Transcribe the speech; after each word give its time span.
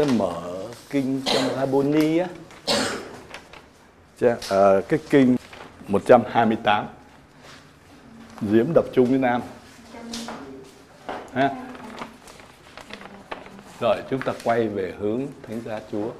sẽ 0.00 0.12
mở 0.18 0.42
kinh 0.90 1.22
trong 1.24 1.42
Rabboni 1.56 2.18
á. 2.18 2.28
Dạ, 4.18 4.36
à, 4.50 4.80
cái 4.88 4.98
kinh 5.10 5.36
128 5.88 6.86
Diễm 8.40 8.66
đập 8.74 8.84
chung 8.92 9.06
với 9.06 9.18
Nam. 9.18 9.42
Ha? 11.32 11.50
Rồi 13.80 13.96
chúng 14.10 14.20
ta 14.20 14.32
quay 14.44 14.68
về 14.68 14.92
hướng 14.98 15.26
thánh 15.48 15.60
giá 15.66 15.80
Chúa. 15.92 16.10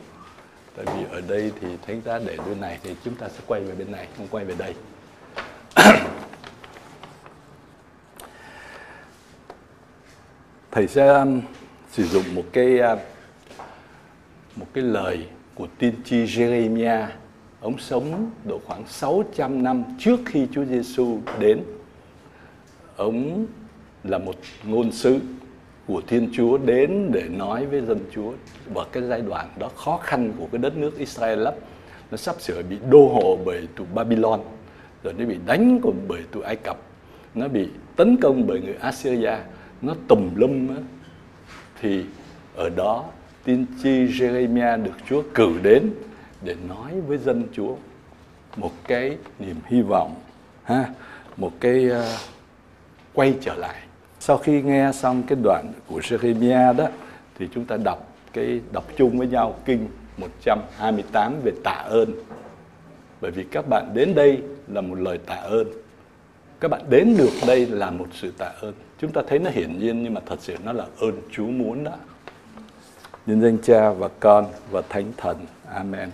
Tại 0.77 0.87
vì 0.97 1.05
ở 1.11 1.21
đây 1.21 1.53
thì 1.61 1.69
thánh 1.87 2.03
giá 2.05 2.19
để 2.19 2.37
bên 2.47 2.61
này 2.61 2.79
thì 2.83 2.95
chúng 3.05 3.15
ta 3.15 3.29
sẽ 3.29 3.41
quay 3.47 3.61
về 3.61 3.75
bên 3.75 3.93
này 3.93 4.09
không 4.17 4.27
quay 4.31 4.45
về 4.45 4.55
đây. 4.59 4.75
Thầy 10.71 10.89
sẽ 10.89 11.07
um, 11.07 11.41
sử 11.93 12.05
dụng 12.07 12.35
một 12.35 12.45
cái 12.53 12.79
um, 12.79 12.99
một 14.61 14.67
cái 14.73 14.85
lời 14.85 15.27
của 15.55 15.67
tiên 15.79 15.95
tri 16.05 16.25
Jeremiah 16.25 17.07
ông 17.61 17.79
sống 17.79 18.31
độ 18.45 18.61
khoảng 18.67 18.87
600 18.87 19.63
năm 19.63 19.85
trước 19.99 20.21
khi 20.27 20.47
Chúa 20.53 20.65
Giêsu 20.65 21.19
đến. 21.39 21.61
Ông 22.97 23.47
là 24.05 24.19
một 24.19 24.35
ngôn 24.65 24.93
sứ 24.93 25.19
của 25.87 26.03
Thiên 26.07 26.29
Chúa 26.33 26.59
đến 26.59 27.11
để 27.13 27.23
nói 27.29 27.67
với 27.67 27.81
dân 27.81 27.99
Chúa. 28.15 28.33
Vào 28.75 28.87
cái 28.93 29.03
giai 29.03 29.21
đoạn 29.21 29.49
đó 29.59 29.71
khó 29.77 29.97
khăn 30.03 30.33
của 30.39 30.47
cái 30.53 30.59
đất 30.59 30.77
nước 30.77 30.99
Israel 30.99 31.39
lắm. 31.39 31.55
Nó 32.11 32.17
sắp 32.17 32.41
sửa 32.41 32.63
bị 32.63 32.77
đô 32.91 33.09
hộ 33.09 33.39
bởi 33.45 33.69
tụi 33.77 33.87
Babylon. 33.95 34.41
Rồi 35.03 35.15
nó 35.19 35.25
bị 35.25 35.37
đánh 35.47 35.79
cùng 35.83 35.97
bởi 36.09 36.23
tụi 36.33 36.43
Ai 36.43 36.57
Cập. 36.57 36.79
Nó 37.35 37.49
bị 37.49 37.69
tấn 37.97 38.17
công 38.17 38.47
bởi 38.47 38.61
người 38.61 38.75
Assyria. 38.81 39.37
Nó 39.83 39.95
tùm 40.09 40.35
lum 40.35 40.69
á, 40.69 40.83
thì 41.81 42.05
ở 42.57 42.69
đó 42.69 43.05
tiên 43.45 43.67
tri 43.83 44.07
Jeremiah 44.07 44.83
được 44.83 44.97
Chúa 45.09 45.23
cử 45.35 45.59
đến 45.63 45.91
để 46.45 46.57
nói 46.69 46.93
với 47.07 47.19
dân 47.19 47.45
Chúa. 47.53 47.77
Một 48.57 48.73
cái 48.89 49.17
niềm 49.39 49.57
hy 49.67 49.83
vọng 49.83 50.15
ha 50.65 50.85
một 51.37 51.53
cái 51.61 51.89
uh, 51.91 52.05
quay 53.13 53.35
trở 53.41 53.55
lại. 53.55 53.77
Sau 54.21 54.39
khi 54.39 54.63
nghe 54.63 54.91
xong 54.93 55.23
cái 55.27 55.39
đoạn 55.43 55.73
của 55.87 56.01
Jeremiah 56.01 56.77
đó 56.77 56.89
thì 57.39 57.49
chúng 57.55 57.65
ta 57.65 57.77
đọc 57.77 58.13
cái 58.33 58.61
đọc 58.73 58.85
chung 58.97 59.19
với 59.19 59.27
nhau 59.27 59.59
kinh 59.65 59.89
128 60.17 61.41
về 61.45 61.53
tạ 61.65 61.85
ơn. 61.89 62.13
Bởi 63.21 63.31
vì 63.31 63.45
các 63.45 63.69
bạn 63.69 63.91
đến 63.95 64.15
đây 64.15 64.43
là 64.69 64.81
một 64.81 64.95
lời 64.95 65.19
tạ 65.19 65.35
ơn. 65.35 65.67
Các 66.61 66.69
bạn 66.69 66.83
đến 66.89 67.17
được 67.19 67.33
đây 67.47 67.67
là 67.67 67.91
một 67.91 68.07
sự 68.13 68.33
tạ 68.39 68.53
ơn. 68.61 68.75
Chúng 68.99 69.13
ta 69.13 69.23
thấy 69.29 69.39
nó 69.39 69.51
hiển 69.51 69.79
nhiên 69.79 70.03
nhưng 70.03 70.15
mà 70.15 70.21
thật 70.27 70.37
sự 70.41 70.57
nó 70.65 70.73
là 70.73 70.87
ơn 71.01 71.21
Chúa 71.33 71.47
muốn 71.47 71.85
đó 71.85 71.93
nhân 73.27 73.43
danh 73.43 73.59
Cha 73.63 73.91
và 73.91 74.09
Con 74.21 74.47
và 74.71 74.83
Thánh 74.89 75.13
Thần. 75.17 75.37
Amen. 75.75 76.11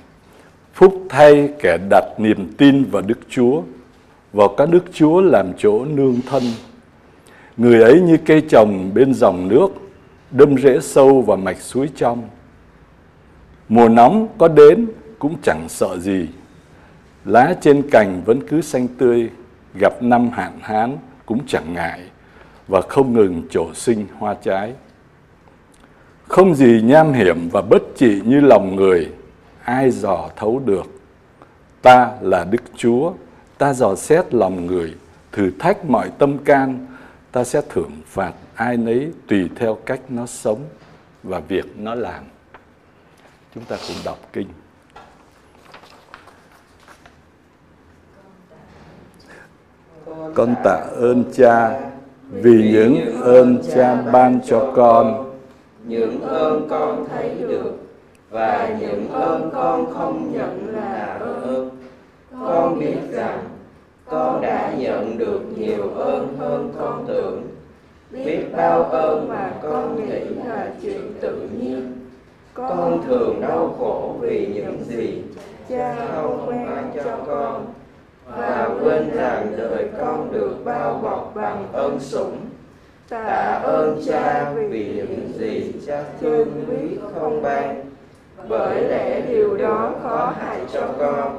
Phúc 0.75 1.03
thay 1.09 1.49
kẻ 1.59 1.79
đặt 1.91 2.05
niềm 2.19 2.55
tin 2.59 2.85
vào 2.85 3.03
Đức 3.03 3.19
Chúa, 3.29 3.63
vào 4.33 4.49
các 4.57 4.69
Đức 4.71 4.85
Chúa 4.93 5.21
làm 5.21 5.53
chỗ 5.59 5.85
nương 5.85 6.21
thân. 6.27 6.43
Người 7.57 7.83
ấy 7.83 8.01
như 8.01 8.17
cây 8.27 8.41
trồng 8.41 8.95
bên 8.95 9.15
dòng 9.15 9.49
nước, 9.49 9.69
đâm 10.31 10.59
rễ 10.59 10.81
sâu 10.81 11.23
vào 11.23 11.37
mạch 11.37 11.61
suối 11.61 11.89
trong. 11.97 12.29
Mùa 13.69 13.89
nóng 13.89 14.29
có 14.39 14.49
đến 14.49 14.87
cũng 15.19 15.35
chẳng 15.43 15.69
sợ 15.69 15.99
gì. 15.99 16.29
Lá 17.25 17.55
trên 17.61 17.83
cành 17.91 18.23
vẫn 18.25 18.41
cứ 18.49 18.61
xanh 18.61 18.89
tươi, 18.89 19.31
gặp 19.81 20.03
năm 20.03 20.31
hạn 20.33 20.59
hán 20.61 20.97
cũng 21.27 21.41
chẳng 21.47 21.75
ngại 21.75 22.01
và 22.69 22.81
không 22.81 23.13
ngừng 23.13 23.43
trổ 23.51 23.75
sinh 23.75 24.07
hoa 24.19 24.35
trái. 24.35 24.73
Không 26.29 26.55
gì 26.55 26.81
nham 26.85 27.13
hiểm 27.13 27.49
và 27.53 27.63
bất 27.63 27.83
trị 27.97 28.21
như 28.25 28.41
lòng 28.41 28.77
người, 28.77 29.13
ai 29.65 29.91
dò 29.91 30.29
thấu 30.37 30.63
được. 30.65 30.87
Ta 31.83 32.11
là 32.21 32.45
Đức 32.45 32.63
Chúa, 32.77 33.13
ta 33.59 33.73
dò 33.73 33.95
xét 33.95 34.35
lòng 34.35 34.67
người, 34.67 34.95
thử 35.33 35.51
thách 35.59 35.85
mọi 35.85 36.11
tâm 36.19 36.39
can, 36.39 36.87
ta 37.33 37.45
sẽ 37.45 37.63
thưởng 37.69 37.91
phạt 38.07 38.33
ai 38.55 38.77
nấy 38.77 39.13
tùy 39.29 39.51
theo 39.57 39.79
cách 39.87 40.01
nó 40.09 40.27
sống 40.27 40.59
và 41.23 41.41
việc 41.41 41.79
nó 41.79 41.95
làm. 41.95 42.25
Chúng 43.55 43.65
ta 43.65 43.77
cùng 43.89 43.97
đọc 44.05 44.19
kinh. 44.33 44.49
Con 50.35 50.55
tạ 50.65 50.85
ơn 50.97 51.25
cha 51.35 51.81
vì 52.31 52.71
những 52.73 53.23
ơn 53.23 53.63
cha 53.75 54.03
ban 54.13 54.41
cho 54.47 54.73
con. 54.77 55.26
Những 55.89 56.21
ơn 56.23 56.69
con 56.71 57.05
thấy 57.11 57.31
được, 57.49 57.73
và 58.31 58.77
những 58.81 59.09
ơn 59.13 59.51
con 59.55 59.95
không 59.95 60.33
nhận 60.33 60.75
là 60.75 61.19
ơn. 61.21 61.71
Con 62.47 62.79
biết 62.79 62.97
rằng, 63.11 63.45
con 64.05 64.41
đã 64.41 64.73
nhận 64.79 65.19
được 65.19 65.41
nhiều 65.57 65.91
ơn 65.97 66.37
hơn 66.39 66.73
con 66.79 67.05
tưởng. 67.09 67.43
Biết 68.11 68.45
bao 68.57 68.83
ơn 68.83 69.29
mà 69.29 69.51
con 69.63 69.97
nghĩ 69.97 70.21
là 70.47 70.69
chuyện 70.83 71.13
tự 71.21 71.49
nhiên. 71.59 71.93
Con 72.55 73.03
thường 73.09 73.41
đau 73.41 73.75
khổ 73.79 74.15
vì 74.21 74.47
những 74.55 74.85
gì 74.85 75.23
cha 75.69 75.97
không 76.15 76.47
ban 76.47 76.91
cho 76.95 77.17
con, 77.27 77.65
và 78.37 78.71
quên 78.83 79.11
rằng 79.15 79.53
đời 79.57 79.89
con 80.01 80.33
được 80.33 80.55
bao 80.65 81.01
bọc 81.03 81.33
bằng 81.35 81.67
ơn 81.73 82.01
sủng. 82.01 82.37
Tạ 83.09 83.61
ơn 83.65 84.03
cha 84.07 84.53
vì 84.69 84.85
những 84.97 85.33
gì 85.39 85.73
cha 85.87 86.05
thương 86.21 86.67
biết 86.71 86.99
không 87.15 87.43
ban, 87.43 87.85
bởi 88.49 88.83
lẽ 88.83 89.21
điều 89.29 89.57
đó 89.57 89.95
có 90.03 90.35
hại 90.41 90.61
cho 90.73 90.89
con, 90.99 91.39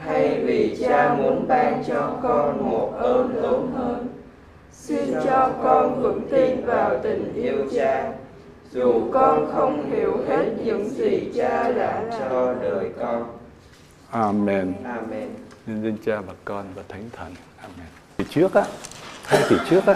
hay 0.00 0.40
vì 0.44 0.76
cha 0.80 1.14
muốn 1.14 1.48
ban 1.48 1.84
cho 1.88 2.18
con 2.22 2.70
một 2.70 2.92
ơn 2.98 3.42
lớn 3.42 3.72
hơn. 3.76 4.08
Xin 4.72 5.14
cho 5.24 5.50
con 5.62 6.02
vững 6.02 6.28
tin 6.30 6.66
vào 6.66 6.98
tình 7.02 7.34
yêu 7.34 7.66
cha, 7.74 8.12
dù 8.70 9.10
con 9.12 9.52
không 9.54 9.90
hiểu 9.90 10.16
hết 10.28 10.44
những 10.64 10.90
gì 10.90 11.32
cha 11.36 11.72
đã 11.72 12.02
cho 12.18 12.54
đời 12.62 12.90
con. 13.00 13.38
Amen. 14.10 14.72
Amen. 14.84 15.28
Nhân 15.66 15.82
danh 15.82 15.96
Cha 16.06 16.20
và 16.20 16.32
Con 16.44 16.64
và 16.74 16.82
Thánh 16.88 17.10
Thần. 17.12 17.34
Amen. 17.60 17.86
Thì 18.18 18.24
trước 18.30 18.54
á, 18.54 18.64
hai 19.24 19.42
kỳ 19.48 19.56
trước 19.70 19.86
á, 19.86 19.94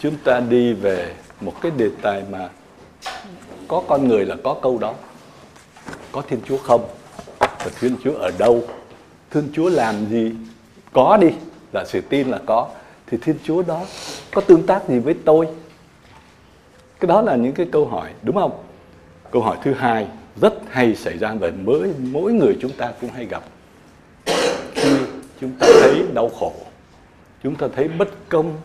chúng 0.00 0.16
ta 0.24 0.40
đi 0.40 0.72
về 0.72 1.14
một 1.40 1.52
cái 1.62 1.72
đề 1.76 1.90
tài 2.02 2.22
mà 2.30 2.48
có 3.68 3.82
con 3.88 4.08
người 4.08 4.26
là 4.26 4.36
có 4.44 4.56
câu 4.62 4.78
đó. 4.78 4.94
Có 6.12 6.22
Thiên 6.28 6.40
Chúa 6.44 6.58
không? 6.58 6.88
Và 7.38 7.70
Thiên 7.80 7.96
Chúa 8.04 8.14
ở 8.14 8.30
đâu? 8.38 8.62
Thiên 9.30 9.48
Chúa 9.52 9.68
làm 9.68 10.06
gì? 10.06 10.32
Có 10.92 11.18
đi, 11.20 11.28
là 11.72 11.84
sự 11.84 12.00
tin 12.00 12.28
là 12.28 12.38
có. 12.46 12.68
Thì 13.06 13.18
Thiên 13.22 13.36
Chúa 13.44 13.62
đó 13.62 13.80
có 14.34 14.40
tương 14.40 14.66
tác 14.66 14.88
gì 14.88 14.98
với 14.98 15.14
tôi? 15.24 15.48
Cái 17.00 17.08
đó 17.08 17.22
là 17.22 17.36
những 17.36 17.52
cái 17.52 17.66
câu 17.72 17.86
hỏi, 17.86 18.10
đúng 18.22 18.36
không? 18.36 18.62
Câu 19.30 19.42
hỏi 19.42 19.56
thứ 19.62 19.72
hai 19.74 20.06
rất 20.40 20.54
hay 20.68 20.94
xảy 20.94 21.18
ra 21.18 21.34
và 21.40 21.50
mỗi 21.64 21.92
mỗi 21.98 22.32
người 22.32 22.56
chúng 22.60 22.72
ta 22.72 22.92
cũng 23.00 23.10
hay 23.10 23.26
gặp 23.26 23.42
khi 24.74 24.90
chúng 25.40 25.52
ta 25.58 25.66
thấy 25.82 26.04
đau 26.14 26.28
khổ 26.40 26.52
chúng 27.42 27.54
ta 27.54 27.66
thấy 27.76 27.88
bất 27.88 28.08
công 28.28 28.56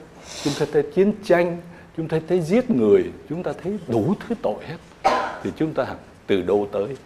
chúng 0.44 0.54
ta 0.60 0.66
thấy 0.72 0.84
chiến 0.96 1.14
tranh 1.24 1.62
chúng 1.98 2.08
ta 2.08 2.20
thấy 2.28 2.42
giết 2.42 2.72
người 2.72 3.12
chúng 3.30 3.44
ta 3.44 3.54
thấy 3.64 3.80
đủ 3.88 4.16
thứ 4.20 4.36
tội 4.42 4.64
hết. 4.66 4.78
Thì 5.44 5.52
chúng 5.56 5.74
ta 5.74 5.96
từ 6.28 6.42
đâu 6.42 6.68
tới? 6.72 6.98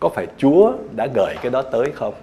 Có 0.00 0.08
phải 0.08 0.26
chúa 0.38 0.72
đã 0.96 1.08
gửi 1.14 1.34
cái 1.42 1.50
đó 1.50 1.62
tới 1.62 1.92
không? 1.94 2.14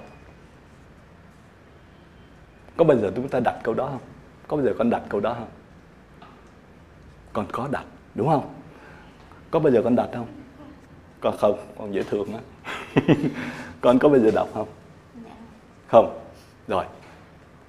Có 2.78 2.86
bao 2.86 2.98
giờ 2.98 3.12
chúng 3.16 3.30
ta 3.30 3.40
đặt 3.40 3.60
câu 3.64 3.74
đó 3.74 3.88
không? 3.92 4.02
Có 4.48 4.58
bao 4.58 4.66
giờ 4.66 4.74
con 4.78 4.90
đặt 4.90 5.02
câu 5.10 5.20
đó 5.20 5.34
không? 5.34 5.50
Con 7.34 7.46
có 7.52 7.68
đặt 7.72 7.86
đúng 8.16 8.28
không? 8.28 8.54
Có 9.52 9.60
bao 9.60 9.74
giờ 9.74 9.82
con 9.84 9.96
đặt 9.96 10.10
không? 10.14 10.28
Con 11.22 11.38
không 11.38 11.60
con 11.78 11.94
dễ 11.94 12.04
thương 12.04 12.28
á 12.34 12.40
con 13.82 14.00
có 14.00 14.10
bao 14.10 14.20
giờ 14.20 14.32
đọc 14.36 14.50
không? 14.54 14.68
Không. 15.88 16.20
Rồi. 16.68 16.86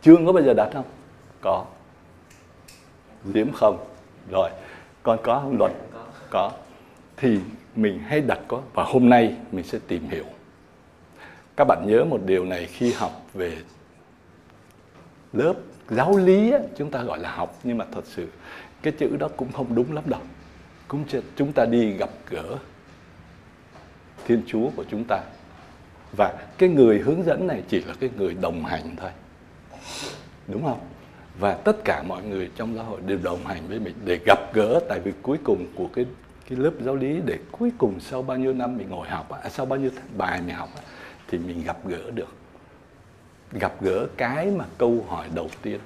Chương 0.02 0.26
có 0.26 0.32
bao 0.32 0.43
giờ 0.43 0.55
đặt 0.55 0.70
không? 0.75 0.84
Có 1.41 1.64
diễm 3.25 3.53
không? 3.53 3.85
Rồi. 4.31 4.50
Con 5.03 5.19
có 5.23 5.41
không? 5.41 5.59
Luật 5.59 5.73
có. 6.31 6.53
thì 7.17 7.38
mình 7.76 7.99
hay 7.99 8.20
đặt 8.20 8.38
có. 8.49 8.62
Và 8.75 8.85
hôm 8.85 9.09
nay 9.09 9.37
mình 9.53 9.65
sẽ 9.65 9.79
tìm 9.88 10.09
hiểu. 10.09 10.25
Các 11.56 11.65
bạn 11.65 11.85
nhớ 11.87 12.05
một 12.05 12.20
điều 12.26 12.44
này 12.44 12.67
khi 12.67 12.93
học 12.93 13.26
về 13.35 13.56
lớp 15.32 15.55
giáo 15.91 16.17
lý 16.17 16.53
á, 16.53 16.59
chúng 16.76 16.91
ta 16.91 17.03
gọi 17.03 17.19
là 17.19 17.31
học. 17.31 17.59
Nhưng 17.65 17.79
mà 17.79 17.85
thật 17.93 18.05
sự 18.06 18.29
cái 18.82 18.93
chữ 18.99 19.17
đó 19.17 19.29
cũng 19.37 19.53
không 19.53 19.75
đúng 19.75 19.94
lắm 19.94 20.05
đâu. 20.06 20.20
Cũng 20.88 21.05
chúng 21.37 21.53
ta 21.53 21.65
đi 21.65 21.93
gặp 21.93 22.11
gỡ 22.31 22.56
thiên 24.26 24.43
chúa 24.47 24.70
của 24.76 24.85
chúng 24.91 25.05
ta. 25.09 25.20
Và 26.17 26.35
cái 26.59 26.69
người 26.69 26.99
hướng 26.99 27.25
dẫn 27.25 27.47
này 27.47 27.62
chỉ 27.69 27.81
là 27.81 27.94
cái 28.00 28.11
người 28.17 28.37
đồng 28.41 28.65
hành 28.65 28.97
thôi. 28.97 29.11
Đúng 30.47 30.65
không 30.65 30.81
và 31.38 31.55
tất 31.55 31.85
cả 31.85 32.02
mọi 32.02 32.23
người 32.23 32.50
trong 32.56 32.76
xã 32.76 32.82
hội 32.82 33.00
đều 33.06 33.19
đồng 33.23 33.44
hành 33.46 33.62
với 33.69 33.81
mình 33.81 33.94
để 34.05 34.19
gặp 34.26 34.38
gỡ. 34.55 34.81
Tại 34.88 35.00
vì 35.00 35.12
cuối 35.23 35.38
cùng 35.44 35.67
của 35.75 35.88
cái 35.93 36.06
cái 36.49 36.58
lớp 36.58 36.73
giáo 36.81 36.94
lý 36.96 37.20
để 37.25 37.38
cuối 37.52 37.73
cùng 37.79 38.00
sau 38.00 38.23
bao 38.23 38.37
nhiêu 38.37 38.52
năm 38.55 38.76
mình 38.76 38.88
ngồi 38.90 39.08
học 39.08 39.31
à, 39.31 39.49
sau 39.49 39.67
bao 39.67 39.79
nhiêu 39.79 39.90
bài 40.17 40.40
mình 40.46 40.55
học 40.55 40.69
thì 41.29 41.38
mình 41.38 41.64
gặp 41.64 41.87
gỡ 41.87 42.11
được. 42.11 42.35
Gặp 43.52 43.82
gỡ 43.82 44.06
cái 44.17 44.46
mà 44.46 44.64
câu 44.79 45.05
hỏi 45.08 45.29
đầu 45.35 45.50
tiên. 45.62 45.81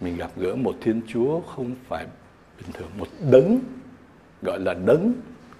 Mình 0.00 0.16
gặp 0.16 0.30
gỡ 0.36 0.54
một 0.54 0.76
thiên 0.80 1.02
chúa 1.08 1.40
không 1.40 1.74
phải 1.88 2.06
bình 2.58 2.72
thường 2.72 2.90
một 2.98 3.08
đấng 3.30 3.60
gọi 4.42 4.58
là 4.60 4.74
đấng 4.74 5.12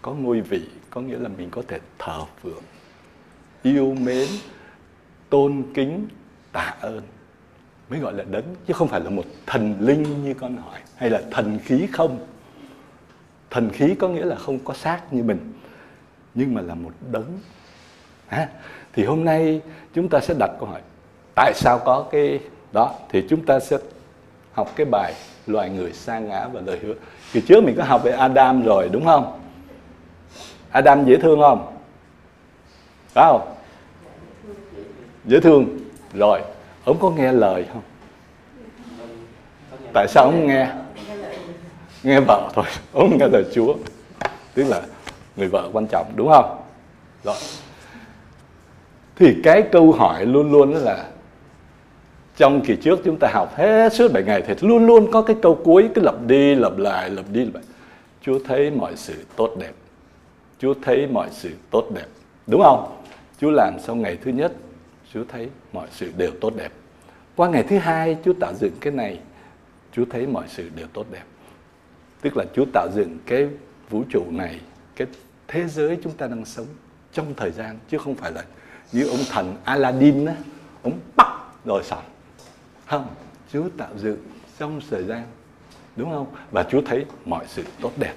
có 0.03 0.13
ngôi 0.13 0.41
vị 0.41 0.63
có 0.91 1.01
nghĩa 1.01 1.19
là 1.19 1.29
mình 1.29 1.51
có 1.51 1.63
thể 1.69 1.79
thờ 1.99 2.25
phượng 2.43 2.63
yêu 3.63 3.95
mến 4.01 4.29
tôn 5.31 5.63
kính 5.75 6.07
tạ 6.53 6.77
ơn 6.81 7.03
mới 7.91 8.01
gọi 8.01 8.13
là 8.13 8.25
đấng, 8.31 8.45
chứ 8.67 8.75
không 8.75 8.89
phải 8.89 9.01
là 9.01 9.11
một 9.11 9.25
thần 9.47 9.77
linh 9.81 10.25
như 10.25 10.35
con 10.35 10.57
hỏi, 10.57 10.81
hay 10.97 11.11
là 11.11 11.23
thần 11.31 11.59
khí 11.65 11.87
không. 11.93 12.19
Thần 13.51 13.71
khí 13.71 13.95
có 13.95 14.09
nghĩa 14.09 14.25
là 14.25 14.37
không 14.37 14.59
có 14.59 14.75
xác 14.75 15.13
như 15.13 15.23
mình, 15.23 15.53
nhưng 16.35 16.55
mà 16.55 16.61
là 16.61 16.75
một 16.75 16.93
đấng. 17.11 17.39
Ha 18.29 18.49
thì 18.93 19.05
hôm 19.05 19.25
nay 19.25 19.61
chúng 19.95 20.09
ta 20.09 20.21
sẽ 20.21 20.35
đặt 20.39 20.51
câu 20.61 20.69
hỏi, 20.69 20.81
tại 21.35 21.53
sao 21.55 21.79
có 21.85 22.07
cái 22.11 22.41
đó? 22.73 22.95
Thì 23.09 23.27
chúng 23.31 23.47
ta 23.47 23.61
sẽ 23.61 23.79
học 24.53 24.73
cái 24.77 24.87
bài 24.91 25.15
loài 25.47 25.71
người 25.71 25.93
sa 25.93 26.19
ngã 26.19 26.49
và 26.53 26.61
lời 26.61 26.79
hứa. 26.83 26.95
Thì 27.33 27.41
trước 27.41 27.65
mình 27.65 27.75
có 27.77 27.85
học 27.85 28.03
về 28.05 28.13
Adam 28.13 28.63
rồi, 28.63 28.89
đúng 28.93 29.05
không? 29.05 29.41
Adam 30.71 31.05
dễ 31.07 31.17
thương 31.17 31.41
không? 31.41 31.77
Phải 33.15 33.25
không? 33.27 33.55
Dễ 35.25 35.41
thương. 35.41 35.79
Rồi 36.15 36.41
ông 36.85 36.99
có 37.01 37.11
nghe 37.11 37.33
lời 37.33 37.67
không? 37.73 37.83
Tại 39.93 40.09
sao 40.09 40.25
ông 40.25 40.47
nghe? 40.47 40.69
Nghe 42.03 42.21
vợ 42.21 42.51
thôi, 42.55 42.65
ông 42.93 43.19
nghe 43.19 43.29
lời 43.33 43.45
chúa. 43.55 43.75
Tức 44.55 44.65
là 44.65 44.83
người 45.37 45.49
vợ 45.49 45.71
quan 45.73 45.87
trọng, 45.87 46.13
đúng 46.17 46.29
không? 46.29 46.61
Rồi. 47.25 47.37
Thì 49.17 49.37
cái 49.45 49.63
câu 49.73 49.93
hỏi 49.93 50.27
luôn 50.27 50.53
luôn 50.53 50.73
là 50.73 51.07
trong 52.37 52.61
kỳ 52.61 52.77
trước 52.77 53.01
chúng 53.05 53.17
ta 53.21 53.29
học 53.33 53.57
hết 53.57 53.93
suốt 53.93 54.13
7 54.13 54.23
ngày 54.23 54.43
thì 54.47 54.55
luôn 54.61 54.87
luôn 54.87 55.13
có 55.13 55.23
cái 55.23 55.37
câu 55.43 55.61
cuối, 55.65 55.89
cứ 55.95 56.03
lặp 56.03 56.15
đi, 56.27 56.55
lặp 56.55 56.79
lại, 56.79 57.11
lặp 57.11 57.25
đi, 57.29 57.45
lặp 57.45 57.55
lại. 57.55 57.65
Chúa 58.23 58.39
thấy 58.49 58.71
mọi 58.71 58.97
sự 58.97 59.15
tốt 59.37 59.51
đẹp. 59.59 59.73
Chúa 60.59 60.75
thấy 60.83 61.07
mọi 61.07 61.29
sự 61.33 61.51
tốt 61.71 61.85
đẹp. 61.95 62.07
Đúng 62.47 62.63
không? 62.63 62.97
Chúa 63.41 63.51
làm 63.51 63.75
sau 63.81 63.97
ngày 63.97 64.19
thứ 64.25 64.31
nhất. 64.31 64.53
Chúa 65.15 65.25
thấy 65.29 65.49
mọi 65.73 65.89
sự 65.91 66.13
đều 66.17 66.31
tốt 66.41 66.57
đẹp. 66.57 66.73
Qua 67.37 67.49
ngày 67.49 67.63
thứ 67.63 67.79
hai, 67.79 68.17
Chúa 68.25 68.33
tạo 68.41 68.55
dựng 68.61 68.73
cái 68.81 68.93
này, 68.93 69.21
Chúa 69.93 70.05
thấy 70.11 70.27
mọi 70.27 70.45
sự 70.49 70.71
đều 70.77 70.87
tốt 70.87 71.07
đẹp. 71.11 71.25
Tức 72.21 72.37
là 72.37 72.45
Chúa 72.55 72.65
tạo 72.73 72.89
dựng 72.95 73.19
cái 73.27 73.49
vũ 73.91 74.05
trụ 74.11 74.25
này, 74.31 74.61
cái 74.97 75.09
thế 75.49 75.69
giới 75.69 75.99
chúng 76.03 76.13
ta 76.13 76.27
đang 76.27 76.45
sống 76.45 76.67
trong 77.13 77.35
thời 77.37 77.51
gian, 77.51 77.79
chứ 77.89 77.99
không 77.99 78.15
phải 78.15 78.33
là 78.33 78.45
như 78.93 79.07
ông 79.07 79.21
thần 79.31 79.57
Aladdin 79.65 80.27
á, 80.27 80.35
ông 80.83 81.01
bắt 81.17 81.33
rồi 81.65 81.83
xong. 81.85 82.03
Không, 82.87 83.07
Chúa 83.53 83.69
tạo 83.77 83.91
dựng 83.97 84.19
trong 84.59 84.81
thời 84.91 85.05
gian, 85.05 85.27
đúng 85.97 86.11
không? 86.11 86.27
Và 86.51 86.63
Chúa 86.63 86.83
thấy 86.87 87.07
mọi 87.25 87.45
sự 87.49 87.65
tốt 87.81 87.93
đẹp. 87.97 88.15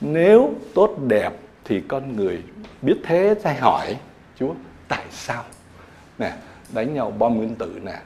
Nếu 0.00 0.54
tốt 0.74 0.96
đẹp 1.06 1.32
thì 1.64 1.82
con 1.88 2.16
người 2.16 2.42
biết 2.82 2.96
thế, 3.04 3.34
sẽ 3.44 3.54
hỏi 3.54 3.96
Chúa, 4.38 4.54
tại 4.88 5.04
sao 5.10 5.44
nè, 6.18 6.36
đánh 6.72 6.94
nhau 6.94 7.10
bom 7.10 7.36
nguyên 7.36 7.54
tử 7.54 7.80
nè. 7.82 8.00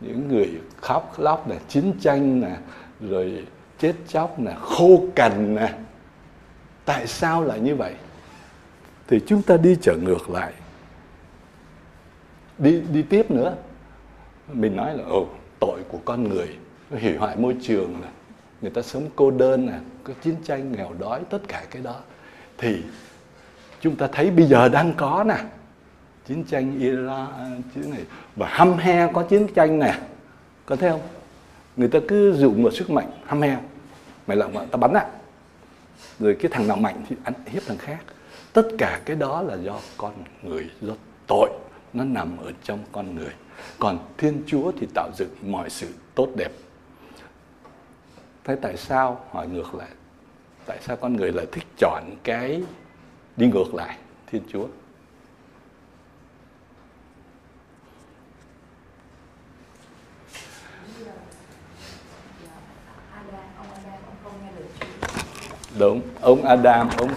Những 0.00 0.28
người 0.28 0.60
khóc 0.80 1.14
lóc 1.18 1.48
nè, 1.48 1.56
chiến 1.68 1.92
tranh 2.00 2.40
nè, 2.40 2.56
rồi 3.00 3.46
chết 3.78 3.94
chóc 4.08 4.38
nè, 4.38 4.52
khô 4.60 5.04
cằn 5.14 5.54
nè. 5.54 5.74
Tại 6.84 7.06
sao 7.06 7.44
lại 7.44 7.60
như 7.60 7.76
vậy? 7.76 7.94
Thì 9.08 9.20
chúng 9.26 9.42
ta 9.42 9.56
đi 9.56 9.76
trở 9.82 9.96
ngược 9.96 10.30
lại. 10.30 10.52
Đi 12.58 12.80
đi 12.92 13.02
tiếp 13.02 13.30
nữa. 13.30 13.54
Mình 14.52 14.76
nói 14.76 14.96
là, 14.96 15.04
ồ, 15.04 15.26
tội 15.60 15.80
của 15.88 15.98
con 16.04 16.28
người 16.28 16.56
hủy 16.90 17.16
hoại 17.16 17.36
môi 17.36 17.56
trường 17.62 18.00
nè. 18.00 18.08
Người 18.62 18.70
ta 18.70 18.82
sống 18.82 19.08
cô 19.16 19.30
đơn 19.30 19.66
nè, 19.66 19.78
có 20.04 20.12
chiến 20.22 20.36
tranh, 20.44 20.72
nghèo 20.72 20.92
đói, 20.98 21.20
tất 21.30 21.38
cả 21.48 21.64
cái 21.70 21.82
đó. 21.82 21.96
Thì 22.58 22.82
chúng 23.80 23.96
ta 23.96 24.08
thấy 24.12 24.30
bây 24.30 24.46
giờ 24.46 24.68
đang 24.68 24.92
có 24.96 25.24
nè 25.28 25.36
chiến 26.30 26.44
tranh 26.44 26.80
Iran 26.80 27.32
à, 27.32 27.56
chiến 27.74 27.90
này. 27.90 28.04
Và 28.36 28.48
hăm 28.48 28.78
he 28.78 29.08
có 29.12 29.22
chiến 29.22 29.46
tranh 29.54 29.78
này, 29.78 29.98
có 30.66 30.76
thấy 30.76 30.90
không? 30.90 31.00
Người 31.76 31.88
ta 31.88 31.98
cứ 32.08 32.32
dùng 32.36 32.62
một 32.62 32.70
sức 32.74 32.90
mạnh 32.90 33.10
hăm 33.26 33.42
he 33.42 33.56
mày 34.26 34.36
làm 34.36 34.52
ta 34.52 34.76
bắn 34.76 34.92
ạ 34.92 35.06
rồi 36.20 36.36
cái 36.40 36.50
thằng 36.54 36.68
nào 36.68 36.76
mạnh 36.76 37.04
thì 37.08 37.16
ăn 37.24 37.34
hiếp 37.46 37.62
thằng 37.66 37.78
khác. 37.78 37.98
Tất 38.52 38.68
cả 38.78 39.00
cái 39.04 39.16
đó 39.16 39.42
là 39.42 39.54
do 39.54 39.80
con 39.96 40.12
người 40.42 40.70
do 40.80 40.92
tội. 41.26 41.50
Nó 41.92 42.04
nằm 42.04 42.36
ở 42.38 42.52
trong 42.64 42.78
con 42.92 43.14
người. 43.14 43.32
Còn 43.78 43.98
thiên 44.18 44.42
chúa 44.46 44.72
thì 44.80 44.86
tạo 44.94 45.10
dựng 45.16 45.34
mọi 45.42 45.70
sự 45.70 45.88
tốt 46.14 46.28
đẹp. 46.36 46.52
Thế 48.44 48.56
tại 48.62 48.76
sao 48.76 49.24
hỏi 49.30 49.48
ngược 49.48 49.74
lại 49.74 49.88
tại 50.66 50.78
sao 50.82 50.96
con 50.96 51.16
người 51.16 51.32
lại 51.32 51.46
thích 51.52 51.66
chọn 51.78 52.02
cái 52.24 52.62
đi 53.36 53.46
ngược 53.46 53.74
lại 53.74 53.96
thiên 54.26 54.42
chúa? 54.52 54.66
Đúng 65.80 66.00
ông 66.20 66.44
Adam 66.44 66.88
ông. 66.96 67.10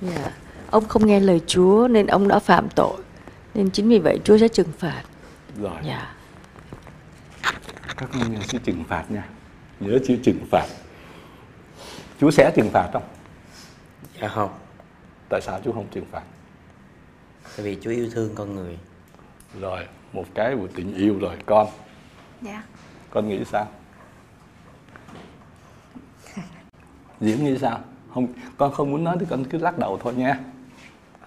Dạ. 0.00 0.32
ông 0.70 0.88
không 0.88 1.06
nghe 1.06 1.20
lời 1.20 1.40
Chúa 1.46 1.88
nên 1.90 2.06
ông 2.06 2.28
đã 2.28 2.38
phạm 2.38 2.68
tội 2.76 2.96
nên 3.54 3.70
chính 3.70 3.88
vì 3.88 3.98
vậy 3.98 4.20
Chúa 4.24 4.38
sẽ 4.38 4.48
trừng 4.48 4.72
phạt. 4.78 5.02
Rồi. 5.60 5.76
Dạ. 5.86 6.14
các 7.96 8.08
con 8.12 8.32
nghe 8.32 8.38
chữ 8.48 8.58
trừng 8.64 8.84
phạt 8.88 9.04
nha. 9.08 9.28
Nhớ 9.80 9.98
chữ 10.06 10.16
trừng 10.22 10.38
phạt. 10.50 10.66
Chúa 12.20 12.30
sẽ 12.30 12.52
trừng 12.56 12.70
phạt 12.72 12.90
không? 12.92 13.02
Dạ 14.20 14.28
không. 14.28 14.50
Tại 15.28 15.40
sao 15.40 15.60
Chúa 15.64 15.72
không 15.72 15.86
trừng 15.90 16.06
phạt? 16.10 16.22
Tại 17.56 17.66
vì 17.66 17.78
Chúa 17.82 17.90
yêu 17.90 18.08
thương 18.14 18.34
con 18.34 18.54
người. 18.54 18.78
Rồi 19.60 19.86
một 20.12 20.24
cái 20.34 20.56
của 20.56 20.68
tình 20.74 20.94
yêu 20.94 21.18
rồi 21.20 21.36
con. 21.46 21.66
Dạ. 22.42 22.62
Con 23.10 23.28
nghĩ 23.28 23.44
sao 23.44 23.66
Diễm 27.20 27.38
nghĩ 27.38 27.58
sao? 27.58 27.78
Không, 28.14 28.26
con 28.56 28.72
không 28.72 28.90
muốn 28.90 29.04
nói 29.04 29.16
thì 29.20 29.26
con 29.30 29.44
cứ 29.44 29.58
lắc 29.58 29.78
đầu 29.78 29.98
thôi 30.02 30.14
nha. 30.14 30.38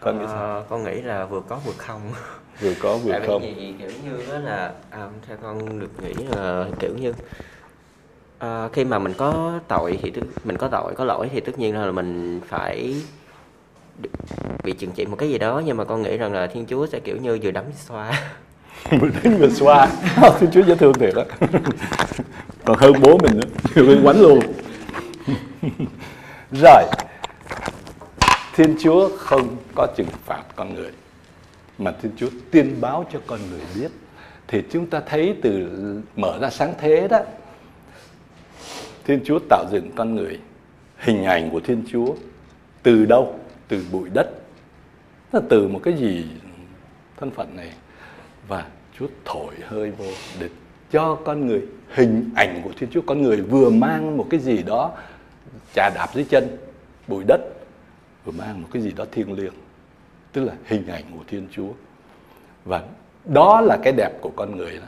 Con 0.02 0.20
nghĩ 0.20 0.26
sao? 0.28 0.58
À, 0.58 0.64
con 0.70 0.84
nghĩ 0.84 1.02
là 1.02 1.26
vừa 1.26 1.42
có 1.42 1.60
vừa 1.66 1.74
không. 1.78 2.02
Vừa 2.62 2.74
có 2.80 2.98
vừa 2.98 3.12
Tại 3.12 3.28
không. 3.28 3.42
Vì 3.42 3.74
kiểu 3.80 3.90
như 4.04 4.26
đó 4.32 4.40
là 4.40 4.72
à, 4.90 5.08
theo 5.28 5.38
con 5.42 5.80
được 5.80 6.04
nghĩ 6.04 6.14
là 6.14 6.66
kiểu 6.80 6.92
như 6.98 7.14
à, 8.40 8.70
khi 8.74 8.86
mà 8.86 9.00
mình 9.00 9.14
có 9.18 9.60
tội 9.68 10.00
thì 10.02 10.14
mình 10.44 10.58
có 10.58 10.68
tội 10.68 10.94
có 10.96 11.04
lỗi 11.06 11.30
thì 11.34 11.40
tất 11.40 11.60
nhiên 11.60 11.76
là 11.78 11.92
mình 11.92 12.42
phải 12.48 12.96
bị 14.64 14.74
trừng 14.74 14.92
trị 14.92 15.06
một 15.06 15.16
cái 15.16 15.30
gì 15.30 15.38
đó 15.38 15.62
nhưng 15.66 15.78
mà 15.78 15.84
con 15.84 16.02
nghĩ 16.02 16.18
rằng 16.18 16.34
là 16.34 16.48
Thiên 16.48 16.66
Chúa 16.66 16.88
sẽ 16.88 17.00
kiểu 17.00 17.18
như 17.18 17.40
vừa 17.44 17.52
đấm 17.52 17.66
xoa 17.76 18.22
vừa 18.92 19.10
đánh 19.24 19.38
vừa 19.38 19.50
xoa 19.50 19.88
Thiên 20.40 20.52
Chúa 20.52 20.62
dễ 20.62 20.76
thương 20.76 20.94
thiệt 20.94 21.14
đó 21.16 21.24
còn 22.66 22.78
hơn 22.78 22.94
bố 23.02 23.18
mình 23.18 23.40
nữa 23.40 23.48
vừa 23.76 23.98
quánh 24.04 24.22
luôn 24.22 24.40
rồi. 26.52 26.84
Thiên 28.56 28.76
chúa 28.80 29.10
không 29.18 29.58
có 29.76 29.88
trừng 29.98 30.08
phạt 30.26 30.44
con 30.56 30.74
người, 30.74 30.92
mà 31.78 31.92
thiên 32.02 32.12
chúa 32.18 32.30
tiên 32.52 32.76
báo 32.82 33.06
cho 33.14 33.20
con 33.28 33.40
người 33.50 33.62
biết. 33.76 33.92
Thì 34.48 34.64
chúng 34.72 34.90
ta 34.90 35.02
thấy 35.06 35.36
từ 35.42 35.70
mở 36.16 36.40
ra 36.42 36.50
sáng 36.50 36.74
thế 36.78 37.08
đó, 37.08 37.20
thiên 39.06 39.20
chúa 39.26 39.40
tạo 39.50 39.66
dựng 39.72 39.92
con 39.96 40.16
người, 40.16 40.40
hình 40.98 41.24
ảnh 41.24 41.50
của 41.50 41.60
thiên 41.60 41.84
chúa 41.92 42.16
từ 42.84 43.06
đâu? 43.06 43.40
Từ 43.68 43.86
bụi 43.92 44.10
đất. 44.14 44.30
Là 45.32 45.42
từ 45.50 45.68
một 45.68 45.80
cái 45.84 45.94
gì 45.94 46.26
thân 47.18 47.32
phận 47.32 47.56
này? 47.56 47.74
Và 48.48 48.66
chúa 49.00 49.08
thổi 49.26 49.54
hơi 49.68 49.92
vô 49.92 50.06
để 50.40 50.50
cho 50.92 51.16
con 51.16 51.48
người, 51.48 51.62
hình 51.90 52.30
ảnh 52.36 52.62
của 52.64 52.72
thiên 52.78 52.90
chúa, 52.90 53.02
con 53.02 53.22
người 53.22 53.42
vừa 53.42 53.70
mang 53.70 54.18
một 54.18 54.28
cái 54.30 54.40
gì 54.40 54.64
đó 54.64 54.92
chà 55.74 55.90
đạp 55.96 56.08
dưới 56.14 56.24
chân 56.30 56.58
bụi 57.08 57.24
đất 57.28 57.42
và 58.26 58.34
mang 58.38 58.62
một 58.62 58.68
cái 58.74 58.82
gì 58.82 58.92
đó 58.92 59.06
thiêng 59.12 59.34
liêng, 59.34 59.54
tức 60.32 60.44
là 60.44 60.54
hình 60.66 60.88
ảnh 60.88 61.04
của 61.18 61.24
thiên 61.28 61.48
chúa. 61.52 61.70
Và 62.66 62.84
đó 63.26 63.62
là 63.62 63.78
cái 63.84 63.94
đẹp 63.94 64.12
của 64.22 64.32
con 64.36 64.58
người 64.58 64.78
đó. 64.78 64.86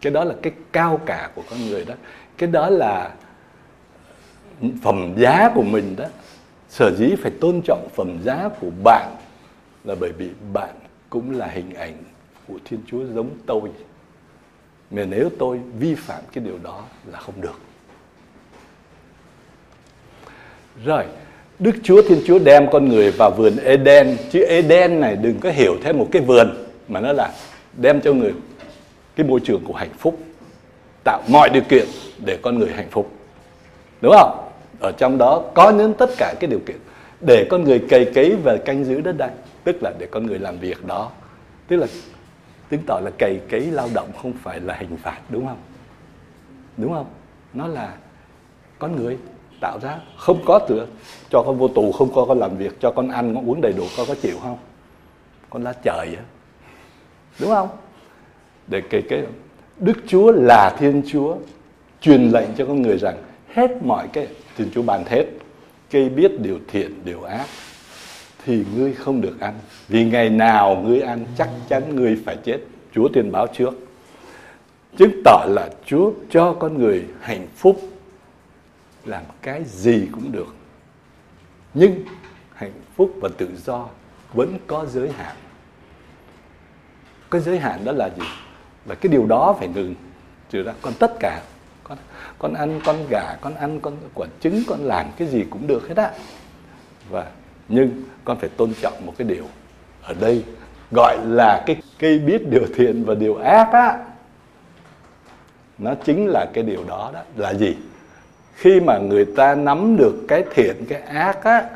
Cái 0.00 0.12
đó 0.12 0.24
là 0.24 0.34
cái 0.42 0.52
cao 0.72 1.00
cả 1.06 1.30
của 1.34 1.42
con 1.50 1.66
người 1.66 1.84
đó. 1.84 1.94
Cái 2.38 2.48
đó 2.50 2.70
là 2.70 3.14
phẩm 4.82 5.14
giá 5.18 5.50
của 5.54 5.62
mình 5.62 5.96
đó. 5.96 6.04
Sở 6.68 6.94
dĩ 6.96 7.14
phải 7.22 7.32
tôn 7.40 7.60
trọng 7.64 7.88
phẩm 7.94 8.18
giá 8.24 8.48
của 8.60 8.70
bạn 8.84 9.16
là 9.84 9.94
bởi 10.00 10.12
vì 10.12 10.30
bạn 10.52 10.74
cũng 11.10 11.30
là 11.30 11.46
hình 11.46 11.74
ảnh 11.74 11.96
của 12.48 12.58
thiên 12.64 12.80
chúa 12.86 13.04
giống 13.14 13.30
tôi. 13.46 13.70
Mà 14.90 15.04
nếu 15.04 15.30
tôi 15.38 15.60
vi 15.78 15.94
phạm 15.94 16.22
cái 16.32 16.44
điều 16.44 16.58
đó 16.58 16.84
là 17.06 17.20
không 17.20 17.40
được. 17.40 17.60
Rồi, 20.84 21.04
Đức 21.58 21.76
Chúa 21.82 22.02
Thiên 22.02 22.22
Chúa 22.26 22.38
đem 22.38 22.70
con 22.70 22.88
người 22.88 23.10
vào 23.10 23.30
vườn 23.30 23.56
Eden 23.56 24.16
chứ 24.30 24.44
Eden 24.44 25.00
này 25.00 25.16
đừng 25.16 25.40
có 25.40 25.50
hiểu 25.50 25.76
theo 25.82 25.92
một 25.92 26.08
cái 26.12 26.22
vườn, 26.22 26.66
mà 26.88 27.00
nó 27.00 27.12
là 27.12 27.32
đem 27.76 28.00
cho 28.00 28.12
người 28.12 28.32
cái 29.16 29.26
môi 29.26 29.40
trường 29.40 29.64
của 29.64 29.74
hạnh 29.74 29.92
phúc, 29.98 30.18
tạo 31.04 31.22
mọi 31.28 31.50
điều 31.50 31.62
kiện 31.62 31.86
để 32.24 32.38
con 32.42 32.58
người 32.58 32.70
hạnh 32.74 32.88
phúc. 32.90 33.10
Đúng 34.00 34.12
không? 34.12 34.48
Ở 34.80 34.92
trong 34.92 35.18
đó 35.18 35.42
có 35.54 35.70
những 35.70 35.94
tất 35.94 36.10
cả 36.18 36.34
cái 36.40 36.50
điều 36.50 36.60
kiện 36.66 36.76
để 37.20 37.46
con 37.50 37.64
người 37.64 37.78
cày 37.88 38.04
cấy 38.04 38.36
và 38.44 38.56
canh 38.56 38.84
giữ 38.84 39.00
đất 39.00 39.16
đai, 39.18 39.30
tức 39.64 39.82
là 39.82 39.92
để 39.98 40.06
con 40.10 40.26
người 40.26 40.38
làm 40.38 40.58
việc 40.58 40.86
đó. 40.86 41.10
Tức 41.68 41.76
là, 41.76 41.86
chứng 42.70 42.82
tỏ 42.86 43.00
là 43.04 43.10
cày 43.18 43.40
cấy 43.48 43.60
lao 43.60 43.88
động 43.94 44.08
không 44.22 44.32
phải 44.42 44.60
là 44.60 44.74
hình 44.74 44.96
phạt, 44.96 45.18
đúng 45.28 45.46
không? 45.46 45.58
Đúng 46.76 46.92
không? 46.92 47.06
Nó 47.54 47.66
là 47.66 47.94
con 48.78 48.96
người 48.96 49.18
tạo 49.60 49.78
ra, 49.82 49.98
không 50.16 50.40
có 50.44 50.58
tựa, 50.58 50.86
cho 51.30 51.42
con 51.42 51.58
vô 51.58 51.68
tù, 51.68 51.92
không 51.92 52.12
có 52.14 52.24
con 52.24 52.38
làm 52.38 52.56
việc, 52.56 52.80
cho 52.80 52.90
con 52.90 53.08
ăn, 53.08 53.34
con 53.34 53.50
uống 53.50 53.60
đầy 53.60 53.72
đủ 53.72 53.84
con 53.96 54.06
có 54.06 54.14
chịu 54.22 54.36
không? 54.42 54.58
Con 55.50 55.64
lá 55.64 55.72
trời 55.82 56.06
á. 56.16 56.22
Đúng 57.40 57.50
không? 57.50 57.68
Để 58.66 58.82
cái 58.90 59.02
cái 59.08 59.22
đức 59.78 59.98
chúa 60.06 60.32
là 60.32 60.76
thiên 60.78 61.02
chúa, 61.06 61.36
truyền 62.00 62.30
lệnh 62.30 62.48
cho 62.56 62.66
con 62.66 62.82
người 62.82 62.98
rằng 62.98 63.16
hết 63.54 63.70
mọi 63.82 64.08
cái, 64.12 64.26
thiên 64.56 64.70
chúa 64.74 64.82
bàn 64.82 65.04
hết, 65.06 65.24
cây 65.90 66.08
biết 66.08 66.40
điều 66.40 66.58
thiện, 66.68 67.04
điều 67.04 67.22
ác, 67.22 67.46
thì 68.44 68.64
ngươi 68.76 68.94
không 68.94 69.20
được 69.20 69.40
ăn. 69.40 69.54
Vì 69.88 70.04
ngày 70.04 70.30
nào 70.30 70.76
ngươi 70.76 71.00
ăn, 71.00 71.26
chắc 71.38 71.48
chắn 71.68 71.96
ngươi 71.96 72.18
phải 72.24 72.36
chết. 72.44 72.58
Chúa 72.94 73.08
tiên 73.08 73.32
báo 73.32 73.46
trước. 73.46 73.74
Chứng 74.96 75.22
tỏ 75.24 75.44
là 75.48 75.68
chúa 75.86 76.12
cho 76.30 76.52
con 76.52 76.78
người 76.78 77.04
hạnh 77.20 77.46
phúc 77.56 77.80
làm 79.08 79.22
cái 79.42 79.64
gì 79.64 80.08
cũng 80.12 80.32
được. 80.32 80.54
Nhưng 81.74 82.04
hạnh 82.54 82.72
phúc 82.96 83.12
và 83.22 83.28
tự 83.38 83.48
do 83.64 83.88
vẫn 84.32 84.58
có 84.66 84.86
giới 84.86 85.12
hạn. 85.12 85.36
Cái 87.30 87.40
giới 87.40 87.58
hạn 87.58 87.84
đó 87.84 87.92
là 87.92 88.10
gì? 88.16 88.26
Là 88.86 88.94
cái 88.94 89.12
điều 89.12 89.26
đó 89.26 89.56
phải 89.58 89.68
ngừng. 89.68 89.94
Trừ 90.50 90.62
ra 90.62 90.72
còn 90.82 90.94
tất 90.98 91.12
cả, 91.20 91.42
con 91.84 91.98
con 92.38 92.54
ăn, 92.54 92.80
con 92.84 92.96
gà, 93.10 93.36
con 93.40 93.54
ăn, 93.54 93.80
con 93.80 93.96
quả 94.14 94.26
trứng, 94.40 94.62
con 94.66 94.80
làm 94.80 95.06
cái 95.18 95.28
gì 95.28 95.44
cũng 95.50 95.66
được 95.66 95.88
hết 95.88 95.96
á. 95.96 96.10
Và, 97.10 97.30
nhưng 97.68 98.04
con 98.24 98.38
phải 98.38 98.48
tôn 98.48 98.74
trọng 98.80 99.06
một 99.06 99.14
cái 99.18 99.28
điều 99.28 99.44
ở 100.02 100.14
đây 100.20 100.44
gọi 100.90 101.18
là 101.26 101.62
cái 101.66 101.76
cây 101.98 102.18
biết 102.18 102.48
điều 102.50 102.66
thiện 102.74 103.04
và 103.04 103.14
điều 103.14 103.36
ác 103.36 103.68
á. 103.72 104.04
Nó 105.78 105.94
chính 106.04 106.26
là 106.26 106.46
cái 106.54 106.64
điều 106.64 106.84
đó 106.84 107.10
đó. 107.14 107.20
Là 107.36 107.54
gì? 107.54 107.76
Khi 108.58 108.80
mà 108.80 108.98
người 108.98 109.24
ta 109.24 109.54
nắm 109.54 109.96
được 109.96 110.14
cái 110.28 110.44
thiện, 110.54 110.76
cái 110.88 111.00
ác 111.00 111.44
á, 111.44 111.70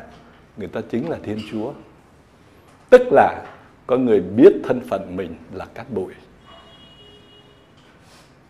người 0.57 0.67
ta 0.67 0.81
chính 0.89 1.09
là 1.09 1.17
thiên 1.23 1.39
chúa. 1.51 1.71
Tức 2.89 3.01
là 3.11 3.45
con 3.87 4.05
người 4.05 4.19
biết 4.21 4.51
thân 4.63 4.81
phận 4.89 5.15
mình 5.15 5.35
là 5.53 5.65
cát 5.73 5.89
bụi. 5.89 6.13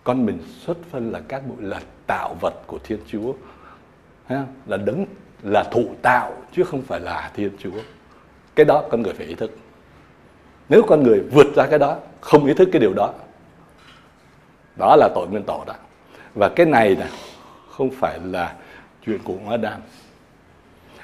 Con 0.04 0.25
mình 0.25 0.40
xuất 0.66 0.78
phân 0.92 1.12
là 1.12 1.20
cát 1.20 1.48
bụi, 1.48 1.58
là 1.60 1.82
tạo 2.08 2.36
vật 2.42 2.54
của 2.68 2.80
thiên 2.84 3.00
chúa. 3.08 3.34
Là 4.66 4.78
đấng 4.78 5.06
là 5.44 5.63
thụ 5.63 5.86
tạo, 6.02 6.34
chứ 6.56 6.63
không 6.63 6.82
phải 6.82 7.00
là 7.00 7.32
thiên 7.36 7.52
chúa. 7.60 7.82
Cái 8.56 8.66
đó 8.66 8.84
con 8.92 9.02
người 9.02 9.13
phải 9.13 9.25
ý 9.25 9.36
thức. 9.36 9.52
Nếu 10.70 10.84
con 10.88 11.04
người 11.04 11.20
vượt 11.20 11.48
ra 11.56 11.68
cái 11.68 11.80
đó, 11.80 11.98
không 12.22 12.46
ý 12.46 12.54
thức 12.54 12.70
cái 12.72 12.80
điều 12.80 12.94
đó 12.94 13.13
đó 14.75 14.96
là 14.96 15.10
tội 15.16 15.28
nguyên 15.28 15.44
tổ 15.44 15.63
đó. 15.68 15.74
Và 16.34 16.50
cái 16.50 16.66
này 16.66 16.96
nè 17.00 17.08
không 17.77 17.92
phải 17.92 18.20
là 18.24 18.56
chuyện 19.06 19.20
của 19.24 19.34
ông 19.34 19.50
Adam. 19.50 19.82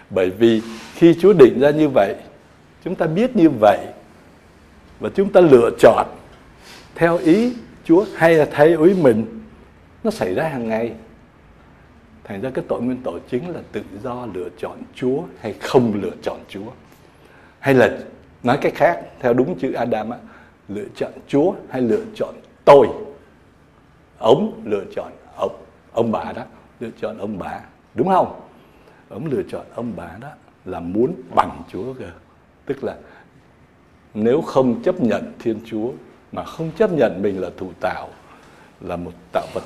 Bởi 0.10 0.30
vì 0.30 0.62
khi 0.94 1.16
Chúa 1.22 1.34
định 1.34 1.60
ra 1.60 1.70
như 1.70 1.90
vậy 1.90 2.16
chúng 2.84 2.96
ta 2.96 3.08
biết 3.08 3.36
như 3.36 3.50
vậy 3.50 3.80
và 5.00 5.10
chúng 5.16 5.32
ta 5.32 5.42
lựa 5.42 5.70
chọn 5.80 6.08
theo 6.96 7.18
ý 7.18 7.54
Chúa 7.84 8.06
hay 8.16 8.34
là 8.34 8.46
theo 8.46 8.84
ý 8.84 8.94
mình 8.94 9.26
nó 10.04 10.12
xảy 10.12 10.36
ra 10.36 10.48
hàng 10.48 10.70
ngày. 10.70 10.92
Thành 12.24 12.42
ra 12.42 12.50
cái 12.54 12.66
tội 12.68 12.82
nguyên 12.82 13.02
tội 13.04 13.20
chính 13.30 13.50
là 13.50 13.62
tự 13.72 13.82
do 14.04 14.28
lựa 14.34 14.50
chọn 14.58 14.78
Chúa 14.96 15.22
hay 15.40 15.54
không 15.54 16.02
lựa 16.02 16.16
chọn 16.22 16.40
Chúa. 16.50 16.72
Hay 17.60 17.74
là 17.74 17.98
nói 18.44 18.58
cách 18.62 18.74
khác 18.76 19.02
theo 19.20 19.34
đúng 19.34 19.60
chữ 19.60 19.72
Adam 19.72 20.10
á, 20.10 20.18
lựa 20.68 20.86
chọn 20.96 21.12
Chúa 21.28 21.54
hay 21.70 21.82
lựa 21.82 22.04
chọn 22.16 22.36
tôi? 22.66 22.88
Ông 24.18 24.62
lựa 24.66 24.84
chọn 24.96 25.12
ông 25.38 25.56
ông 25.94 26.12
bà 26.12 26.32
đó 26.32 26.44
lựa 26.80 26.90
chọn 27.02 27.18
ông 27.18 27.38
bà 27.38 27.62
đúng 27.96 28.08
không? 28.08 28.42
Ông 29.10 29.26
lựa 29.26 29.44
chọn 29.50 29.66
ông 29.76 29.94
bà 29.96 30.18
đó 30.22 30.30
là 30.66 30.80
muốn 30.80 31.14
bằng 31.36 31.64
Chúa 31.72 31.94
cơ. 31.94 32.12
Tức 32.66 32.84
là 32.84 32.96
nếu 34.14 34.42
không 34.42 34.84
chấp 34.84 35.02
nhận 35.02 35.34
Thiên 35.40 35.60
Chúa 35.66 35.92
mà 36.32 36.44
không 36.44 36.72
chấp 36.78 36.92
nhận 36.92 37.22
mình 37.22 37.42
là 37.42 37.50
thủ 37.58 37.72
tạo 37.80 38.10
là 38.82 38.96
một 38.96 39.12
tạo 39.32 39.48
vật 39.54 39.64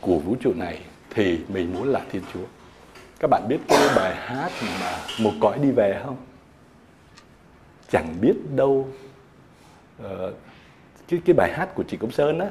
của 0.00 0.18
vũ 0.18 0.36
trụ 0.40 0.52
này 0.56 0.80
thì 1.10 1.40
mình 1.48 1.74
muốn 1.74 1.88
là 1.88 2.00
Thiên 2.10 2.22
Chúa. 2.32 2.44
Các 3.20 3.28
bạn 3.30 3.42
biết 3.48 3.58
cái 3.68 3.88
bài 3.96 4.14
hát 4.16 4.52
mà 4.80 4.98
một 5.20 5.32
cõi 5.40 5.58
đi 5.62 5.70
về 5.70 6.00
không? 6.04 6.16
Chẳng 7.88 8.14
biết 8.20 8.34
đâu 8.56 8.88
uh, 10.02 10.08
cái 11.08 11.20
cái 11.24 11.34
bài 11.34 11.52
hát 11.52 11.74
của 11.74 11.82
chị 11.82 11.96
Công 11.96 12.10
Sơn 12.10 12.38
á. 12.38 12.50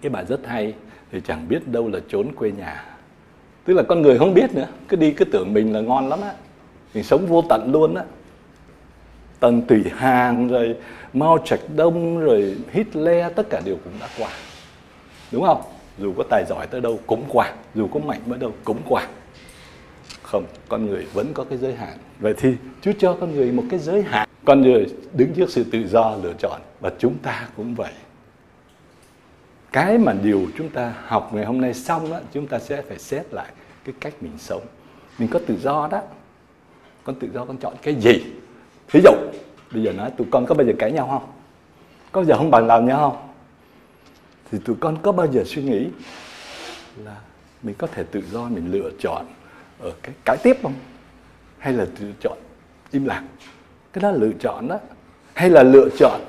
Cái 0.00 0.10
bài 0.10 0.24
rất 0.28 0.46
hay 0.46 0.74
thì 1.12 1.20
chẳng 1.24 1.48
biết 1.48 1.68
đâu 1.68 1.88
là 1.88 2.00
trốn 2.08 2.32
quê 2.34 2.50
nhà. 2.50 2.84
Tức 3.64 3.74
là 3.74 3.82
con 3.82 4.02
người 4.02 4.18
không 4.18 4.34
biết 4.34 4.54
nữa. 4.54 4.66
Cứ 4.88 4.96
đi 4.96 5.12
cứ 5.12 5.24
tưởng 5.24 5.52
mình 5.54 5.72
là 5.72 5.80
ngon 5.80 6.08
lắm 6.08 6.20
á. 6.20 6.32
Mình 6.94 7.04
sống 7.04 7.26
vô 7.26 7.42
tận 7.48 7.72
luôn 7.72 7.94
á. 7.94 8.04
Tần 9.40 9.62
tùy 9.62 9.84
hàng, 9.96 10.48
rồi 10.48 10.76
mao 11.12 11.38
trạch 11.44 11.60
đông, 11.76 12.20
rồi 12.20 12.56
hitler, 12.70 13.32
tất 13.36 13.46
cả 13.50 13.60
đều 13.64 13.76
cũng 13.84 13.92
đã 14.00 14.08
qua. 14.18 14.28
Đúng 15.32 15.44
không? 15.44 15.62
Dù 15.98 16.14
có 16.16 16.24
tài 16.30 16.44
giỏi 16.48 16.66
tới 16.66 16.80
đâu 16.80 17.00
cũng 17.06 17.24
qua. 17.28 17.52
Dù 17.74 17.88
có 17.88 18.00
mạnh 18.00 18.20
tới 18.28 18.38
đâu 18.38 18.52
cũng 18.64 18.78
qua. 18.88 19.06
Không, 20.22 20.44
con 20.68 20.86
người 20.86 21.06
vẫn 21.12 21.26
có 21.34 21.44
cái 21.44 21.58
giới 21.58 21.74
hạn. 21.74 21.98
Vậy 22.18 22.34
thì 22.36 22.54
chúa 22.82 22.92
cho 22.98 23.16
con 23.20 23.34
người 23.34 23.52
một 23.52 23.62
cái 23.70 23.78
giới 23.78 24.02
hạn. 24.02 24.28
Con 24.44 24.62
người 24.62 24.86
đứng 25.14 25.32
trước 25.32 25.50
sự 25.50 25.64
tự 25.72 25.88
do 25.88 26.16
lựa 26.22 26.32
chọn. 26.38 26.60
Và 26.80 26.90
chúng 26.98 27.14
ta 27.22 27.48
cũng 27.56 27.74
vậy 27.74 27.92
cái 29.72 29.98
mà 29.98 30.12
điều 30.12 30.46
chúng 30.58 30.70
ta 30.70 30.94
học 31.06 31.30
ngày 31.34 31.44
hôm 31.44 31.60
nay 31.60 31.74
xong 31.74 32.10
đó 32.10 32.20
chúng 32.32 32.46
ta 32.46 32.58
sẽ 32.58 32.82
phải 32.82 32.98
xét 32.98 33.34
lại 33.34 33.52
cái 33.84 33.94
cách 34.00 34.14
mình 34.20 34.32
sống. 34.38 34.62
Mình 35.18 35.28
có 35.28 35.40
tự 35.46 35.56
do 35.58 35.88
đó. 35.90 36.00
Con 37.04 37.14
tự 37.14 37.28
do 37.34 37.44
con 37.44 37.56
chọn 37.56 37.74
cái 37.82 37.94
gì? 37.94 38.24
Thí 38.88 39.00
dụ, 39.04 39.10
bây 39.72 39.82
giờ 39.82 39.92
nói 39.92 40.10
tụi 40.16 40.26
con 40.30 40.46
có 40.46 40.54
bao 40.54 40.66
giờ 40.66 40.72
cãi 40.78 40.92
nhau 40.92 41.06
không? 41.10 41.30
Có 42.12 42.20
bao 42.20 42.24
giờ 42.24 42.36
không 42.36 42.50
bằng 42.50 42.66
lòng 42.66 42.86
nhau 42.86 43.10
không? 43.10 43.28
Thì 44.50 44.58
tụi 44.64 44.76
con 44.80 44.96
có 45.02 45.12
bao 45.12 45.26
giờ 45.32 45.42
suy 45.46 45.62
nghĩ 45.62 45.88
là 47.04 47.16
mình 47.62 47.74
có 47.78 47.86
thể 47.86 48.04
tự 48.04 48.22
do 48.32 48.48
mình 48.48 48.72
lựa 48.72 48.90
chọn 48.98 49.26
ở 49.80 49.92
cái 50.02 50.14
cãi 50.24 50.36
tiếp 50.42 50.56
không? 50.62 50.74
Hay 51.58 51.72
là 51.72 51.86
lựa 52.00 52.12
chọn 52.20 52.38
im 52.90 53.04
lặng? 53.04 53.26
Cái 53.92 54.02
đó 54.02 54.10
là 54.10 54.18
lựa 54.18 54.32
chọn 54.40 54.68
đó. 54.68 54.78
Hay 55.34 55.50
là 55.50 55.62
lựa 55.62 55.88
chọn, 55.98 56.20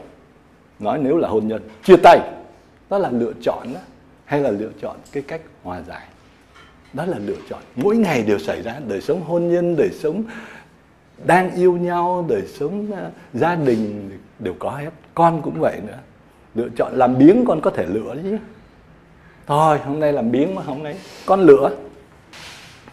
nói 0.80 1.00
nếu 1.02 1.18
là 1.18 1.30
hôn 1.30 1.48
nhân, 1.48 1.70
chia 1.84 1.98
tay 2.04 2.20
đó 2.94 3.00
là 3.00 3.10
lựa 3.10 3.34
chọn 3.42 3.74
đó 3.74 3.80
hay 4.26 4.42
là 4.42 4.52
lựa 4.52 4.70
chọn 4.82 4.98
cái 5.12 5.24
cách 5.28 5.42
hòa 5.64 5.82
giải? 5.82 6.08
Đó 6.94 7.06
là 7.06 7.18
lựa 7.18 7.38
chọn. 7.50 7.60
Mỗi 7.76 7.98
ngày 7.98 8.24
đều 8.24 8.40
xảy 8.40 8.62
ra. 8.62 8.80
Đời 8.88 9.02
sống 9.02 9.22
hôn 9.22 9.50
nhân 9.50 9.76
đời 9.76 9.90
sống 9.94 10.24
đang 11.26 11.56
yêu 11.56 11.78
nhau 11.78 12.26
đời 12.30 12.42
sống 12.48 12.92
uh, 12.92 12.98
gia 13.34 13.56
đình 13.56 14.10
đều 14.40 14.54
có 14.60 14.72
hết. 14.72 14.90
Con 15.14 15.42
cũng 15.42 15.60
vậy 15.60 15.80
nữa. 15.88 15.98
Lựa 16.56 16.70
chọn 16.78 16.94
làm 16.96 17.18
biếng 17.18 17.46
con 17.48 17.62
có 17.62 17.70
thể 17.70 17.86
lựa 17.86 18.16
chứ. 18.24 18.38
Thôi 19.48 19.80
hôm 19.86 20.00
nay 20.00 20.14
làm 20.14 20.32
biếng 20.32 20.56
mà 20.56 20.62
hôm 20.62 20.84
nay 20.84 20.96
con 21.26 21.42
lựa. 21.42 21.72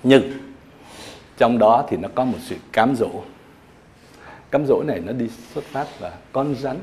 Nhưng 0.02 0.22
trong 1.36 1.58
đó 1.58 1.86
thì 1.88 1.96
nó 1.96 2.08
có 2.14 2.24
một 2.24 2.38
sự 2.40 2.56
cám 2.72 2.94
dỗ. 2.96 3.10
Cám 4.50 4.66
dỗ 4.66 4.82
này 4.82 5.00
nó 5.00 5.12
đi 5.12 5.28
xuất 5.54 5.64
phát 5.64 5.86
và 6.00 6.12
con 6.32 6.54
rắn. 6.54 6.76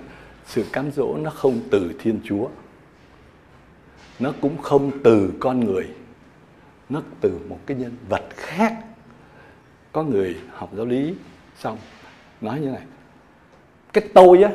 Sự 0.45 0.65
cám 0.74 0.91
dỗ 0.91 1.17
nó 1.17 1.29
không 1.29 1.59
từ 1.71 1.91
thiên 2.00 2.19
chúa 2.24 2.47
nó 4.19 4.33
cũng 4.41 4.57
không 4.57 4.91
từ 5.03 5.33
con 5.39 5.59
người, 5.59 5.89
nó 6.89 7.01
từ 7.21 7.39
một 7.50 7.59
cái 7.65 7.77
nhân 7.77 7.91
vật 8.09 8.24
khác. 8.29 8.83
Có 9.91 10.03
người 10.03 10.38
học 10.51 10.69
giáo 10.75 10.86
lý 10.86 11.13
xong, 11.59 11.77
nói 12.41 12.59
như 12.59 12.67
này, 12.67 12.83
cái 13.93 14.03
tôi 14.13 14.43
á, 14.43 14.51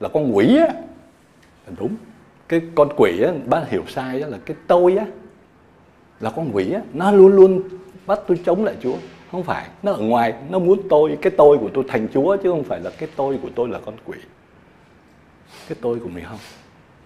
là 0.00 0.08
con 0.08 0.36
quỷ 0.36 0.56
á. 0.56 0.66
Là 1.66 1.72
đúng. 1.78 1.96
Cái 2.48 2.60
con 2.74 2.88
quỷ 2.96 3.22
á, 3.22 3.32
bác 3.46 3.68
hiểu 3.68 3.84
sai 3.88 4.22
á, 4.22 4.28
là 4.28 4.38
cái 4.46 4.56
tôi 4.66 4.96
á, 4.96 5.06
là 6.20 6.30
con 6.30 6.50
quỷ 6.52 6.72
á. 6.72 6.80
Nó 6.92 7.12
luôn 7.12 7.32
luôn 7.32 7.62
bắt 8.06 8.20
tôi 8.26 8.40
chống 8.44 8.64
lại 8.64 8.76
chúa. 8.80 8.96
Không 9.30 9.42
phải, 9.42 9.68
nó 9.82 9.92
ở 9.92 9.98
ngoài, 9.98 10.34
nó 10.50 10.58
muốn 10.58 10.88
tôi, 10.88 11.18
cái 11.22 11.32
tôi 11.36 11.58
của 11.58 11.70
tôi 11.74 11.84
thành 11.88 12.08
chúa 12.14 12.36
chứ 12.36 12.50
không 12.50 12.64
phải 12.64 12.80
là 12.80 12.90
cái 12.98 13.08
tôi 13.16 13.38
của 13.42 13.48
tôi 13.54 13.68
là 13.68 13.78
con 13.84 13.94
quỷ. 14.04 14.18
Cái 15.68 15.78
tôi 15.80 15.98
của 15.98 16.08
mình 16.08 16.24
không. 16.24 16.38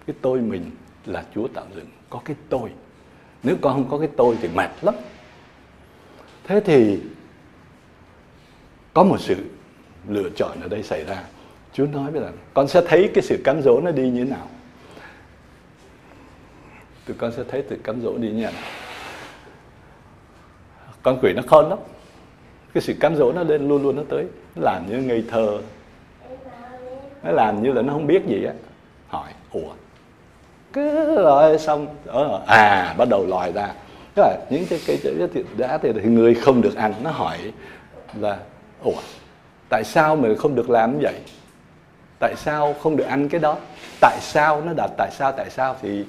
Cái 0.07 0.15
tôi 0.21 0.41
mình 0.41 0.71
là 1.07 1.25
chúa 1.35 1.47
tạo 1.47 1.65
dựng 1.75 1.87
có 2.09 2.21
cái 2.25 2.35
tôi. 2.49 2.69
Nếu 3.43 3.55
con 3.61 3.73
không 3.73 3.89
có 3.89 3.97
cái 3.97 4.09
tôi 4.17 4.37
thì 4.41 4.47
mệt 4.47 4.69
lắm. 4.81 4.95
Thế 6.43 6.59
thì 6.65 6.99
có 8.93 9.03
một 9.03 9.17
sự 9.19 9.35
lựa 10.07 10.29
chọn 10.35 10.61
ở 10.61 10.67
đây 10.67 10.83
xảy 10.83 11.05
ra. 11.05 11.23
Chúa 11.73 11.85
nói 11.85 12.11
với 12.11 12.21
là 12.21 12.31
con 12.53 12.67
sẽ 12.67 12.81
thấy 12.87 13.11
cái 13.13 13.21
sự 13.21 13.41
cám 13.43 13.61
dỗ 13.61 13.81
nó 13.81 13.91
đi 13.91 14.09
như 14.09 14.23
thế 14.23 14.29
nào. 14.29 14.47
Tụi 17.05 17.17
con 17.19 17.31
sẽ 17.31 17.43
thấy 17.47 17.63
sự 17.69 17.77
cám 17.83 18.01
dỗ 18.01 18.17
đi 18.17 18.27
như 18.27 18.33
thế 18.33 18.43
nào. 18.43 18.61
Con 21.03 21.19
quỷ 21.21 21.33
nó 21.33 21.41
khôn 21.47 21.69
lắm. 21.69 21.79
Cái 22.73 22.81
sự 22.81 22.93
cám 22.99 23.15
dỗ 23.15 23.31
nó 23.33 23.43
lên, 23.43 23.67
luôn 23.67 23.83
luôn 23.83 23.95
nó 23.95 24.03
tới. 24.09 24.25
Nó 24.55 24.61
làm 24.61 24.89
như 24.89 24.97
ngây 24.97 25.23
thơ. 25.29 25.61
Nó 27.23 27.31
làm 27.31 27.63
như 27.63 27.71
là 27.71 27.81
nó 27.81 27.93
không 27.93 28.07
biết 28.07 28.25
gì 28.27 28.43
á. 28.43 28.53
Hỏi, 29.07 29.31
ủa 29.51 29.73
cứ 30.73 31.15
rồi 31.15 31.57
xong 31.59 31.87
ở 32.05 32.41
à 32.47 32.95
bắt 32.97 33.09
đầu 33.09 33.25
lòi 33.27 33.51
ra. 33.51 33.73
Tức 34.15 34.23
là 34.23 34.37
những 34.49 34.65
cái 34.69 34.79
cái, 34.87 34.99
cái, 35.03 35.13
cái 35.33 35.43
đã 35.57 35.77
thì, 35.77 35.91
thì 35.93 36.09
người 36.09 36.35
không 36.35 36.61
được 36.61 36.75
ăn. 36.75 36.93
Nó 37.03 37.11
hỏi 37.11 37.37
là 38.19 38.37
ủa 38.83 39.01
tại 39.69 39.83
sao 39.83 40.15
mình 40.15 40.35
không 40.35 40.55
được 40.55 40.69
làm 40.69 40.93
như 40.93 40.99
vậy? 41.01 41.15
Tại 42.19 42.35
sao 42.37 42.75
không 42.81 42.97
được 42.97 43.03
ăn 43.03 43.29
cái 43.29 43.39
đó? 43.39 43.57
Tại 44.01 44.17
sao? 44.21 44.61
Nó 44.61 44.73
đặt 44.77 44.91
tại 44.97 45.09
sao 45.11 45.31
tại 45.31 45.49
sao? 45.49 45.75
Thì 45.81 46.05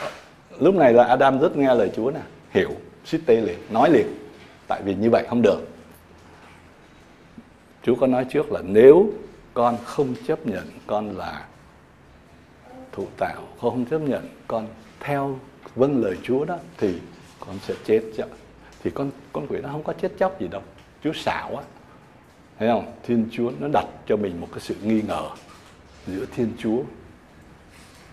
ờ, 0.00 0.10
lúc 0.58 0.74
này 0.74 0.92
là 0.92 1.04
Adam 1.04 1.40
rất 1.40 1.56
nghe 1.56 1.74
lời 1.74 1.90
Chúa 1.96 2.10
nè. 2.10 2.20
Hiểu 2.50 2.70
xích 3.04 3.20
tê 3.26 3.36
liền 3.36 3.58
nói 3.70 3.90
liền. 3.90 4.06
Tại 4.68 4.82
vì 4.84 4.94
như 4.94 5.10
vậy 5.10 5.24
không 5.28 5.42
được. 5.42 5.68
Chúa 7.82 7.94
có 7.94 8.06
nói 8.06 8.24
trước 8.24 8.52
là 8.52 8.60
nếu 8.64 9.10
con 9.54 9.76
không 9.84 10.14
chấp 10.26 10.46
nhận 10.46 10.66
con 10.86 11.16
là 11.16 11.44
thụ 12.92 13.06
tạo 13.16 13.42
con 13.60 13.70
không 13.70 13.84
chấp 13.84 13.98
nhận. 13.98 14.28
Con 14.46 14.66
theo 15.00 15.38
vâng 15.74 16.02
lời 16.02 16.16
Chúa 16.22 16.44
đó 16.44 16.58
thì 16.78 16.94
con 17.40 17.58
sẽ 17.66 17.74
chết 17.84 18.00
chứ 18.16 18.22
thì 18.84 18.90
con 18.90 19.10
con 19.32 19.46
quỷ 19.46 19.58
nó 19.62 19.68
không 19.68 19.82
có 19.82 19.92
chết 19.92 20.12
chóc 20.18 20.40
gì 20.40 20.48
đâu. 20.48 20.62
Chúa 21.04 21.12
xảo 21.12 21.56
á. 21.56 21.62
Thấy 22.58 22.68
không? 22.68 22.92
Thiên 23.02 23.28
Chúa 23.32 23.52
nó 23.60 23.68
đặt 23.72 23.86
cho 24.06 24.16
mình 24.16 24.40
một 24.40 24.48
cái 24.52 24.60
sự 24.60 24.74
nghi 24.82 25.02
ngờ 25.02 25.28
giữa 26.06 26.24
Thiên 26.36 26.52
Chúa 26.58 26.82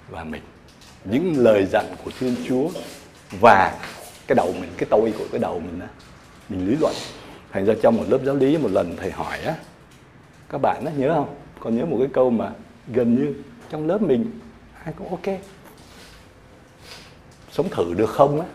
và 0.10 0.24
mình. 0.24 0.41
Những 1.05 1.34
lời 1.38 1.65
dặn 1.65 1.86
của 2.03 2.12
Thiên 2.19 2.36
Chúa 2.48 2.69
và 3.39 3.79
cái 4.27 4.36
đầu 4.36 4.53
mình, 4.60 4.69
cái 4.77 4.88
tôi 4.89 5.13
của 5.17 5.25
cái 5.31 5.39
đầu 5.39 5.60
mình 5.60 5.79
á. 5.79 5.88
Mình 6.50 6.67
lý 6.67 6.75
luận. 6.81 6.93
Thành 7.51 7.65
ra 7.65 7.74
trong 7.81 7.98
một 7.98 8.03
lớp 8.07 8.19
giáo 8.25 8.36
lý, 8.36 8.57
một 8.57 8.72
lần 8.72 8.96
thầy 8.98 9.12
hỏi 9.12 9.39
á, 9.39 9.55
các 10.50 10.57
bạn 10.61 10.85
á, 10.85 10.92
nhớ 10.98 11.13
không? 11.13 11.35
Còn 11.59 11.77
nhớ 11.77 11.85
một 11.85 11.98
cái 12.00 12.07
câu 12.13 12.29
mà 12.29 12.51
gần 12.87 13.16
như 13.16 13.33
trong 13.70 13.87
lớp 13.87 14.01
mình 14.01 14.40
ai 14.88 14.94
cũng 14.98 15.10
ok. 15.10 15.40
Sống 17.52 17.70
thử 17.70 17.94
được 17.94 18.10
không 18.10 18.42
á? 18.42 18.48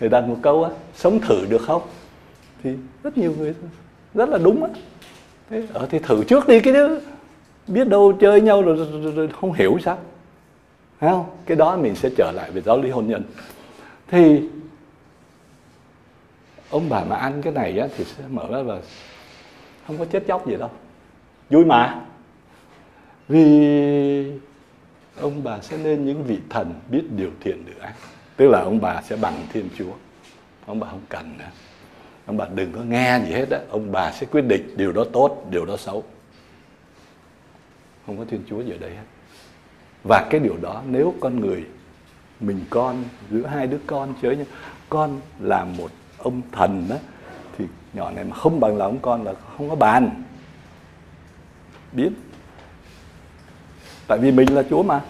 Người 0.00 0.08
đặt 0.08 0.20
một 0.20 0.36
câu 0.42 0.64
á 0.64 0.70
sống 0.94 1.20
thử 1.20 1.46
được 1.46 1.62
không? 1.62 1.82
Thì 2.62 2.74
rất 3.02 3.18
nhiều 3.18 3.34
người 3.38 3.54
rất 4.14 4.28
là 4.28 4.38
đúng 4.38 4.64
á. 4.64 4.70
Thế 5.50 5.66
ở 5.72 5.86
thì 5.90 5.98
thử 5.98 6.24
trước 6.24 6.48
đi 6.48 6.60
cái 6.60 6.74
đó 6.74 6.88
biết 7.66 7.88
đâu 7.88 8.12
chơi 8.20 8.40
nhau 8.40 8.62
rồi, 8.62 8.76
rồi, 8.76 9.02
rồi, 9.02 9.12
rồi 9.12 9.28
không 9.40 9.52
hiểu 9.52 9.78
sao. 9.84 9.98
Thấy 11.00 11.10
không? 11.10 11.26
Cái 11.46 11.56
đó 11.56 11.76
mình 11.76 11.94
sẽ 11.94 12.10
trở 12.16 12.32
lại 12.32 12.50
về 12.50 12.60
giáo 12.60 12.78
lý 12.78 12.90
hôn 12.90 13.08
nhân. 13.08 13.22
Thì 14.08 14.48
ông 16.70 16.88
bà 16.88 17.04
mà 17.04 17.16
ăn 17.16 17.42
cái 17.42 17.52
này 17.52 17.78
á, 17.78 17.88
thì 17.96 18.04
sẽ 18.04 18.24
mở 18.28 18.46
ra 18.50 18.58
là 18.58 18.78
không 19.86 19.98
có 19.98 20.04
chết 20.04 20.24
chóc 20.26 20.46
gì 20.48 20.56
đâu. 20.56 20.70
Vui 21.50 21.64
mà. 21.64 22.04
Vì 23.28 24.46
ông 25.20 25.44
bà 25.44 25.60
sẽ 25.60 25.76
nên 25.76 26.06
những 26.06 26.24
vị 26.24 26.38
thần 26.50 26.74
biết 26.90 27.02
điều 27.16 27.30
thiện 27.40 27.64
điều 27.66 27.74
ác. 27.80 27.94
Tức 28.36 28.48
là 28.48 28.60
ông 28.60 28.80
bà 28.80 29.02
sẽ 29.02 29.16
bằng 29.16 29.46
thiên 29.52 29.68
chúa. 29.78 29.92
Ông 30.66 30.80
bà 30.80 30.88
không 30.90 31.02
cần 31.08 31.38
nữa. 31.38 31.44
Ông 32.26 32.36
bà 32.36 32.46
đừng 32.54 32.72
có 32.72 32.80
nghe 32.80 33.20
gì 33.26 33.32
hết 33.32 33.50
á. 33.50 33.58
Ông 33.70 33.92
bà 33.92 34.12
sẽ 34.12 34.26
quyết 34.26 34.42
định 34.42 34.76
điều 34.76 34.92
đó 34.92 35.04
tốt, 35.12 35.46
điều 35.50 35.66
đó 35.66 35.76
xấu. 35.76 36.04
Không 38.06 38.18
có 38.18 38.24
thiên 38.24 38.42
chúa 38.48 38.60
gì 38.60 38.70
ở 38.70 38.78
đây 38.78 38.90
hết. 38.90 39.04
Và 40.04 40.26
cái 40.30 40.40
điều 40.40 40.56
đó, 40.56 40.82
nếu 40.88 41.14
con 41.20 41.40
người, 41.40 41.64
mình 42.40 42.60
con, 42.70 43.04
giữa 43.30 43.46
hai 43.46 43.66
đứa 43.66 43.78
con 43.86 44.14
chơi 44.22 44.36
nhau, 44.36 44.46
con 44.88 45.20
là 45.40 45.64
một 45.64 45.90
ông 46.18 46.42
thần 46.52 46.86
đó 46.88 46.96
thì 47.58 47.64
nhỏ 47.92 48.10
này 48.10 48.24
mà 48.24 48.36
không 48.36 48.60
bằng 48.60 48.76
lòng 48.76 48.98
con 49.02 49.24
là 49.24 49.34
không 49.56 49.68
có 49.68 49.74
bàn. 49.74 50.22
Biết 51.92 52.10
tại 54.06 54.18
vì 54.18 54.32
mình 54.32 54.54
là 54.54 54.62
chúa 54.70 54.82
mà, 54.82 55.00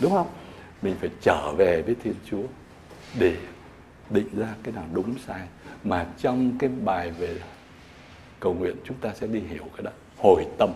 đúng 0.00 0.12
không? 0.12 0.26
Mình 0.82 0.96
phải 1.00 1.10
trở 1.20 1.52
về 1.52 1.82
với 1.82 1.96
thiên 2.02 2.14
chúa 2.30 2.42
để 3.18 3.36
định 4.10 4.28
ra 4.38 4.46
cái 4.62 4.74
nào 4.74 4.84
đúng 4.92 5.14
sai. 5.26 5.40
Mà 5.84 6.06
trong 6.18 6.58
cái 6.58 6.70
bài 6.84 7.10
về 7.10 7.36
cầu 8.40 8.54
nguyện, 8.54 8.76
chúng 8.84 8.96
ta 8.96 9.10
sẽ 9.14 9.26
đi 9.26 9.40
hiểu 9.40 9.64
cái 9.76 9.82
đó. 9.82 9.90
Hồi 10.16 10.46
tâm, 10.58 10.72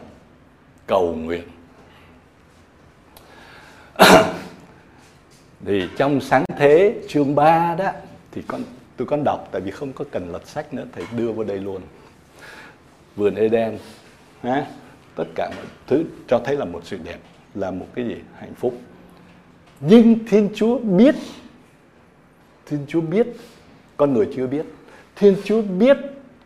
cầu 0.86 1.14
nguyện. 1.14 1.44
Thì 5.64 5.88
trong 5.96 6.20
sáng 6.20 6.44
thế, 6.58 6.94
chương 7.08 7.34
3 7.34 7.74
đó, 7.74 7.90
thì 8.32 8.42
con, 8.46 8.62
tôi 8.96 9.06
con 9.06 9.24
đọc, 9.24 9.48
tại 9.52 9.60
vì 9.60 9.70
không 9.70 9.92
có 9.92 10.04
cần 10.10 10.32
lật 10.32 10.46
sách 10.48 10.74
nữa, 10.74 10.84
thầy 10.92 11.04
đưa 11.16 11.32
vào 11.32 11.44
đây 11.44 11.58
luôn. 11.58 11.82
Vườn 13.16 13.34
Eden 13.34 13.78
ha? 14.42 14.66
tất 15.14 15.24
cả 15.34 15.50
mọi 15.56 15.64
thứ 15.86 16.04
cho 16.28 16.40
thấy 16.44 16.56
là 16.56 16.64
một 16.64 16.80
sự 16.84 16.98
đẹp 17.04 17.18
là 17.54 17.70
một 17.70 17.86
cái 17.94 18.04
gì? 18.04 18.16
Hạnh 18.38 18.54
phúc. 18.54 18.74
Nhưng 19.80 20.18
Thiên 20.26 20.48
Chúa 20.54 20.78
biết, 20.78 21.14
Thiên 22.66 22.84
Chúa 22.88 23.00
biết, 23.00 23.26
con 23.96 24.12
người 24.12 24.28
chưa 24.36 24.46
biết. 24.46 24.66
Thiên 25.16 25.36
Chúa 25.44 25.62
biết 25.62 25.96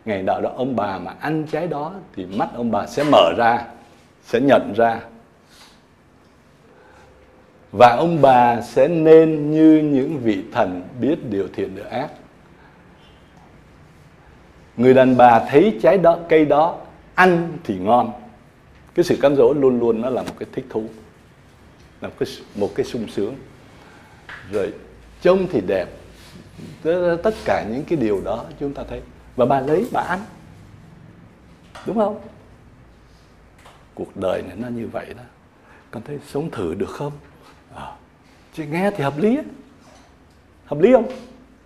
ngày 0.05 0.23
nào 0.23 0.41
đó 0.41 0.51
ông 0.55 0.75
bà 0.75 0.97
mà 0.97 1.13
ăn 1.19 1.45
trái 1.51 1.67
đó 1.67 1.93
thì 2.15 2.25
mắt 2.25 2.49
ông 2.55 2.71
bà 2.71 2.87
sẽ 2.87 3.03
mở 3.11 3.33
ra, 3.37 3.65
sẽ 4.23 4.39
nhận 4.39 4.73
ra. 4.73 4.99
Và 7.71 7.95
ông 7.95 8.21
bà 8.21 8.61
sẽ 8.61 8.87
nên 8.87 9.51
như 9.51 9.89
những 9.93 10.19
vị 10.19 10.43
thần 10.51 10.81
biết 11.01 11.29
điều 11.29 11.47
thiện 11.53 11.75
điều 11.75 11.85
ác. 11.85 12.07
Người 14.77 14.93
đàn 14.93 15.17
bà 15.17 15.39
thấy 15.49 15.79
trái 15.81 15.97
đó, 15.97 16.17
cây 16.29 16.45
đó 16.45 16.77
ăn 17.15 17.57
thì 17.63 17.77
ngon 17.77 18.11
cái 18.97 19.03
sự 19.03 19.17
cám 19.21 19.35
dỗ 19.35 19.53
luôn 19.53 19.79
luôn 19.79 20.01
nó 20.01 20.09
là 20.09 20.23
một 20.23 20.33
cái 20.39 20.47
thích 20.51 20.65
thú 20.69 20.83
là 22.01 22.07
một 22.07 22.15
cái 22.19 22.29
một 22.55 22.69
cái 22.75 22.85
sung 22.85 23.07
sướng. 23.07 23.35
Rồi 24.51 24.73
trông 25.21 25.47
thì 25.51 25.61
đẹp 25.67 25.87
tất 27.23 27.33
cả 27.45 27.65
những 27.69 27.83
cái 27.87 27.99
điều 27.99 28.21
đó 28.25 28.45
chúng 28.59 28.73
ta 28.73 28.83
thấy. 28.89 29.01
Và 29.35 29.45
bà 29.45 29.59
lấy 29.59 29.87
bà 29.91 30.01
ăn. 30.01 30.19
Đúng 31.85 31.97
không? 31.97 32.19
Cuộc 33.95 34.17
đời 34.17 34.41
này 34.41 34.57
nó 34.57 34.67
như 34.67 34.87
vậy 34.91 35.13
đó. 35.17 35.23
Con 35.91 36.03
thấy 36.03 36.19
sống 36.27 36.49
thử 36.51 36.73
được 36.73 36.89
không? 36.89 37.11
À, 37.75 37.91
chị 38.53 38.65
nghe 38.65 38.91
thì 38.91 39.03
hợp 39.03 39.17
lý 39.17 39.35
ấy. 39.35 39.45
hợp 40.65 40.79
lý 40.79 40.93
không? 40.93 41.09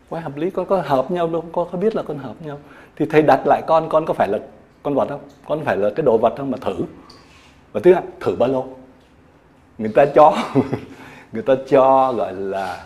Quá 0.10 0.20
hợp 0.20 0.38
lý. 0.38 0.50
Con 0.50 0.66
có 0.66 0.82
hợp 0.82 1.12
nhau 1.12 1.28
đâu 1.28 1.46
con 1.52 1.68
có 1.72 1.78
biết 1.78 1.96
là 1.96 2.04
con 2.04 2.18
hợp 2.18 2.36
nhau. 2.42 2.60
Thì 2.96 3.06
thầy 3.10 3.22
đặt 3.22 3.42
lại 3.46 3.62
con 3.68 3.90
con 3.90 4.06
có 4.06 4.14
phải 4.14 4.28
là 4.28 4.40
con 4.84 4.96
vật 4.96 5.10
không? 5.10 5.22
Con 5.46 5.66
phải 5.66 5.78
là 5.78 5.90
cái 5.96 6.06
đồ 6.06 6.18
vật 6.18 6.34
không 6.38 6.52
mà 6.52 6.58
thử? 6.62 6.76
Và 7.72 7.82
thứ 7.84 7.94
hai, 7.94 8.04
thử 8.20 8.36
bao 8.36 8.50
lâu 8.50 8.78
người 9.78 9.92
ta 9.96 10.06
cho, 10.16 10.54
người 11.32 11.44
ta 11.44 11.54
cho, 11.70 12.14
gọi 12.14 12.34
là 12.34 12.86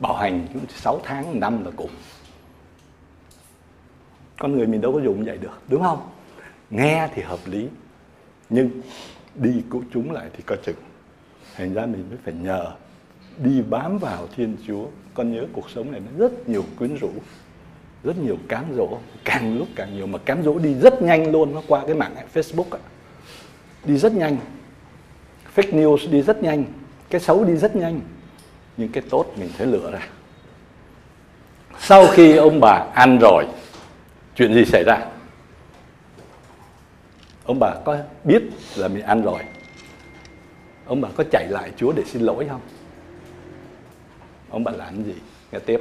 bảo 0.00 0.16
hành 0.16 0.46
6 0.68 1.00
tháng, 1.04 1.40
năm 1.40 1.64
là 1.64 1.70
cùng. 1.76 1.90
Con 4.38 4.56
người 4.56 4.66
mình 4.66 4.80
đâu 4.80 4.92
có 4.92 5.00
dùng 5.00 5.24
vậy 5.24 5.38
được, 5.38 5.60
đúng 5.68 5.82
không? 5.82 6.08
Nghe 6.70 7.08
thì 7.14 7.22
hợp 7.22 7.38
lý, 7.46 7.68
nhưng 8.48 8.70
đi 9.34 9.62
cứu 9.70 9.82
chúng 9.92 10.12
lại 10.12 10.26
thì 10.32 10.42
có 10.46 10.56
chừng. 10.64 10.76
Thành 11.56 11.74
ra 11.74 11.86
mình 11.86 12.04
mới 12.08 12.18
phải 12.24 12.34
nhờ 12.34 12.72
đi 13.38 13.62
bám 13.62 13.98
vào 13.98 14.26
thiên 14.36 14.56
chúa. 14.66 14.86
Con 15.14 15.32
nhớ 15.32 15.46
cuộc 15.52 15.70
sống 15.70 15.92
này 15.92 16.00
nó 16.00 16.18
rất 16.18 16.48
nhiều 16.48 16.64
quyến 16.78 16.94
rũ 16.94 17.10
rất 18.06 18.18
nhiều 18.18 18.38
cám 18.48 18.64
dỗ, 18.76 18.98
càng 19.24 19.58
lúc 19.58 19.68
càng 19.76 19.94
nhiều, 19.96 20.06
mà 20.06 20.18
cám 20.18 20.42
dỗ 20.42 20.58
đi 20.58 20.74
rất 20.74 21.02
nhanh 21.02 21.30
luôn, 21.30 21.54
nó 21.54 21.62
qua 21.68 21.82
cái 21.86 21.94
mạng 21.94 22.14
facebook 22.34 22.70
á 22.70 22.78
đi 23.84 23.98
rất 23.98 24.12
nhanh, 24.12 24.36
fake 25.56 25.72
news 25.72 26.10
đi 26.10 26.22
rất 26.22 26.42
nhanh, 26.42 26.64
cái 27.10 27.20
xấu 27.20 27.44
đi 27.44 27.56
rất 27.56 27.76
nhanh, 27.76 28.00
nhưng 28.76 28.88
cái 28.88 29.02
tốt 29.10 29.26
mình 29.38 29.50
thấy 29.58 29.66
lựa 29.66 29.90
ra. 29.90 30.08
Sau 31.78 32.06
khi 32.06 32.36
ông 32.36 32.60
bà 32.60 32.86
ăn 32.94 33.18
rồi, 33.18 33.46
chuyện 34.36 34.54
gì 34.54 34.64
xảy 34.64 34.84
ra? 34.84 35.06
Ông 37.44 37.58
bà 37.58 37.74
có 37.84 37.98
biết 38.24 38.42
là 38.76 38.88
mình 38.88 39.02
ăn 39.02 39.22
rồi? 39.22 39.38
Ông 40.86 41.00
bà 41.00 41.08
có 41.16 41.24
chạy 41.30 41.46
lại 41.48 41.70
chúa 41.76 41.92
để 41.92 42.02
xin 42.06 42.22
lỗi 42.22 42.46
không? 42.50 42.60
Ông 44.50 44.64
bà 44.64 44.72
làm 44.72 45.04
gì? 45.04 45.14
Nghe 45.52 45.58
tiếp 45.58 45.80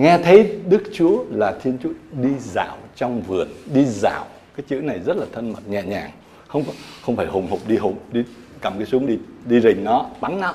nghe 0.00 0.18
thấy 0.18 0.58
đức 0.68 0.82
chúa 0.92 1.24
là 1.30 1.58
thiên 1.62 1.78
chúa 1.82 1.90
đi 2.12 2.30
dạo 2.38 2.76
trong 2.96 3.22
vườn 3.22 3.48
đi 3.74 3.84
dạo. 3.84 4.26
Cái 4.56 4.64
chữ 4.68 4.80
này 4.80 5.00
rất 5.06 5.16
là 5.16 5.26
thân 5.32 5.52
mật 5.52 5.68
nhẹ 5.68 5.82
nhàng. 5.82 6.10
Không 6.48 6.64
không 7.02 7.16
phải 7.16 7.26
hùng 7.26 7.46
hục 7.50 7.68
đi 7.68 7.76
hùng 7.76 7.98
đi 8.12 8.24
cầm 8.60 8.78
cái 8.78 8.86
súng 8.86 9.06
đi 9.06 9.18
đi 9.44 9.60
rình 9.60 9.84
nó 9.84 10.06
bắn 10.20 10.40
nó. 10.40 10.54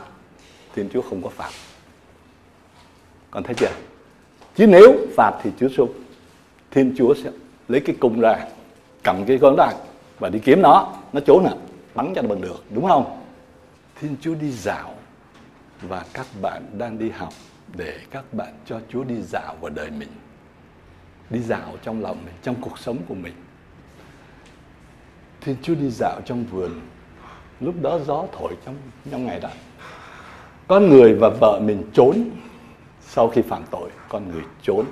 Thiên 0.76 0.90
chúa 0.94 1.02
không 1.02 1.22
có 1.22 1.30
phạt. 1.30 1.50
Còn 3.32 3.44
thấy 3.44 3.56
chưa? 3.56 3.72
Chứ 4.56 4.68
nếu 4.68 5.08
phạt 5.16 5.40
thì 5.44 5.50
Chúa 5.60 5.70
sung 5.70 5.94
Thiên 6.72 6.96
Chúa 6.98 7.14
sẽ 7.24 7.32
lấy 7.68 7.82
cái 7.82 7.96
cung 8.00 8.20
ra 8.20 8.46
cầm 9.04 9.26
cái 9.26 9.38
con 9.42 9.56
ra 9.56 9.72
và 10.20 10.30
đi 10.30 10.40
kiếm 10.40 10.62
nó 10.62 10.94
nó 11.14 11.20
trốn 11.20 11.44
nè, 11.44 11.52
bắn 11.96 12.14
cho 12.16 12.22
nó 12.22 12.28
bằng 12.28 12.42
được 12.42 12.64
đúng 12.70 12.88
không? 12.88 13.22
Thiên 14.00 14.16
Chúa 14.22 14.36
đi 14.36 14.52
dạo 14.52 14.94
và 15.82 16.06
các 16.14 16.28
bạn 16.42 16.66
đang 16.78 17.00
đi 17.00 17.10
học 17.10 17.34
để 17.74 18.00
các 18.12 18.34
bạn 18.34 18.54
cho 18.66 18.80
Chúa 18.90 19.04
đi 19.04 19.16
dạo 19.22 19.56
vào 19.62 19.70
đời 19.70 19.92
mình, 19.92 20.10
đi 21.30 21.40
dạo 21.40 21.78
trong 21.84 22.02
lòng 22.02 22.18
mình, 22.26 22.34
trong 22.44 22.56
cuộc 22.62 22.80
sống 22.80 22.98
của 23.08 23.16
mình. 23.16 23.34
Thiên 25.42 25.56
Chúa 25.62 25.76
đi 25.76 25.90
dạo 25.90 26.22
trong 26.26 26.44
vườn, 26.44 26.82
lúc 27.60 27.76
đó 27.82 28.00
gió 28.00 28.26
thổi 28.32 28.58
trong 28.66 28.76
trong 29.12 29.26
ngày 29.26 29.40
đó. 29.40 29.50
Con 30.68 30.90
người 30.90 31.16
và 31.16 31.30
vợ 31.30 31.60
mình 31.64 31.84
trốn 31.94 32.30
sau 33.02 33.30
khi 33.30 33.42
phạm 33.42 33.64
tội, 33.72 33.90
con 34.10 34.32
người 34.32 34.44
trốn. 34.62 34.86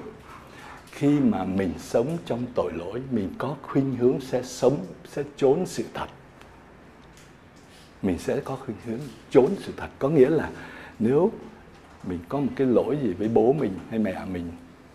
Khi 0.91 1.19
mà 1.19 1.43
mình 1.43 1.73
sống 1.79 2.17
trong 2.25 2.45
tội 2.55 2.71
lỗi, 2.73 3.01
mình 3.11 3.33
có 3.37 3.55
khuynh 3.61 3.95
hướng 3.95 4.21
sẽ 4.21 4.43
sống, 4.43 4.85
sẽ 5.07 5.23
trốn 5.37 5.65
sự 5.65 5.83
thật. 5.93 6.07
Mình 8.01 8.17
sẽ 8.17 8.39
có 8.39 8.55
khuynh 8.55 8.77
hướng 8.85 8.99
trốn 9.29 9.55
sự 9.59 9.73
thật. 9.77 9.87
Có 9.99 10.09
nghĩa 10.09 10.29
là 10.29 10.49
nếu 10.99 11.31
mình 12.07 12.19
có 12.29 12.39
một 12.39 12.51
cái 12.55 12.67
lỗi 12.67 12.97
gì 13.03 13.13
với 13.13 13.27
bố 13.27 13.53
mình 13.53 13.73
hay 13.89 13.99
mẹ 13.99 14.25
mình, 14.33 14.51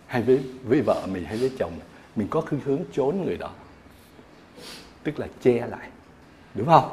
hay 0.07 0.21
với 0.21 0.39
với 0.63 0.81
vợ 0.81 1.07
mình 1.11 1.23
hay 1.23 1.37
với 1.37 1.51
chồng 1.59 1.71
mình? 2.15 2.27
Có 2.29 2.41
khuynh 2.41 2.61
hướng 2.65 2.79
trốn 2.91 3.21
người 3.25 3.37
đó. 3.37 3.51
Tức 5.03 5.19
là 5.19 5.27
che 5.41 5.67
lại. 5.67 5.89
Đúng 6.55 6.67
không? 6.67 6.89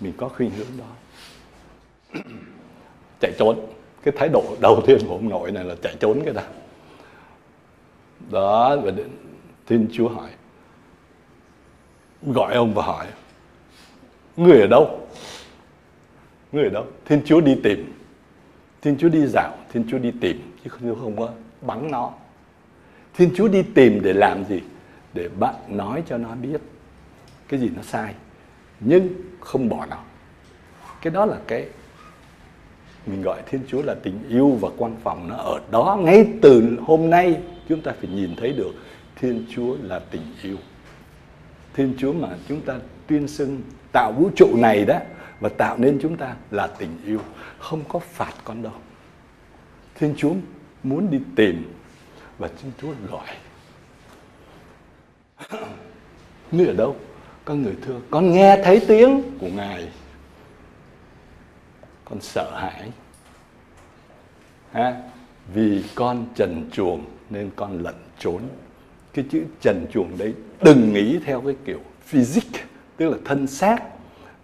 Mình 0.00 0.12
có 0.16 0.28
khuynh 0.28 0.50
hướng 0.50 0.66
đó. 0.78 0.90
Chạy 3.20 3.32
trốn. 3.38 3.66
Cái 4.02 4.14
thái 4.16 4.28
độ 4.28 4.56
đầu 4.60 4.82
tiên 4.86 4.98
của 5.08 5.14
ông 5.14 5.28
nội 5.28 5.52
này 5.52 5.64
là 5.64 5.74
chạy 5.82 5.96
trốn 6.00 6.20
cái 6.24 6.34
đó 6.34 6.42
đó, 8.30 8.76
và 8.76 8.90
đến 8.90 9.08
thiên 9.66 9.88
chúa 9.92 10.08
hỏi. 10.08 10.30
Gọi 12.22 12.54
ông 12.54 12.74
và 12.74 12.82
hỏi 12.82 13.06
người 14.36 14.60
ở 14.60 14.66
đâu? 14.66 15.00
Người 16.52 16.64
ở 16.64 16.70
đâu? 16.70 16.86
Thiên 17.04 17.22
chúa 17.24 17.40
đi 17.40 17.56
tìm 17.62 17.92
thiên 18.86 18.98
chúa 18.98 19.08
đi 19.08 19.26
dạo 19.26 19.56
thiên 19.72 19.84
chúa 19.88 19.98
đi 19.98 20.12
tìm 20.20 20.52
chứ 20.64 20.70
không, 20.70 20.96
không 21.00 21.16
có 21.16 21.30
bắn 21.60 21.90
nó. 21.90 22.12
Thiên 23.14 23.30
chúa 23.36 23.48
đi 23.48 23.62
tìm 23.62 24.00
để 24.02 24.12
làm 24.12 24.44
gì? 24.44 24.60
Để 25.14 25.28
bạn 25.28 25.54
nói 25.68 26.02
cho 26.08 26.18
nó 26.18 26.34
biết 26.34 26.60
cái 27.48 27.60
gì 27.60 27.70
nó 27.76 27.82
sai 27.82 28.14
nhưng 28.80 29.08
không 29.40 29.68
bỏ 29.68 29.86
nó. 29.86 29.96
Cái 31.02 31.12
đó 31.12 31.24
là 31.26 31.36
cái 31.46 31.66
mình 33.06 33.22
gọi 33.22 33.42
thiên 33.46 33.60
chúa 33.68 33.82
là 33.82 33.94
tình 34.02 34.18
yêu 34.28 34.58
và 34.60 34.68
quan 34.76 34.96
phòng 35.02 35.28
nó 35.28 35.36
ở 35.36 35.60
đó 35.70 35.98
ngay 36.00 36.26
từ 36.42 36.78
hôm 36.82 37.10
nay. 37.10 37.40
Chúng 37.68 37.80
ta 37.80 37.92
phải 38.00 38.10
nhìn 38.10 38.36
thấy 38.36 38.52
được 38.52 38.72
thiên 39.16 39.44
chúa 39.50 39.76
là 39.82 39.98
tình 40.10 40.22
yêu. 40.42 40.56
Thiên 41.74 41.94
chúa 41.98 42.12
mà 42.12 42.28
chúng 42.48 42.60
ta 42.60 42.74
tuyên 43.06 43.28
xưng 43.28 43.60
tạo 43.92 44.12
vũ 44.12 44.30
trụ 44.36 44.56
này 44.56 44.84
đó 44.84 44.98
và 45.40 45.48
tạo 45.48 45.78
nên 45.78 45.98
chúng 46.02 46.16
ta 46.16 46.34
là 46.50 46.66
tình 46.66 46.98
yêu 47.06 47.20
không 47.70 47.84
có 47.88 47.98
phạt 47.98 48.32
con 48.44 48.62
đâu. 48.62 48.72
Thiên 49.94 50.14
chúa 50.16 50.32
muốn 50.82 51.10
đi 51.10 51.20
tìm 51.36 51.72
và 52.38 52.48
thiên 52.48 52.72
chúa 52.80 52.92
gọi. 53.10 53.28
Ngươi 56.52 56.66
ở 56.66 56.72
đâu? 56.72 56.96
Con 57.44 57.62
người 57.62 57.74
thương 57.82 58.02
con 58.10 58.32
nghe 58.32 58.62
thấy 58.64 58.80
tiếng 58.88 59.22
của 59.40 59.48
ngài. 59.48 59.88
Con 62.04 62.20
sợ 62.20 62.58
hãi. 62.60 62.90
Ha? 64.72 65.02
Vì 65.54 65.84
con 65.94 66.26
trần 66.34 66.70
chuồng 66.72 67.04
nên 67.30 67.50
con 67.56 67.82
lẩn 67.82 67.94
trốn. 68.18 68.42
Cái 69.14 69.24
chữ 69.30 69.44
trần 69.60 69.86
chuồng 69.92 70.18
đấy 70.18 70.34
đừng 70.62 70.92
nghĩ 70.92 71.18
theo 71.24 71.40
cái 71.40 71.56
kiểu 71.64 71.80
physics 72.04 72.60
tức 72.96 73.08
là 73.08 73.18
thân 73.24 73.46
xác, 73.46 73.78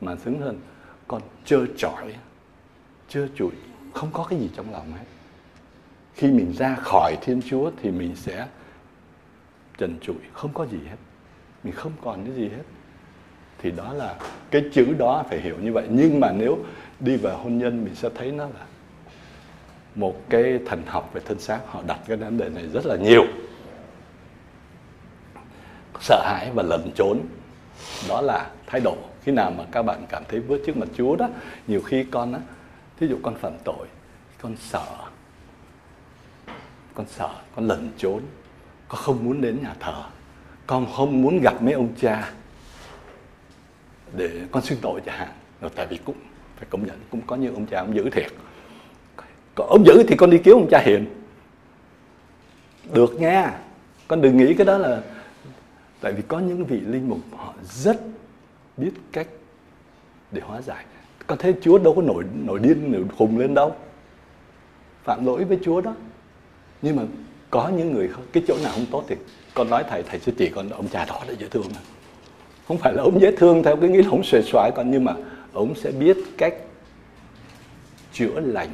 mà 0.01 0.17
xứng 0.17 0.41
hơn 0.41 0.61
con 1.09 1.23
trơ 1.45 1.67
trọi 1.77 2.15
chưa 3.13 3.29
trụi 3.37 3.51
không 3.95 4.11
có 4.13 4.27
cái 4.31 4.39
gì 4.39 4.51
trong 4.57 4.73
lòng 4.73 4.93
hết. 4.93 5.05
Khi 6.15 6.31
mình 6.31 6.53
ra 6.53 6.75
khỏi 6.75 7.17
thiên 7.23 7.43
chúa 7.43 7.71
thì 7.83 7.91
mình 7.91 8.17
sẽ 8.17 8.47
trần 9.79 9.99
trụi, 10.01 10.17
không 10.33 10.51
có 10.55 10.67
gì 10.67 10.79
hết. 10.91 10.97
Mình 11.65 11.75
không 11.75 11.93
còn 12.05 12.25
cái 12.25 12.35
gì 12.35 12.49
hết. 12.49 12.63
Thì 13.59 13.71
đó 13.71 13.93
là 13.93 14.17
cái 14.51 14.65
chữ 14.73 14.95
đó 14.99 15.25
phải 15.29 15.41
hiểu 15.41 15.57
như 15.63 15.73
vậy. 15.73 15.87
Nhưng 15.91 16.21
mà 16.21 16.33
nếu 16.33 16.59
đi 17.01 17.17
vào 17.17 17.39
hôn 17.39 17.59
nhân, 17.59 17.85
mình 17.85 17.95
sẽ 17.95 18.09
thấy 18.15 18.33
nó 18.33 18.45
là 18.45 18.67
một 19.95 20.23
cái 20.29 20.59
thần 20.67 20.83
học 20.87 21.11
về 21.13 21.21
thân 21.25 21.39
xác. 21.39 21.61
Họ 21.67 21.83
đặt 21.87 22.01
cái 22.07 22.17
vấn 22.17 22.39
đề 22.39 22.49
này 22.49 22.69
rất 22.69 22.87
là 22.87 22.97
nhiều. 22.97 23.25
Sợ 26.01 26.23
hãi 26.25 26.51
và 26.55 26.63
lẩn 26.63 26.91
trốn, 26.95 27.21
đó 28.09 28.21
là 28.21 28.51
thái 28.67 28.81
độ. 28.81 28.97
Khi 29.23 29.33
nào 29.33 29.51
mà 29.51 29.65
các 29.73 29.83
bạn 29.83 30.07
cảm 30.09 30.23
thấy 30.29 30.41
bước 30.41 30.63
trước 30.67 30.77
mặt 30.77 30.89
Chúa 30.97 31.17
đó, 31.17 31.29
nhiều 31.67 31.83
khi 31.83 32.05
con 32.05 32.33
á 32.33 32.41
thí 33.03 33.09
dụ 33.09 33.19
con 33.23 33.35
phạm 33.35 33.53
tội, 33.65 33.87
con 34.43 34.57
sợ 34.57 34.87
con 36.95 37.07
sợ, 37.09 37.29
con 37.57 37.69
lẩn 37.69 37.91
trốn, 37.97 38.23
con 38.89 39.01
không 39.01 39.25
muốn 39.25 39.41
đến 39.41 39.59
nhà 39.63 39.75
thờ, 39.81 40.05
con 40.67 40.87
không 40.97 41.23
muốn 41.23 41.41
gặp 41.41 41.63
mấy 41.63 41.73
ông 41.73 41.95
cha 42.01 42.33
để 44.17 44.41
con 44.51 44.63
xin 44.63 44.79
tội 44.83 45.01
chẳng 45.07 45.19
hạn. 45.19 45.29
Rồi 45.61 45.71
tại 45.75 45.87
vì 45.87 45.99
cũng 46.05 46.17
phải 46.57 46.67
công 46.71 46.87
nhận, 46.87 47.01
cũng 47.11 47.21
có 47.27 47.37
như 47.37 47.49
ông 47.49 47.67
cha 47.67 47.79
ông 47.79 47.97
giữ 47.97 48.11
thiệt. 48.11 48.33
Còn 49.55 49.69
ông 49.69 49.87
giữ 49.87 50.05
thì 50.09 50.17
con 50.17 50.31
đi 50.31 50.39
kiếm 50.45 50.55
ông 50.55 50.69
cha 50.71 50.83
hiền. 50.85 51.07
Được 52.93 53.21
nha 53.21 53.59
con 54.09 54.21
đừng 54.21 54.37
nghĩ 54.37 54.55
cái 54.55 54.65
đó 54.65 54.79
là 54.79 55.03
tại 56.01 56.13
vì 56.13 56.23
có 56.29 56.39
những 56.39 56.65
vị 56.65 56.81
linh 56.81 57.09
mục 57.09 57.21
họ 57.37 57.55
rất 57.63 58.01
biết 58.77 58.93
cách 59.13 59.27
để 60.31 60.43
hóa 60.45 60.63
giải 60.63 60.85
có 61.27 61.37
thế 61.39 61.55
chúa 61.63 61.79
đâu 61.79 61.95
có 61.95 62.03
nổi 62.03 62.25
nổi 62.45 62.59
điên, 62.59 62.93
nổi 62.93 63.03
khùng 63.19 63.39
lên 63.39 63.55
đâu. 63.55 63.75
Phạm 65.05 65.27
lỗi 65.27 65.45
với 65.45 65.59
chúa 65.65 65.81
đó. 65.81 65.95
Nhưng 66.83 66.97
mà 66.97 67.03
có 67.51 67.69
những 67.69 67.93
người 67.93 68.09
không, 68.09 68.25
cái 68.33 68.43
chỗ 68.49 68.57
nào 68.63 68.73
không 68.75 68.87
tốt 68.91 69.05
thì 69.09 69.17
con 69.55 69.71
nói, 69.71 69.85
thầy 69.91 70.03
thầy 70.03 70.21
sẽ 70.21 70.33
chỉ 70.39 70.49
con 70.49 70.69
ông 70.69 70.89
cha 70.89 71.05
đó 71.05 71.21
là 71.29 71.35
dễ 71.39 71.49
thương 71.49 71.67
không 72.69 72.79
phải 72.79 72.93
là 72.93 73.03
ông 73.03 73.21
dễ 73.21 73.33
thương 73.37 73.63
theo 73.63 73.77
cái 73.77 73.91
nghĩa 73.91 74.03
là 74.03 74.09
ông 74.11 74.25
xuề 74.25 74.43
xoái 74.43 74.71
con, 74.75 74.91
nhưng 74.91 75.05
mà 75.05 75.13
ông 75.53 75.75
sẽ 75.75 75.91
biết 75.91 76.17
cách 76.39 76.55
chữa 78.13 78.41
lành. 78.41 78.69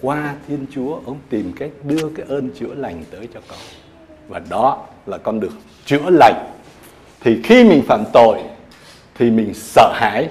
Qua 0.00 0.34
Thiên 0.48 0.66
Chúa, 0.74 1.00
ông 1.06 1.18
tìm 1.28 1.52
cách 1.56 1.70
đưa 1.84 2.08
cái 2.16 2.26
ơn 2.28 2.50
chữa 2.50 2.74
lành 2.74 3.04
tới 3.10 3.28
cho 3.34 3.40
con. 3.48 3.58
Và 4.28 4.40
đó 4.50 4.86
là 5.06 5.18
con 5.18 5.40
được 5.40 5.52
chữa 5.84 6.10
lành. 6.10 6.50
Thì 7.20 7.42
khi 7.44 7.64
mình 7.64 7.82
phạm 7.86 8.04
tội, 8.12 8.42
thì 9.14 9.30
mình 9.30 9.54
sợ 9.54 9.92
hãi 9.94 10.28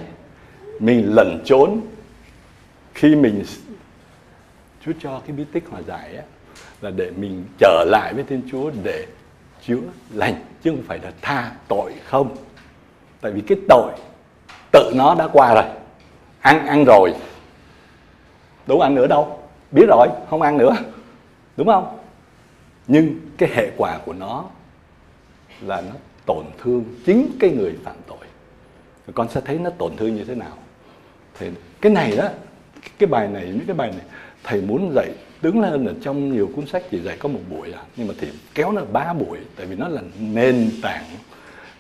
mình 0.80 1.16
lẩn 1.16 1.42
trốn. 1.46 1.82
Khi 2.94 3.16
mình 3.16 3.44
Chúa 4.86 4.92
cho 5.00 5.22
cái 5.28 5.36
bí 5.36 5.44
tích 5.54 5.64
hòa 5.70 5.82
giải 5.82 6.16
ấy, 6.16 6.26
là 6.82 6.92
để 6.92 7.12
mình 7.12 7.46
trở 7.60 7.86
lại 7.88 8.14
với 8.14 8.24
Thiên 8.24 8.42
Chúa 8.52 8.72
để 8.84 9.06
chữa 9.62 9.80
lành 10.14 10.36
chứ 10.64 10.72
không 10.72 10.84
phải 10.88 11.00
là 11.00 11.12
tha 11.22 11.52
tội 11.68 11.94
không. 12.06 12.36
Tại 13.22 13.32
vì 13.32 13.42
cái 13.42 13.58
tội 13.70 13.92
tự 14.72 14.92
nó 14.96 15.16
đã 15.16 15.28
qua 15.34 15.54
rồi. 15.54 15.64
Ăn 16.42 16.68
ăn 16.68 16.86
rồi. 16.86 17.14
Đâu 18.68 18.80
ăn 18.80 18.96
nữa 18.96 19.08
đâu. 19.08 19.40
Biết 19.72 19.86
rồi 19.88 20.08
không 20.30 20.42
ăn 20.42 20.58
nữa. 20.58 20.76
Đúng 21.58 21.68
không? 21.68 21.98
Nhưng 22.88 23.20
cái 23.38 23.50
hệ 23.54 23.72
quả 23.78 24.00
của 24.06 24.14
nó 24.14 24.46
là 25.62 25.82
nó 25.82 25.94
tổn 26.26 26.46
thương 26.58 26.84
chính 27.06 27.32
cái 27.40 27.50
người 27.50 27.76
phạm 27.84 27.96
tội. 28.08 28.18
Con 29.14 29.30
sẽ 29.30 29.42
thấy 29.42 29.60
nó 29.60 29.70
tổn 29.70 29.96
thương 29.98 30.16
như 30.16 30.24
thế 30.24 30.36
nào? 30.36 30.58
Thì 31.40 31.50
cái 31.82 31.92
này 31.92 32.16
đó 32.18 32.30
cái 33.00 33.08
bài 33.08 33.28
này 33.28 33.46
những 33.46 33.66
cái 33.68 33.76
bài 33.76 33.92
này, 33.92 34.06
thầy 34.44 34.62
muốn 34.62 34.92
dạy, 34.96 35.10
đứng 35.42 35.62
lên 35.62 35.86
ở 35.86 35.94
trong 36.02 36.32
nhiều 36.32 36.50
cuốn 36.56 36.66
sách 36.66 36.84
chỉ 36.92 37.00
dạy 37.00 37.18
có 37.20 37.30
một 37.30 37.40
buổi 37.50 37.72
à 37.72 37.82
nhưng 37.96 38.08
mà 38.08 38.14
thì 38.20 38.28
kéo 38.54 38.72
nó 38.72 38.82
ba 38.92 39.14
buổi, 39.14 39.38
tại 39.56 39.66
vì 39.66 39.76
nó 39.76 39.88
là 39.88 40.02
nền 40.20 40.72
tảng 40.82 41.06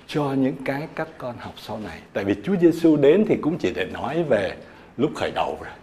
cho 0.08 0.34
những 0.34 0.56
cái 0.66 0.88
các 0.96 1.08
con 1.18 1.36
học 1.40 1.54
sau 1.58 1.80
này. 1.80 2.00
Tại 2.14 2.24
vì 2.24 2.36
Chúa 2.44 2.56
Giêsu 2.62 2.96
đến 2.96 3.26
thì 3.28 3.36
cũng 3.42 3.58
chỉ 3.58 3.74
để 3.74 3.86
nói 3.94 4.24
về 4.24 4.56
lúc 4.98 5.12
khởi 5.16 5.32
đầu 5.36 5.58
rồi. 5.62 5.74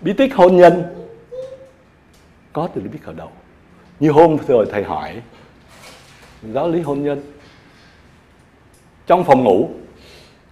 Bí 0.00 0.12
tích 0.12 0.34
hôn 0.34 0.56
nhân. 0.56 0.82
Có 2.52 2.68
từ 2.74 2.80
bí 2.80 2.98
khởi 3.02 3.14
đầu. 3.14 3.30
Như 4.00 4.10
hôm 4.10 4.36
rồi 4.48 4.66
thầy 4.72 4.84
hỏi, 4.84 5.22
giáo 6.52 6.68
lý 6.68 6.80
hôn 6.80 7.04
nhân. 7.04 7.22
Trong 9.06 9.24
phòng 9.24 9.44
ngủ 9.44 9.70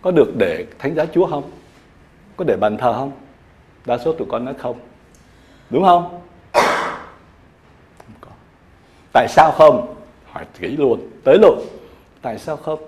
có 0.04 0.10
được 0.10 0.36
để 0.36 0.66
thánh 0.78 0.94
giá 0.94 1.06
chúa 1.06 1.26
không? 1.26 1.50
Có 2.36 2.44
để 2.44 2.56
bàn 2.56 2.76
thờ 2.76 2.92
không? 2.92 3.12
Đa 3.86 3.98
số 3.98 4.12
tụi 4.12 4.28
con 4.30 4.44
nói 4.44 4.54
không. 4.58 4.78
Đúng 5.70 5.84
không? 5.84 6.20
Không 7.98 8.14
có. 8.20 8.30
Tại 9.12 9.26
sao 9.28 9.52
không? 9.52 9.94
Hỏi 10.24 10.46
kỹ 10.60 10.76
luôn. 10.76 11.10
Tới 11.24 11.38
luôn. 11.38 11.66
Tại 12.22 12.38
sao 12.38 12.56
không? 12.56 12.78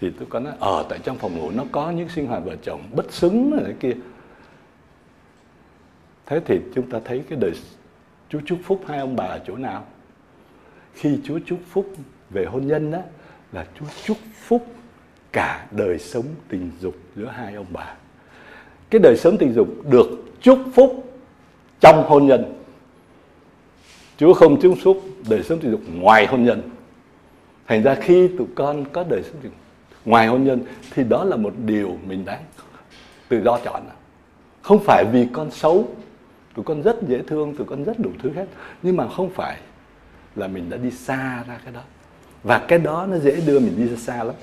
Thì 0.00 0.10
tôi 0.18 0.26
có 0.30 0.40
nói 0.40 0.52
ở 0.60 0.84
tại 0.88 0.98
trong 1.04 1.18
phòng 1.18 1.38
ngủ 1.38 1.50
nó 1.50 1.64
có 1.72 1.90
những 1.90 2.08
sinh 2.08 2.26
hoạt 2.26 2.42
vợ 2.44 2.56
chồng 2.62 2.80
bất 2.92 3.12
xứng 3.12 3.50
này 3.64 3.74
kia. 3.80 3.94
Thế 6.26 6.40
thì 6.46 6.60
chúng 6.74 6.90
ta 6.90 6.98
thấy 7.04 7.24
cái 7.28 7.38
đời 7.38 7.52
Chúa 8.28 8.40
chúc 8.46 8.58
phúc 8.64 8.82
hai 8.88 8.98
ông 8.98 9.16
bà 9.16 9.24
ở 9.24 9.40
chỗ 9.46 9.56
nào? 9.56 9.84
Khi 10.94 11.18
Chúa 11.24 11.38
chúc 11.46 11.58
phúc 11.70 11.94
về 12.30 12.44
hôn 12.44 12.66
nhân 12.66 12.90
đó 12.90 12.98
là 13.52 13.66
Chúa 13.78 13.86
chúc 14.04 14.16
phúc 14.34 14.66
cả 15.32 15.66
đời 15.70 15.98
sống 15.98 16.24
tình 16.48 16.70
dục 16.80 16.96
giữa 17.16 17.26
hai 17.26 17.54
ông 17.54 17.66
bà. 17.70 17.94
Cái 18.90 18.98
đời 18.98 19.16
sống 19.16 19.36
tình 19.38 19.54
dục 19.54 19.68
được 19.90 20.08
chúc 20.40 20.58
phúc 20.74 21.20
trong 21.80 22.04
hôn 22.08 22.26
nhân. 22.26 22.54
Chúa 24.16 24.34
không 24.34 24.60
chúc 24.60 24.74
phúc 24.82 25.02
đời 25.28 25.42
sống 25.42 25.60
tình 25.60 25.70
dục 25.70 25.80
ngoài 25.94 26.26
hôn 26.26 26.44
nhân. 26.44 26.70
Thành 27.66 27.82
ra 27.82 27.94
khi 27.94 28.28
tụi 28.38 28.46
con 28.54 28.84
có 28.92 29.04
đời 29.08 29.22
sống 29.22 29.36
tình 29.42 29.52
dục 29.52 29.60
ngoài 30.04 30.26
hôn 30.26 30.44
nhân 30.44 30.60
thì 30.90 31.04
đó 31.04 31.24
là 31.24 31.36
một 31.36 31.52
điều 31.64 31.98
mình 32.06 32.24
đáng 32.24 32.42
tự 33.28 33.42
do 33.44 33.58
chọn. 33.64 33.82
Không 34.62 34.78
phải 34.84 35.04
vì 35.12 35.26
con 35.32 35.50
xấu, 35.50 35.88
tụi 36.54 36.64
con 36.64 36.82
rất 36.82 36.96
dễ 37.08 37.22
thương, 37.26 37.56
tụi 37.56 37.66
con 37.66 37.84
rất 37.84 37.98
đủ 37.98 38.10
thứ 38.22 38.30
hết. 38.36 38.46
Nhưng 38.82 38.96
mà 38.96 39.08
không 39.08 39.30
phải 39.30 39.56
là 40.36 40.46
mình 40.48 40.70
đã 40.70 40.76
đi 40.76 40.90
xa 40.90 41.44
ra 41.48 41.58
cái 41.64 41.72
đó. 41.72 41.80
Và 42.42 42.58
cái 42.68 42.78
đó 42.78 43.06
nó 43.10 43.18
dễ 43.18 43.40
đưa 43.46 43.60
mình 43.60 43.74
đi 43.76 43.88
ra 43.88 43.96
xa 43.96 44.24
lắm. 44.24 44.34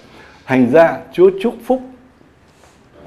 Thành 0.47 0.71
ra 0.71 0.99
Chúa 1.13 1.31
chúc 1.41 1.55
phúc 1.65 1.81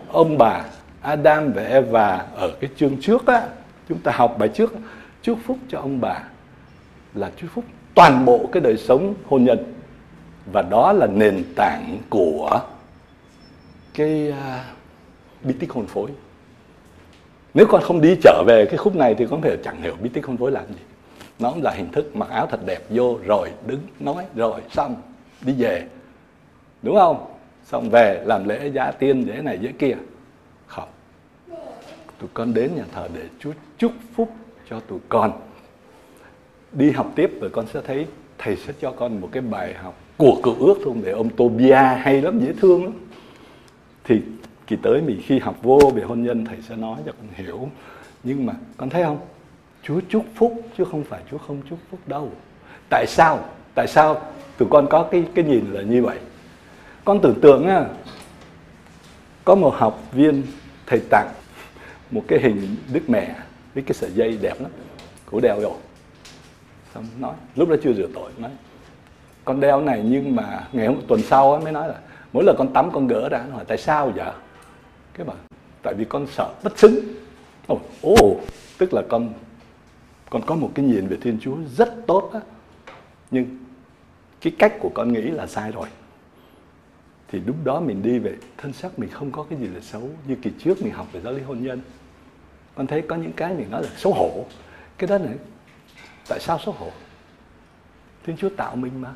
ông 0.08 0.38
bà 0.38 0.64
Adam 1.00 1.52
và 1.52 1.62
Eva 1.62 2.24
ở 2.34 2.52
cái 2.60 2.70
chương 2.76 2.96
trước 3.00 3.26
á, 3.26 3.42
chúng 3.88 3.98
ta 3.98 4.12
học 4.14 4.36
bài 4.38 4.48
trước. 4.48 4.74
Chúc 5.22 5.38
phúc 5.44 5.58
cho 5.68 5.78
ông 5.78 6.00
bà 6.00 6.22
là 7.14 7.30
chúc 7.36 7.50
phúc 7.54 7.64
toàn 7.94 8.24
bộ 8.24 8.48
cái 8.52 8.60
đời 8.60 8.76
sống 8.76 9.14
hôn 9.26 9.44
nhân. 9.44 9.74
Và 10.52 10.62
đó 10.62 10.92
là 10.92 11.06
nền 11.06 11.44
tảng 11.56 11.98
của 12.10 12.60
cái 13.94 14.32
uh, 14.32 15.44
bí 15.44 15.54
tích 15.60 15.72
hôn 15.72 15.86
phối. 15.86 16.10
Nếu 17.54 17.66
con 17.66 17.82
không 17.82 18.00
đi 18.00 18.16
trở 18.22 18.44
về 18.46 18.66
cái 18.66 18.76
khúc 18.76 18.96
này 18.96 19.14
thì 19.14 19.26
con 19.30 19.42
thể 19.42 19.56
chẳng 19.64 19.82
hiểu 19.82 19.96
bí 20.02 20.08
tích 20.08 20.26
hôn 20.26 20.36
phối 20.36 20.50
làm 20.50 20.66
gì. 20.68 20.82
Nó 21.38 21.50
cũng 21.50 21.62
là 21.62 21.70
hình 21.70 21.92
thức 21.92 22.16
mặc 22.16 22.28
áo 22.30 22.46
thật 22.46 22.60
đẹp 22.66 22.80
vô 22.90 23.18
rồi 23.26 23.50
đứng 23.66 23.80
nói 24.00 24.24
rồi 24.34 24.60
xong 24.70 24.96
đi 25.40 25.52
về 25.58 25.86
đúng 26.82 26.96
không? 26.96 27.26
Xong 27.64 27.90
về 27.90 28.22
làm 28.24 28.48
lễ 28.48 28.70
giá 28.70 28.90
tiên 28.90 29.26
dễ 29.26 29.42
này 29.42 29.58
dễ 29.62 29.72
kia. 29.72 29.96
Không. 30.66 30.88
Tụi 32.18 32.28
con 32.34 32.54
đến 32.54 32.70
nhà 32.76 32.84
thờ 32.94 33.08
để 33.14 33.22
Chúa 33.38 33.52
chúc 33.78 33.92
phúc 34.14 34.30
cho 34.70 34.80
tụi 34.80 34.98
con. 35.08 35.32
Đi 36.72 36.90
học 36.90 37.12
tiếp 37.16 37.30
rồi 37.40 37.50
con 37.50 37.66
sẽ 37.66 37.80
thấy 37.86 38.06
thầy 38.38 38.56
sẽ 38.56 38.72
cho 38.80 38.92
con 38.92 39.20
một 39.20 39.28
cái 39.32 39.42
bài 39.42 39.74
học 39.74 39.94
của 40.16 40.40
cựu 40.42 40.54
ước 40.54 40.74
không 40.84 41.02
để 41.04 41.12
ông 41.12 41.28
Tobia 41.28 41.74
hay 41.74 42.22
lắm, 42.22 42.40
dễ 42.40 42.52
thương 42.60 42.84
lắm. 42.84 42.92
Thì 44.04 44.22
kỳ 44.66 44.76
tới 44.82 45.02
mình 45.02 45.20
khi 45.24 45.38
học 45.38 45.56
vô 45.62 45.78
về 45.94 46.02
hôn 46.02 46.22
nhân, 46.22 46.44
thầy 46.44 46.56
sẽ 46.68 46.76
nói 46.76 46.98
cho 47.06 47.12
con 47.12 47.28
hiểu. 47.46 47.68
Nhưng 48.22 48.46
mà 48.46 48.52
con 48.76 48.90
thấy 48.90 49.02
không? 49.02 49.18
Chúa 49.82 50.00
chúc 50.08 50.24
phúc, 50.34 50.62
chứ 50.78 50.84
không 50.84 51.04
phải 51.04 51.20
Chúa 51.30 51.38
không 51.38 51.62
chúc 51.70 51.78
phúc 51.90 52.00
đâu. 52.06 52.30
Tại 52.90 53.06
sao? 53.08 53.38
Tại 53.74 53.86
sao 53.86 54.22
tụi 54.58 54.68
con 54.70 54.86
có 54.90 55.02
cái 55.02 55.24
cái 55.34 55.44
nhìn 55.44 55.64
là 55.72 55.82
như 55.82 56.02
vậy? 56.02 56.18
Con 57.04 57.20
tưởng 57.22 57.40
tượng 57.40 57.66
á 57.66 57.84
có 59.44 59.54
một 59.54 59.74
học 59.76 60.02
viên 60.12 60.42
thầy 60.86 61.00
tặng 61.10 61.28
một 62.10 62.22
cái 62.28 62.38
hình 62.38 62.76
đức 62.92 63.10
mẹ 63.10 63.34
với 63.74 63.82
cái 63.82 63.94
sợi 63.94 64.10
dây 64.10 64.38
đẹp 64.42 64.60
lắm 64.60 64.70
cổ 65.30 65.40
đeo 65.40 65.60
rồi. 65.60 65.74
Xong 66.94 67.04
nói 67.18 67.34
lúc 67.56 67.68
đó 67.68 67.76
chưa 67.82 67.92
rửa 67.92 68.06
tội 68.14 68.30
nói 68.38 68.50
con 69.44 69.60
đeo 69.60 69.80
này 69.80 70.02
nhưng 70.04 70.36
mà 70.36 70.68
ngày 70.72 70.86
hôm 70.86 71.00
tuần 71.08 71.22
sau 71.22 71.60
mới 71.60 71.72
nói 71.72 71.88
là 71.88 71.94
mỗi 72.32 72.44
lần 72.44 72.56
con 72.58 72.72
tắm 72.72 72.90
con 72.92 73.06
gỡ 73.06 73.28
ra 73.28 73.44
hỏi 73.52 73.64
tại 73.68 73.78
sao 73.78 74.12
vậy? 74.16 74.32
Cái 75.14 75.26
bảo 75.26 75.36
tại 75.82 75.94
vì 75.94 76.04
con 76.04 76.26
sợ 76.26 76.50
bất 76.62 76.78
xứng. 76.78 77.00
Ồ 77.66 77.78
oh, 78.06 78.40
tức 78.78 78.94
là 78.94 79.02
con 79.08 79.32
con 80.30 80.42
có 80.46 80.54
một 80.54 80.70
cái 80.74 80.84
nhìn 80.84 81.06
về 81.06 81.16
thiên 81.20 81.38
chúa 81.40 81.56
rất 81.76 81.94
tốt 82.06 82.30
á. 82.32 82.40
Nhưng 83.30 83.58
cái 84.40 84.52
cách 84.58 84.72
của 84.80 84.90
con 84.94 85.12
nghĩ 85.12 85.20
là 85.20 85.46
sai 85.46 85.72
rồi 85.72 85.86
thì 87.30 87.40
lúc 87.46 87.56
đó 87.64 87.80
mình 87.80 88.02
đi 88.02 88.18
về, 88.18 88.36
thân 88.56 88.72
xác 88.72 88.98
mình 88.98 89.10
không 89.10 89.32
có 89.32 89.46
cái 89.50 89.58
gì 89.58 89.66
là 89.66 89.80
xấu 89.80 90.10
như 90.26 90.36
kỳ 90.42 90.50
trước 90.58 90.82
mình 90.82 90.92
học 90.92 91.06
về 91.12 91.20
giáo 91.20 91.32
lý 91.32 91.42
hôn 91.42 91.62
nhân. 91.62 91.80
Con 92.74 92.86
thấy 92.86 93.02
có 93.02 93.16
những 93.16 93.32
cái 93.32 93.54
mình 93.54 93.70
nói 93.70 93.82
là 93.82 93.88
xấu 93.96 94.12
hổ. 94.12 94.44
Cái 94.98 95.08
đó 95.08 95.18
này 95.18 95.34
tại 96.28 96.40
sao 96.40 96.58
xấu 96.64 96.74
hổ? 96.78 96.90
Thiên 98.24 98.36
chúa 98.36 98.48
tạo 98.48 98.76
mình 98.76 99.00
mà. 99.00 99.12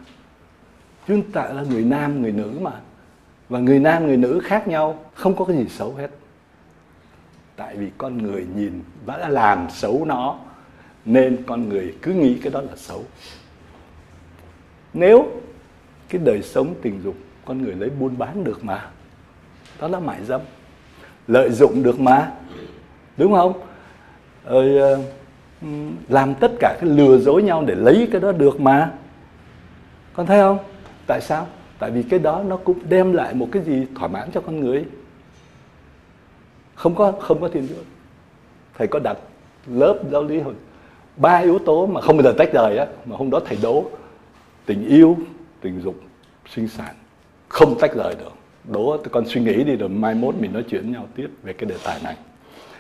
Chúa 1.08 1.16
tạo 1.32 1.54
là 1.54 1.62
người 1.62 1.84
nam, 1.84 2.22
người 2.22 2.32
nữ 2.32 2.58
mà. 2.60 2.72
Và 3.48 3.58
người 3.58 3.78
nam, 3.78 4.06
người 4.06 4.16
nữ 4.16 4.40
khác 4.44 4.68
nhau, 4.68 5.04
không 5.14 5.36
có 5.36 5.44
cái 5.44 5.56
gì 5.56 5.68
xấu 5.68 5.94
hết. 5.94 6.10
Tại 7.56 7.76
vì 7.76 7.90
con 7.98 8.18
người 8.18 8.46
nhìn 8.56 8.82
và 9.04 9.16
đã 9.16 9.28
làm 9.28 9.66
xấu 9.70 10.04
nó, 10.04 10.38
nên 11.04 11.42
con 11.46 11.68
người 11.68 11.94
cứ 12.02 12.12
nghĩ 12.12 12.38
cái 12.42 12.52
đó 12.52 12.60
là 12.60 12.76
xấu. 12.76 13.04
Nếu 14.94 15.26
cái 16.08 16.20
đời 16.24 16.42
sống 16.42 16.74
tình 16.82 17.00
dục 17.04 17.16
con 17.44 17.62
người 17.62 17.74
lấy 17.74 17.90
buôn 17.90 18.18
bán 18.18 18.44
được 18.44 18.64
mà. 18.64 18.90
Đó 19.80 19.88
là 19.88 20.00
mại 20.00 20.24
dâm. 20.24 20.40
Lợi 21.26 21.50
dụng 21.50 21.82
được 21.82 22.00
mà. 22.00 22.32
Đúng 23.16 23.32
không? 23.32 23.52
Ờ, 24.44 24.62
làm 26.08 26.34
tất 26.34 26.52
cả 26.60 26.76
cái 26.80 26.90
lừa 26.90 27.18
dối 27.18 27.42
nhau 27.42 27.64
để 27.66 27.74
lấy 27.74 28.08
cái 28.12 28.20
đó 28.20 28.32
được 28.32 28.60
mà. 28.60 28.92
Con 30.12 30.26
thấy 30.26 30.40
không? 30.40 30.58
Tại 31.06 31.20
sao? 31.20 31.46
Tại 31.78 31.90
vì 31.90 32.02
cái 32.02 32.18
đó 32.18 32.42
nó 32.46 32.56
cũng 32.56 32.78
đem 32.88 33.12
lại 33.12 33.34
một 33.34 33.48
cái 33.52 33.62
gì 33.62 33.86
thỏa 33.94 34.08
mãn 34.08 34.30
cho 34.34 34.40
con 34.40 34.60
người. 34.60 34.84
Không 36.74 36.94
có 36.94 37.12
không 37.12 37.40
có 37.40 37.48
thiên 37.48 37.68
chúa. 37.68 37.82
Thầy 38.78 38.86
có 38.86 38.98
đặt 38.98 39.18
lớp 39.66 39.98
giáo 40.10 40.22
lý 40.22 40.40
hồi 40.40 40.54
ba 41.16 41.36
yếu 41.36 41.58
tố 41.58 41.86
mà 41.86 42.00
không 42.00 42.16
bao 42.16 42.24
giờ 42.24 42.34
tách 42.38 42.52
rời 42.52 42.78
á 42.78 42.86
mà 43.04 43.16
hôm 43.16 43.30
đó 43.30 43.40
thầy 43.46 43.58
đố 43.62 43.84
tình 44.66 44.86
yêu 44.86 45.16
tình 45.60 45.80
dục 45.80 46.00
sinh 46.48 46.68
sản 46.68 46.94
không 47.54 47.78
tách 47.80 47.94
rời 47.94 48.14
được. 48.14 48.32
Đố 48.64 48.96
con 49.12 49.26
suy 49.26 49.40
nghĩ 49.40 49.64
đi, 49.64 49.76
rồi 49.76 49.88
mai 49.88 50.14
mốt 50.14 50.34
mình 50.34 50.52
nói 50.52 50.64
chuyện 50.70 50.92
nhau 50.92 51.08
tiếp 51.14 51.28
về 51.42 51.52
cái 51.52 51.70
đề 51.70 51.76
tài 51.84 52.00
này. 52.04 52.16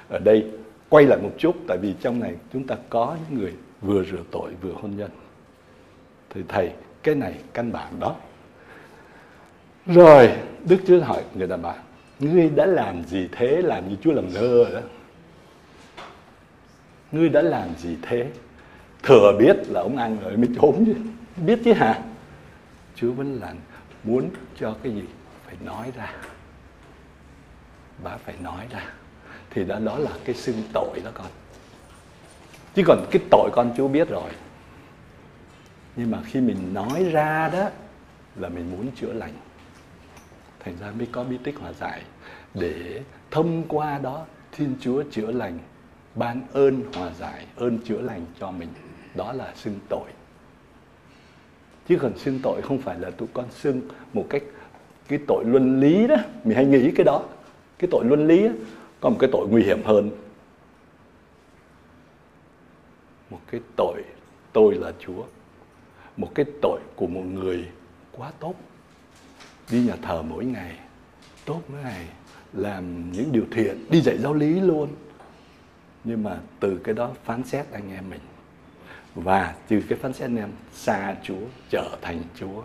Ở 0.08 0.18
đây, 0.18 0.46
quay 0.88 1.04
lại 1.06 1.18
một 1.22 1.30
chút, 1.38 1.56
tại 1.68 1.78
vì 1.82 1.94
trong 2.00 2.20
này 2.20 2.34
chúng 2.52 2.66
ta 2.66 2.76
có 2.88 3.16
những 3.30 3.40
người 3.40 3.52
vừa 3.80 4.04
rửa 4.04 4.22
tội, 4.30 4.50
vừa 4.62 4.72
hôn 4.72 4.96
nhân. 4.96 5.10
Thì 6.30 6.40
thầy, 6.48 6.70
cái 7.02 7.14
này 7.14 7.34
căn 7.52 7.72
bản 7.72 8.00
đó. 8.00 8.16
Rồi, 9.86 10.30
đức 10.68 10.76
chúa 10.86 11.00
hỏi, 11.00 11.22
người 11.34 11.46
đàn 11.46 11.62
bà, 11.62 11.74
ngươi 12.18 12.50
đã 12.50 12.66
làm 12.66 13.04
gì 13.04 13.28
thế? 13.32 13.62
Làm 13.62 13.88
như 13.88 13.96
chúa 14.02 14.12
làm 14.12 14.28
ngơ 14.32 14.64
đó. 14.72 14.80
Ngươi 17.12 17.28
đã 17.28 17.42
làm 17.42 17.68
gì 17.78 17.96
thế? 18.02 18.26
Thừa 19.02 19.32
biết 19.38 19.56
là 19.68 19.80
ông 19.80 19.96
ăn 19.96 20.16
rồi 20.22 20.36
mới 20.36 20.48
trốn 20.60 20.84
chứ. 20.86 20.94
Biết 21.46 21.58
chứ 21.64 21.72
hả? 21.72 22.02
Chúa 22.94 23.12
vẫn 23.12 23.38
là 23.40 23.54
muốn 24.04 24.30
cho 24.56 24.76
cái 24.82 24.92
gì? 24.92 25.04
Phải 25.46 25.56
nói 25.64 25.92
ra. 25.96 26.12
Bà 28.04 28.16
phải 28.16 28.34
nói 28.40 28.66
ra. 28.70 28.92
Thì 29.50 29.64
đó 29.64 29.78
đó 29.78 29.98
là 29.98 30.10
cái 30.24 30.34
xưng 30.34 30.62
tội 30.72 31.00
đó 31.04 31.10
con. 31.14 31.26
Chứ 32.74 32.82
còn 32.86 33.06
cái 33.10 33.22
tội 33.30 33.50
con 33.52 33.74
chú 33.76 33.88
biết 33.88 34.08
rồi. 34.08 34.30
Nhưng 35.96 36.10
mà 36.10 36.18
khi 36.26 36.40
mình 36.40 36.74
nói 36.74 37.04
ra 37.04 37.48
đó 37.48 37.68
là 38.36 38.48
mình 38.48 38.70
muốn 38.70 38.90
chữa 38.96 39.12
lành. 39.12 39.32
Thành 40.60 40.76
ra 40.76 40.90
mới 40.90 41.08
có 41.12 41.24
bí 41.24 41.38
tích 41.44 41.54
hòa 41.60 41.72
giải. 41.72 42.02
Để 42.54 43.02
thông 43.30 43.64
qua 43.68 43.98
đó, 43.98 44.26
thiên 44.52 44.76
chúa 44.80 45.04
chữa 45.10 45.32
lành, 45.32 45.58
ban 46.14 46.46
ơn 46.52 46.92
hòa 46.94 47.10
giải, 47.18 47.46
ơn 47.56 47.78
chữa 47.84 48.00
lành 48.00 48.26
cho 48.40 48.50
mình. 48.50 48.68
Đó 49.14 49.32
là 49.32 49.52
xưng 49.56 49.78
tội 49.88 50.10
chứ 51.88 51.98
còn 52.00 52.18
xưng 52.18 52.40
tội 52.42 52.62
không 52.62 52.78
phải 52.78 53.00
là 53.00 53.10
tụi 53.10 53.28
con 53.32 53.50
xưng 53.50 53.80
một 54.12 54.26
cách 54.30 54.42
cái 55.08 55.18
tội 55.26 55.44
luân 55.44 55.80
lý 55.80 56.06
đó. 56.06 56.16
Mình 56.44 56.56
hay 56.56 56.66
nghĩ 56.66 56.90
cái 56.90 57.04
đó. 57.04 57.22
Cái 57.78 57.88
tội 57.90 58.04
luân 58.04 58.26
lý 58.26 58.48
đó, 58.48 58.54
có 59.00 59.10
một 59.10 59.16
cái 59.20 59.30
tội 59.32 59.48
nguy 59.48 59.62
hiểm 59.62 59.82
hơn. 59.84 60.10
Một 63.30 63.40
cái 63.50 63.60
tội 63.76 64.02
tôi 64.52 64.74
là 64.74 64.92
chúa. 64.98 65.24
Một 66.16 66.30
cái 66.34 66.46
tội 66.62 66.80
của 66.96 67.06
một 67.06 67.22
người 67.32 67.68
quá 68.12 68.32
tốt. 68.40 68.54
Đi 69.70 69.82
nhà 69.82 69.96
thờ 70.02 70.22
mỗi 70.22 70.44
ngày 70.44 70.78
tốt 71.44 71.62
mỗi 71.68 71.82
ngày 71.82 72.06
làm 72.52 73.12
những 73.12 73.32
điều 73.32 73.44
thiện 73.50 73.86
đi 73.90 74.00
dạy 74.00 74.18
giáo 74.18 74.34
lý 74.34 74.60
luôn. 74.60 74.88
Nhưng 76.04 76.22
mà 76.22 76.38
từ 76.60 76.80
cái 76.84 76.94
đó 76.94 77.10
phán 77.24 77.44
xét 77.44 77.72
anh 77.72 77.90
em 77.90 78.10
mình 78.10 78.20
và 79.14 79.54
từ 79.68 79.80
cái 79.88 79.98
phán 79.98 80.12
xét 80.12 80.30
em 80.36 80.48
xa 80.72 81.14
Chúa 81.22 81.40
trở 81.70 81.96
thành 82.02 82.22
Chúa. 82.34 82.62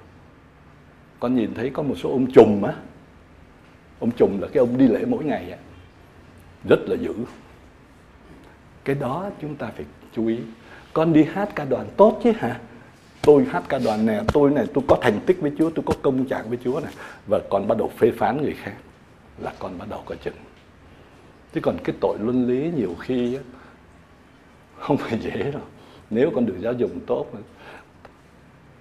Con 1.20 1.36
nhìn 1.36 1.54
thấy 1.54 1.70
có 1.70 1.84
một 1.84 1.96
số 1.98 2.10
ông 2.12 2.32
trùm 2.32 2.62
á. 2.62 2.74
Ông 4.00 4.12
trùm 4.12 4.42
là 4.42 4.48
cái 4.48 4.60
ông 4.60 4.78
đi 4.78 4.88
lễ 4.88 5.06
mỗi 5.08 5.24
ngày 5.24 5.52
á. 5.52 5.58
Rất 6.70 6.80
là 6.88 6.96
dữ. 6.96 7.14
Cái 8.84 8.96
đó 8.96 9.30
chúng 9.42 9.56
ta 9.56 9.72
phải 9.76 9.86
chú 10.16 10.28
ý. 10.28 10.40
Con 10.94 11.14
đi 11.14 11.24
hát 11.24 11.50
ca 11.56 11.66
đoàn 11.66 11.88
tốt 11.98 12.20
chứ 12.24 12.32
hả? 12.32 12.60
Tôi 13.22 13.46
hát 13.46 13.64
ca 13.70 13.80
đoàn 13.80 14.06
nè 14.06 14.22
tôi 14.34 14.52
này 14.52 14.66
tôi 14.74 14.84
có 14.88 14.98
thành 15.02 15.20
tích 15.26 15.42
với 15.42 15.52
Chúa 15.58 15.70
tôi 15.70 15.84
có 15.86 15.94
công 16.02 16.26
trạng 16.26 16.50
với 16.50 16.58
Chúa 16.64 16.80
này 16.80 16.94
và 17.28 17.40
con 17.50 17.68
bắt 17.68 17.78
đầu 17.78 17.92
phê 17.98 18.12
phán 18.18 18.42
người 18.42 18.56
khác 18.64 18.76
là 19.38 19.54
con 19.60 19.78
bắt 19.78 19.90
đầu 19.90 20.04
có 20.06 20.16
chừng. 20.24 20.36
Chứ 21.54 21.62
còn 21.64 21.78
cái 21.84 21.96
tội 22.02 22.18
luân 22.22 22.48
lý 22.48 22.72
nhiều 22.76 22.96
khi 23.00 23.36
á, 23.36 23.42
không 24.78 24.98
phải 24.98 25.20
dễ 25.20 25.52
đâu 25.52 25.62
nếu 26.10 26.32
con 26.36 26.46
được 26.46 26.56
giáo 26.60 26.74
dục 26.74 26.92
tốt, 27.08 27.26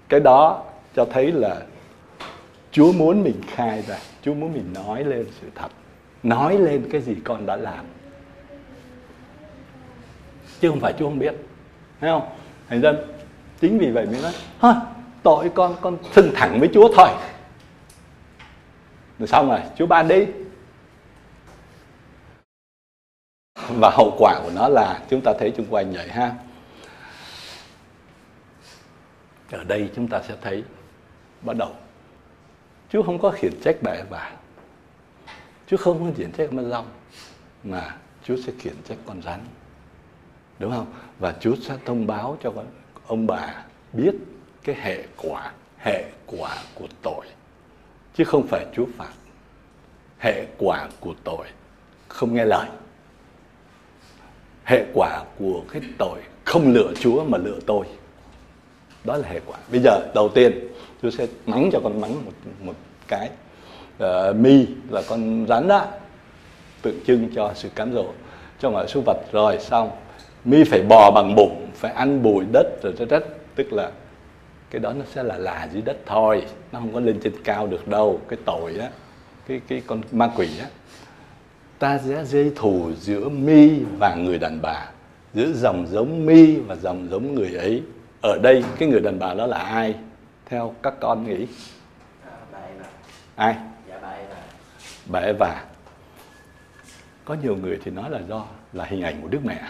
cái 0.09 0.21
đó 0.21 0.65
cho 0.95 1.05
thấy 1.05 1.33
là 1.33 1.63
Chúa 2.71 2.93
muốn 2.93 3.23
mình 3.25 3.41
khai 3.47 3.83
ra, 3.83 3.99
Chúa 4.23 4.35
muốn 4.35 4.53
mình 4.53 4.73
nói 4.75 5.05
lên 5.05 5.27
sự 5.41 5.47
thật. 5.55 5.69
Nói 6.23 6.59
lên 6.59 6.89
cái 6.93 7.01
gì 7.01 7.17
con 7.25 7.47
đã 7.47 7.57
làm. 7.57 7.85
Chứ 10.61 10.71
không 10.71 10.81
phải 10.81 10.95
Chúa 10.99 11.05
không 11.05 11.19
biết. 11.19 11.35
Thấy 12.01 12.11
không? 12.11 12.29
Thành 12.69 12.81
dân 12.83 12.97
chính 13.61 13.79
vì 13.79 13.91
vậy 13.91 14.07
mới 14.07 14.23
nói 14.23 14.33
ha 14.59 14.81
tội 15.23 15.51
con 15.55 15.77
con 15.81 15.99
xưng 16.13 16.31
thẳng 16.35 16.61
với 16.61 16.71
Chúa 16.75 16.89
thôi. 16.97 17.09
Rồi 19.19 19.29
xong 19.29 19.49
rồi, 19.49 19.61
Chúa 19.77 19.87
ban 19.87 20.09
đi. 20.09 20.27
Và 23.69 23.91
hậu 23.91 24.15
quả 24.19 24.41
của 24.45 24.51
nó 24.55 24.69
là 24.69 25.01
chúng 25.11 25.21
ta 25.25 25.33
thấy 25.39 25.53
chung 25.57 25.67
quanh 25.71 25.93
vậy 25.93 26.09
ha 26.09 26.35
ở 29.51 29.65
đây 29.65 29.91
chúng 29.97 30.09
ta 30.09 30.23
sẽ 30.23 30.37
thấy, 30.41 30.65
bắt 31.43 31.57
đầu. 31.57 31.75
Chúa 32.93 33.03
không 33.03 33.19
có 33.19 33.31
khiển 33.31 33.53
trách 33.65 33.77
bà 33.83 33.97
bà 34.11 34.31
Chúa 35.67 35.77
không 35.77 36.05
có 36.05 36.13
khiển 36.17 36.33
trách 36.33 36.49
con 36.51 36.71
rong 36.71 36.87
mà 37.65 37.97
Chúa 38.25 38.37
sẽ 38.37 38.53
khiển 38.59 38.75
trách 38.89 38.99
con 39.07 39.23
rắn. 39.23 39.41
Đúng 40.59 40.73
không? 40.73 40.87
Và 41.19 41.35
Chúa 41.41 41.57
sẽ 41.63 41.77
thông 41.85 42.07
báo 42.07 42.39
cho 42.43 42.53
ông 43.07 43.27
bà 43.27 43.65
biết 43.93 44.15
cái 44.63 44.77
hệ 44.81 45.05
quả 45.17 45.53
hệ 45.79 46.05
quả 46.27 46.57
của 46.75 46.89
tội. 47.03 47.27
Chứ 48.15 48.25
không 48.25 48.47
phải 48.47 48.67
Chúa 48.75 48.87
phạt. 48.97 49.13
Hệ 50.19 50.47
quả 50.59 50.89
của 51.01 51.15
tội 51.25 51.47
không 52.09 52.35
nghe 52.35 52.45
lời. 52.45 52.69
Hệ 54.65 54.87
quả 54.95 55.25
của 55.39 55.63
cái 55.73 55.83
tội 55.99 56.21
không 56.45 56.73
lựa 56.73 56.93
Chúa 57.01 57.25
mà 57.25 57.39
lựa 57.39 57.59
tôi 57.67 57.87
đó 59.05 59.17
là 59.17 59.29
hệ 59.29 59.41
quả. 59.47 59.59
Bây 59.71 59.81
giờ 59.81 60.01
đầu 60.15 60.29
tiên 60.29 60.53
tôi 61.03 61.13
sẽ 61.13 61.27
mắng 61.47 61.71
cho 61.73 61.81
con 61.85 62.01
mắng 62.01 62.25
một 62.25 62.33
một 62.61 62.75
cái. 63.09 63.31
Uh, 64.05 64.37
mi 64.37 64.67
là 64.91 65.03
con 65.09 65.47
rắn 65.49 65.69
đó 65.69 65.87
tượng 66.83 67.05
trưng 67.07 67.29
cho 67.35 67.53
sự 67.55 67.69
cám 67.75 67.93
dỗ. 67.95 68.07
Trong 68.61 68.73
mọi 68.73 68.89
số 68.89 69.01
vật 69.07 69.17
rồi 69.33 69.59
xong. 69.59 69.91
Mi 70.45 70.65
phải 70.65 70.83
bò 70.83 71.11
bằng 71.11 71.35
bụng 71.35 71.67
phải 71.75 71.93
ăn 71.93 72.23
bụi 72.23 72.45
đất 72.53 72.67
rồi 72.83 72.93
rất 72.99 73.09
đất. 73.09 73.25
Tức 73.55 73.73
là 73.73 73.91
cái 74.71 74.81
đó 74.81 74.93
nó 74.93 75.05
sẽ 75.15 75.23
là 75.23 75.39
là 75.39 75.69
dưới 75.73 75.83
đất 75.83 75.97
thôi. 76.07 76.43
Nó 76.73 76.79
không 76.79 76.93
có 76.93 77.01
lên 77.01 77.21
trên 77.23 77.33
cao 77.45 77.67
được 77.67 77.89
đâu. 77.89 78.21
Cái 78.29 78.39
tội 78.45 78.77
á 78.81 78.89
cái 79.49 79.61
cái 79.69 79.83
con 79.87 80.03
ma 80.13 80.31
quỷ 80.37 80.49
á 80.61 80.67
ta 81.79 81.99
sẽ 81.99 82.25
dây 82.25 82.53
thù 82.57 82.91
giữa 83.01 83.29
mi 83.29 83.71
và 83.99 84.15
người 84.15 84.39
đàn 84.39 84.63
bà. 84.63 84.91
Giữa 85.35 85.53
dòng 85.53 85.87
giống 85.91 86.27
mi 86.27 86.57
và 86.57 86.77
dòng 86.77 87.09
giống 87.11 87.35
người 87.35 87.55
ấy 87.55 87.83
ở 88.21 88.39
đây, 88.39 88.65
cái 88.79 88.89
người 88.89 89.01
đàn 89.01 89.19
bà 89.19 89.35
đó 89.35 89.47
là 89.47 89.59
ai? 89.59 89.95
Theo 90.47 90.75
các 90.83 90.95
con 91.01 91.27
nghĩ. 91.27 91.47
Ai? 93.37 93.57
Bà 95.07 95.21
Eva. 95.21 95.65
Có 97.25 97.37
nhiều 97.43 97.57
người 97.57 97.81
thì 97.85 97.91
nói 97.91 98.11
là 98.11 98.21
do 98.29 98.47
là 98.73 98.85
hình 98.85 99.03
ảnh 99.03 99.23
của 99.23 99.29
Đức 99.29 99.45
Mẹ. 99.45 99.63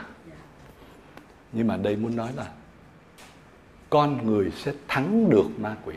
Nhưng 1.53 1.67
mà 1.67 1.77
đây 1.77 1.97
muốn 1.97 2.17
nói 2.17 2.33
là 2.37 2.47
con 3.91 4.27
người 4.27 4.51
sẽ 4.57 4.73
thắng 4.89 5.31
được 5.31 5.47
ma 5.59 5.77
quỷ. 5.85 5.95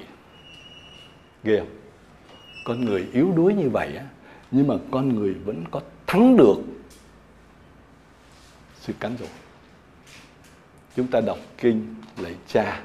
Ghê 1.44 1.60
không? 1.60 1.70
Con 2.66 2.86
người 2.86 3.10
yếu 3.14 3.32
đuối 3.36 3.54
như 3.54 3.70
vậy 3.70 3.96
á, 3.98 4.06
nhưng 4.52 4.68
mà 4.68 4.76
con 4.92 5.16
người 5.16 5.34
vẫn 5.34 5.64
có 5.72 5.82
thắng 6.08 6.38
được 6.38 6.58
sự 8.80 8.94
cám 9.00 9.18
dỗ 9.18 9.26
chúng 10.96 11.08
ta 11.08 11.22
đọc 11.22 11.38
kinh 11.58 11.96
lạy 12.18 12.36
cha 12.48 12.82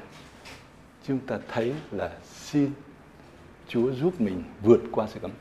chúng 1.07 1.19
ta 1.19 1.37
thấy 1.53 1.73
là 1.91 2.09
xin 2.33 2.71
Chúa 3.67 3.91
giúp 3.91 4.21
mình 4.21 4.43
vượt 4.63 4.81
qua 4.91 5.07
sự 5.13 5.19
cám 5.19 5.31
dỗ 5.31 5.37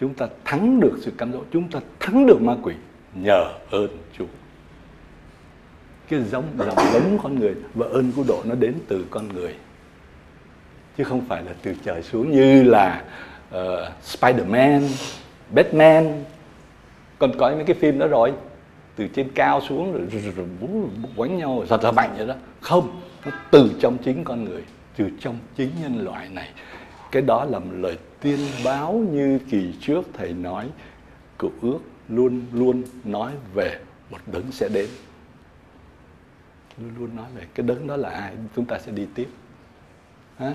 chúng 0.00 0.14
ta 0.14 0.26
thắng 0.44 0.80
được 0.80 0.98
sự 1.00 1.12
cám 1.18 1.32
dỗ 1.32 1.42
chúng 1.50 1.70
ta 1.70 1.80
thắng 2.00 2.26
được 2.26 2.42
ma 2.42 2.56
quỷ 2.62 2.74
nhờ 3.14 3.52
ơn 3.70 3.88
Chúa. 4.18 4.24
Cái 6.08 6.22
giống 6.22 6.44
dòng 6.58 6.76
giống 6.92 7.18
con 7.22 7.38
người 7.38 7.54
và 7.74 7.86
ơn 7.86 8.12
cứu 8.12 8.24
độ 8.28 8.42
nó 8.44 8.54
đến 8.54 8.74
từ 8.88 9.06
con 9.10 9.28
người. 9.28 9.54
Chứ 10.98 11.04
không 11.04 11.26
phải 11.28 11.42
là 11.42 11.52
từ 11.62 11.74
trời 11.84 12.02
xuống 12.02 12.30
như 12.30 12.62
là 12.62 13.04
uh, 13.48 13.54
Spider-Man, 14.04 14.88
Batman. 15.54 16.24
Còn 17.18 17.32
có 17.38 17.50
mấy 17.50 17.64
cái 17.64 17.76
phim 17.80 17.98
đó 17.98 18.06
rồi 18.06 18.32
từ 18.98 19.08
trên 19.08 19.28
cao 19.34 19.60
xuống 19.60 19.92
rồi, 19.92 20.02
rồi, 20.12 20.22
rồi, 20.22 20.32
rồi 20.36 20.48
quánh 21.16 21.38
nhau 21.38 21.64
giật 21.68 21.82
ra 21.82 21.90
mạnh 21.90 22.14
vậy 22.16 22.26
đó. 22.26 22.34
Không 22.60 23.00
nó 23.24 23.32
từ 23.50 23.70
trong 23.80 23.98
chính 23.98 24.24
con 24.24 24.44
người 24.44 24.62
từ 24.96 25.10
trong 25.20 25.38
chính 25.56 25.70
nhân 25.82 26.04
loại 26.04 26.28
này. 26.28 26.50
Cái 27.10 27.22
đó 27.22 27.44
là 27.44 27.58
một 27.58 27.70
lời 27.72 27.98
tiên 28.20 28.38
báo 28.64 28.92
như 28.92 29.38
kỳ 29.50 29.74
trước 29.80 30.02
thầy 30.14 30.32
nói 30.32 30.68
cựu 31.38 31.50
ước 31.62 31.78
luôn 32.08 32.42
luôn 32.52 32.82
nói 33.04 33.32
về 33.54 33.78
một 34.10 34.18
đấng 34.26 34.52
sẽ 34.52 34.68
đến. 34.68 34.88
Luôn 36.78 36.90
luôn 36.98 37.16
nói 37.16 37.26
về. 37.36 37.46
Cái 37.54 37.66
đấng 37.66 37.86
đó 37.86 37.96
là 37.96 38.10
ai? 38.10 38.32
Chúng 38.56 38.64
ta 38.64 38.78
sẽ 38.78 38.92
đi 38.92 39.06
tiếp. 39.14 39.28
Ha? 40.38 40.52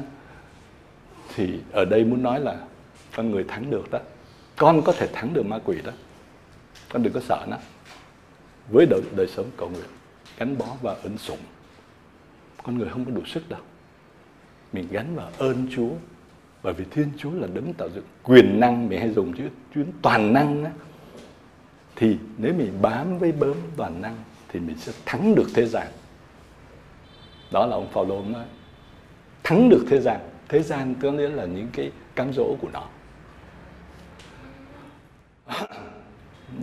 thì 1.36 1.60
ở 1.72 1.86
đây 1.86 2.04
muốn 2.04 2.24
nói 2.24 2.40
là 2.40 2.58
con 3.16 3.32
người 3.32 3.44
thắng 3.44 3.72
được 3.72 3.92
đó. 3.92 4.00
Con 4.56 4.82
có 4.82 4.92
thể 4.92 5.08
thắng 5.14 5.34
được 5.34 5.46
ma 5.46 5.60
quỷ 5.66 5.78
đó. 5.84 5.92
Con 6.90 7.04
đừng 7.04 7.14
có 7.14 7.20
sợ 7.20 7.46
nó 7.50 7.58
với 8.70 8.86
đời, 8.86 9.02
đời 9.16 9.28
sống 9.28 9.46
cầu 9.58 9.70
nguyện 9.70 9.90
gắn 10.38 10.58
bó 10.58 10.66
và 10.82 10.94
ơn 11.04 11.18
sủng. 11.18 11.38
Con 12.64 12.78
người 12.78 12.90
không 12.90 13.06
có 13.06 13.12
đủ 13.12 13.22
sức 13.26 13.50
đâu. 13.50 13.62
Mình 14.74 14.88
gắn 14.92 15.16
vào 15.16 15.30
ơn 15.38 15.68
Chúa 15.76 15.90
bởi 16.64 16.74
vì 16.74 16.86
Thiên 16.92 17.12
Chúa 17.18 17.32
là 17.32 17.48
đấng 17.54 17.74
tạo 17.74 17.90
dựng 17.90 18.04
quyền 18.24 18.60
năng 18.60 18.90
mình 18.90 19.00
hay 19.00 19.10
dùng 19.10 19.34
chữ 19.34 19.50
chuyến 19.74 19.92
toàn 20.02 20.34
năng 20.34 20.64
á, 20.64 20.72
thì 21.96 22.18
nếu 22.38 22.54
mình 22.54 22.82
bám 22.82 23.20
với 23.20 23.32
bớm 23.32 23.58
toàn 23.78 24.02
năng 24.02 24.18
thì 24.48 24.60
mình 24.60 24.78
sẽ 24.78 24.92
thắng 25.06 25.36
được 25.36 25.48
thế 25.56 25.66
gian. 25.66 25.88
Đó 27.52 27.66
là 27.66 27.76
ông 27.76 27.90
Phaolô 27.92 28.22
nói 28.22 28.46
thắng 29.44 29.70
được 29.70 29.86
thế 29.90 30.00
gian. 30.00 30.20
Thế 30.50 30.64
gian 30.64 30.96
có 31.02 31.12
nghĩa 31.12 31.30
là 31.30 31.46
những 31.46 31.68
cái 31.74 31.92
cám 32.16 32.34
dỗ 32.34 32.56
của 32.62 32.70
nó 32.74 32.84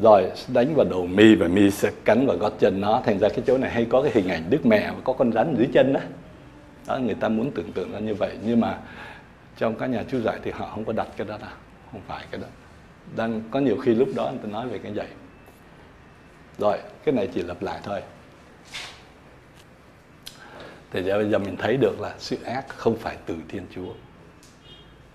rồi, 0.02 0.30
đánh 0.48 0.74
vào 0.74 0.86
đầu 0.90 1.06
mi 1.06 1.34
và 1.34 1.48
mi 1.48 1.70
sẽ 1.70 1.90
cắn 2.04 2.26
vào 2.26 2.36
gót 2.36 2.52
chân 2.58 2.80
nó. 2.80 3.02
Thành 3.04 3.18
ra 3.18 3.28
cái 3.28 3.42
chỗ 3.46 3.58
này 3.58 3.70
hay 3.70 3.86
có 3.90 4.02
cái 4.02 4.12
hình 4.14 4.28
ảnh 4.28 4.50
đức 4.50 4.66
mẹ 4.66 4.90
và 4.90 5.00
có 5.04 5.12
con 5.12 5.32
rắn 5.32 5.54
dưới 5.58 5.68
chân 5.72 5.92
đó 5.92 6.00
đó, 6.86 6.98
người 6.98 7.14
ta 7.14 7.28
muốn 7.28 7.50
tưởng 7.50 7.72
tượng 7.72 7.92
ra 7.92 7.98
như 7.98 8.14
vậy. 8.14 8.38
Nhưng 8.44 8.60
mà 8.60 8.78
trong 9.56 9.74
các 9.74 9.86
nhà 9.86 10.04
chú 10.10 10.20
giải 10.20 10.38
thì 10.42 10.50
họ 10.50 10.70
không 10.74 10.84
có 10.84 10.92
đặt 10.92 11.08
cái 11.16 11.26
đó 11.26 11.38
đâu 11.40 11.50
không 11.92 12.00
phải 12.08 12.24
cái 12.30 12.40
đó. 12.40 12.46
Đang, 13.16 13.42
có 13.50 13.60
nhiều 13.60 13.76
khi 13.76 13.94
lúc 13.94 14.08
đó 14.16 14.30
người 14.30 14.40
ta 14.42 14.48
nói 14.48 14.68
về 14.68 14.78
cái 14.78 14.92
vậy 14.92 15.06
rồi, 16.58 16.78
cái 17.04 17.14
này 17.14 17.28
chỉ 17.34 17.42
lặp 17.42 17.62
lại 17.62 17.80
thôi. 17.82 18.02
Thì 20.90 21.02
giờ 21.02 21.16
bây 21.16 21.30
giờ 21.30 21.38
mình 21.38 21.56
thấy 21.56 21.76
được 21.76 22.00
là 22.00 22.14
sự 22.18 22.36
ác 22.44 22.68
không 22.68 22.96
phải 22.96 23.16
từ 23.26 23.34
thiên 23.48 23.62
chúa. 23.74 23.92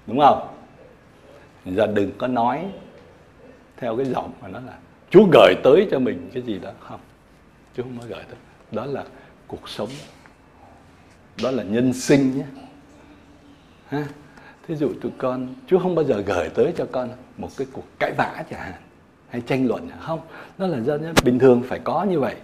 Đúng 0.08 0.20
không? 0.20 0.48
Giờ 1.66 1.88
đừng 1.88 2.12
có 2.18 2.28
nói 2.28 2.66
theo 3.78 3.98
cái 3.98 4.06
giọng 4.06 4.32
mà 4.42 4.48
nó 4.48 4.60
là, 4.60 4.78
Chúa 5.10 5.26
gửi 5.34 5.56
tới 5.64 5.88
cho 5.92 6.00
mình 6.00 6.30
cái 6.34 6.44
gì 6.44 6.60
đó. 6.60 6.72
Không, 6.80 7.00
Chúa 7.78 7.84
không 7.84 7.98
có 8.00 8.06
gửi 8.10 8.24
tới. 8.28 8.38
Đó 8.72 8.86
là 8.86 9.04
cuộc 9.48 9.70
sống. 9.70 9.90
Đó 11.44 11.52
là 11.52 11.64
nhân 11.64 11.94
sinh 11.94 12.38
nhé. 12.38 12.46
Ha? 13.88 14.06
Thí 14.68 14.76
dụ 14.76 14.94
tụi 15.02 15.12
con, 15.18 15.56
Chúa 15.68 15.80
không 15.80 15.96
bao 15.96 16.06
giờ 16.06 16.24
gửi 16.26 16.50
tới 16.50 16.74
cho 16.78 16.86
con 16.92 17.10
một 17.38 17.50
cái 17.58 17.68
cuộc 17.74 17.84
cãi 18.00 18.12
vã 18.18 18.44
chẳng 18.50 18.60
hạn, 18.60 18.82
hay 19.30 19.42
tranh 19.42 19.68
luận 19.68 19.90
không, 20.00 20.20
nó 20.58 20.68
là 20.68 20.80
do 20.80 20.98
bình 21.24 21.40
thường 21.40 21.64
phải 21.68 21.80
có 21.80 22.04
như 22.04 22.20
vậy, 22.20 22.36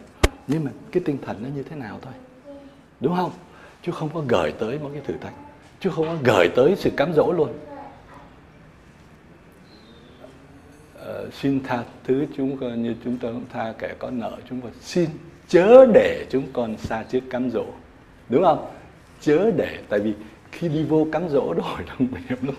nhưng 0.47 0.63
mà 0.63 0.71
cái 0.91 1.03
tinh 1.05 1.17
thần 1.25 1.43
nó 1.43 1.49
như 1.55 1.63
thế 1.63 1.75
nào 1.75 1.99
thôi. 2.01 2.13
Đúng 2.99 3.15
không? 3.15 3.31
Chúa 3.81 3.91
không 3.91 4.09
có 4.13 4.23
gửi 4.27 4.51
tới 4.51 4.79
một 4.79 4.89
cái 4.93 5.01
thử 5.05 5.13
thách. 5.21 5.33
Chúa 5.79 5.89
không 5.89 6.07
có 6.07 6.15
gửi 6.23 6.49
tới 6.55 6.75
sự 6.77 6.89
cám 6.97 7.13
dỗ 7.13 7.31
luôn. 7.31 7.53
Uh, 11.11 11.33
xin 11.33 11.63
tha 11.63 11.83
thứ 12.03 12.25
chúng 12.37 12.57
con 12.57 12.83
như 12.83 12.95
chúng 13.03 13.17
tôi 13.17 13.33
tha 13.53 13.73
kẻ 13.79 13.95
có 13.99 14.11
nợ 14.11 14.37
chúng 14.49 14.61
con. 14.61 14.71
Xin 14.81 15.09
chớ 15.47 15.85
để 15.93 16.25
chúng 16.29 16.47
con 16.53 16.77
xa 16.77 17.03
trước 17.03 17.19
cám 17.29 17.49
dỗ. 17.51 17.65
Đúng 18.29 18.43
không? 18.43 18.65
Chớ 19.21 19.51
để 19.51 19.79
tại 19.89 19.99
vì 19.99 20.13
khi 20.51 20.69
đi 20.69 20.83
vô 20.83 21.07
cám 21.11 21.29
dỗ 21.29 21.53
rồi 21.57 21.85
là 21.87 21.95
nguy 21.99 22.21
hiểm 22.29 22.37
lắm. 22.41 22.55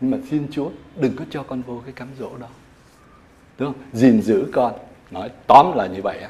Nhưng 0.00 0.10
mà 0.10 0.18
xin 0.30 0.46
Chúa 0.50 0.70
đừng 1.00 1.16
có 1.16 1.24
cho 1.30 1.42
con 1.42 1.62
vô 1.62 1.82
cái 1.84 1.92
cám 1.92 2.08
dỗ 2.18 2.36
đó. 2.36 2.48
Đúng 3.58 3.72
không? 3.72 3.82
Gìn 3.92 4.22
giữ 4.22 4.46
con. 4.52 4.72
Nói 5.10 5.30
tóm 5.46 5.72
là 5.76 5.86
như 5.86 6.02
vậy 6.02 6.18
á. 6.18 6.28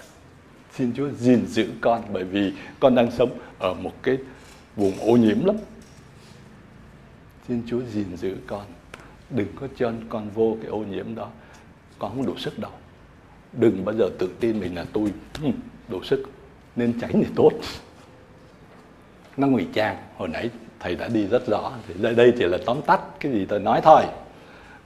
Xin 0.75 0.93
Chúa 0.97 1.09
gìn 1.11 1.47
giữ 1.47 1.69
con 1.81 2.03
bởi 2.13 2.25
vì 2.25 2.53
con 2.81 2.95
đang 2.95 3.11
sống 3.11 3.39
ở 3.59 3.75
một 3.75 4.03
cái 4.03 4.19
vùng 4.77 5.01
ô 5.01 5.17
nhiễm 5.17 5.45
lắm. 5.45 5.57
Xin 7.49 7.63
Chúa 7.67 7.81
gìn 7.93 8.17
giữ 8.17 8.37
con 8.47 8.65
đừng 9.31 9.49
có 9.61 9.69
cho 9.77 9.93
con 10.09 10.31
vô 10.31 10.57
cái 10.63 10.71
ô 10.71 10.79
nhiễm 10.79 11.15
đó. 11.15 11.29
Con 11.99 12.11
không 12.17 12.27
đủ 12.27 12.39
sức 12.39 12.59
đâu. 12.59 12.71
Đừng 13.53 13.85
bao 13.85 13.95
giờ 13.95 14.09
tự 14.19 14.31
tin 14.41 14.61
mình 14.61 14.77
là 14.77 14.85
tôi 14.93 15.13
ừ, 15.43 15.49
đủ 15.89 16.03
sức, 16.05 16.23
nên 16.77 17.01
tránh 17.01 17.13
thì 17.13 17.27
tốt. 17.37 17.51
Nó 19.37 19.47
ngụy 19.47 19.67
trang. 19.73 19.97
Hồi 20.17 20.29
nãy 20.29 20.51
thầy 20.81 20.95
đã 20.95 21.09
đi 21.09 21.27
rất 21.27 21.47
rõ. 21.47 21.73
Thì 21.89 21.95
đây 22.03 22.15
đây 22.15 22.33
chỉ 22.39 22.45
là 22.45 22.59
tóm 22.67 22.83
tắt 22.83 23.01
cái 23.21 23.33
gì 23.33 23.47
tôi 23.47 23.61
nói 23.61 23.81
thôi. 23.85 24.03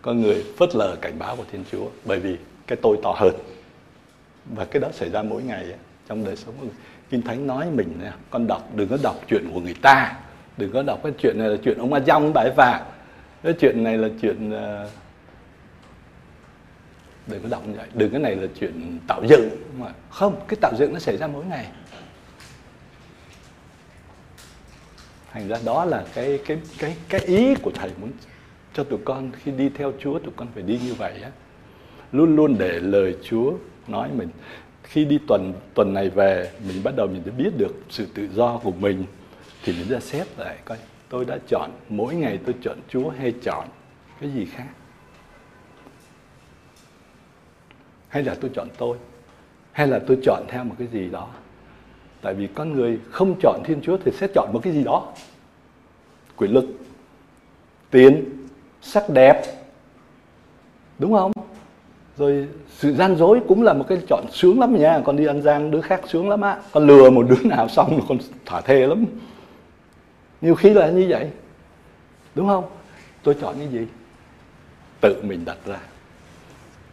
Con 0.02 0.20
người 0.20 0.44
phớt 0.58 0.76
lờ 0.76 0.96
cảnh 1.00 1.18
báo 1.18 1.36
của 1.36 1.44
thiên 1.52 1.64
chúa, 1.72 1.86
bởi 2.04 2.20
vì 2.20 2.36
cái 2.66 2.78
tôi 2.82 2.98
to 3.02 3.14
hơn. 3.16 3.34
Và 4.44 4.64
cái 4.64 4.80
đó 4.80 4.88
xảy 4.92 5.10
ra 5.10 5.22
mỗi 5.22 5.42
ngày 5.42 5.66
trong 6.08 6.24
đời 6.24 6.36
sống 6.36 6.54
kinh 7.10 7.22
thánh 7.22 7.46
nói 7.46 7.66
mình 7.70 8.00
con 8.30 8.46
đọc, 8.46 8.68
đừng 8.74 8.88
có 8.88 8.98
đọc 9.02 9.16
chuyện 9.28 9.50
của 9.54 9.60
người 9.60 9.74
ta. 9.82 10.16
Đừng 10.56 10.72
có 10.72 10.82
đọc 10.82 11.00
cái 11.02 11.12
chuyện 11.18 11.38
này 11.38 11.48
là 11.48 11.56
chuyện 11.64 11.78
ông 11.78 11.92
a 11.92 12.00
dông 12.00 12.32
bà 12.32 12.44
và 12.56 12.86
cái 13.44 13.52
chuyện 13.52 13.84
này 13.84 13.98
là 13.98 14.08
chuyện 14.20 14.48
uh, 14.48 14.90
đừng 17.26 17.42
có 17.42 17.48
động 17.48 17.74
vậy 17.76 17.86
đừng 17.94 18.10
cái 18.10 18.20
này 18.20 18.36
là 18.36 18.46
chuyện 18.60 18.98
tạo 19.08 19.22
dựng. 19.28 19.48
Mà 19.78 19.92
không 20.10 20.44
cái 20.48 20.56
tạo 20.60 20.72
dựng 20.78 20.92
nó 20.92 20.98
xảy 20.98 21.16
ra 21.16 21.26
mỗi 21.26 21.44
ngày. 21.44 21.66
Thành 25.32 25.48
ra 25.48 25.56
đó 25.64 25.84
là 25.84 26.04
cái 26.14 26.40
cái 26.46 26.58
cái 26.78 26.96
cái 27.08 27.20
ý 27.20 27.54
của 27.54 27.70
thầy 27.74 27.90
muốn 28.00 28.10
cho 28.74 28.84
tụi 28.84 28.98
con 29.04 29.32
khi 29.42 29.50
đi 29.50 29.68
theo 29.68 29.92
Chúa 30.00 30.18
tụi 30.18 30.32
con 30.36 30.48
phải 30.54 30.62
đi 30.62 30.78
như 30.84 30.94
vậy 30.94 31.22
á. 31.22 31.30
Luôn 32.12 32.36
luôn 32.36 32.58
để 32.58 32.80
lời 32.80 33.16
Chúa 33.22 33.52
nói 33.88 34.08
mình. 34.16 34.28
Khi 34.82 35.04
đi 35.04 35.18
tuần 35.28 35.52
tuần 35.74 35.94
này 35.94 36.10
về 36.10 36.50
mình 36.68 36.82
bắt 36.84 36.94
đầu 36.96 37.06
mình 37.06 37.22
đã 37.26 37.32
biết 37.38 37.50
được 37.58 37.74
sự 37.90 38.06
tự 38.14 38.28
do 38.28 38.58
của 38.58 38.72
mình 38.72 39.04
thì 39.64 39.72
mình 39.72 39.88
ra 39.88 40.00
xét 40.00 40.26
lại 40.38 40.56
coi 40.64 40.78
tôi 41.08 41.24
đã 41.24 41.38
chọn, 41.48 41.70
mỗi 41.88 42.14
ngày 42.14 42.38
tôi 42.46 42.54
chọn 42.62 42.78
Chúa 42.88 43.10
hay 43.10 43.34
chọn 43.42 43.68
cái 44.20 44.30
gì 44.30 44.44
khác? 44.44 44.68
Hay 48.08 48.22
là 48.22 48.34
tôi 48.40 48.50
chọn 48.54 48.68
tôi? 48.78 48.96
Hay 49.72 49.86
là 49.86 50.00
tôi 50.06 50.18
chọn 50.22 50.44
theo 50.48 50.64
một 50.64 50.74
cái 50.78 50.88
gì 50.88 51.10
đó? 51.10 51.28
Tại 52.22 52.34
vì 52.34 52.48
con 52.54 52.72
người 52.72 52.98
không 53.10 53.34
chọn 53.40 53.60
thiên 53.64 53.80
chúa 53.82 53.96
thì 54.04 54.12
sẽ 54.12 54.26
chọn 54.34 54.50
một 54.52 54.60
cái 54.62 54.72
gì 54.72 54.84
đó. 54.84 55.12
Quyền 56.36 56.50
lực, 56.50 56.64
tiền, 57.90 58.24
sắc 58.82 59.10
đẹp. 59.10 59.42
Đúng 60.98 61.12
không? 61.12 61.32
Rồi 62.16 62.48
sự 62.68 62.94
gian 62.94 63.16
dối 63.16 63.40
cũng 63.48 63.62
là 63.62 63.72
một 63.72 63.84
cái 63.88 63.98
chọn 64.08 64.24
sướng 64.32 64.60
lắm 64.60 64.78
nha. 64.78 65.00
Con 65.04 65.16
đi 65.16 65.26
ăn 65.26 65.42
gian 65.42 65.70
đứa 65.70 65.80
khác 65.80 66.00
sướng 66.08 66.28
lắm 66.28 66.40
á. 66.40 66.58
Con 66.72 66.86
lừa 66.86 67.10
một 67.10 67.26
đứa 67.28 67.48
nào 67.48 67.68
xong 67.68 67.96
là 67.96 68.04
con 68.08 68.18
thả 68.46 68.60
thề 68.60 68.86
lắm 68.86 69.04
nhiều 70.44 70.54
khi 70.54 70.70
là 70.70 70.90
như 70.90 71.06
vậy. 71.08 71.30
Đúng 72.34 72.48
không? 72.48 72.64
Tôi 73.22 73.36
chọn 73.40 73.54
cái 73.58 73.68
gì? 73.68 73.86
Tự 75.00 75.22
mình 75.22 75.44
đặt 75.44 75.56
ra, 75.66 75.78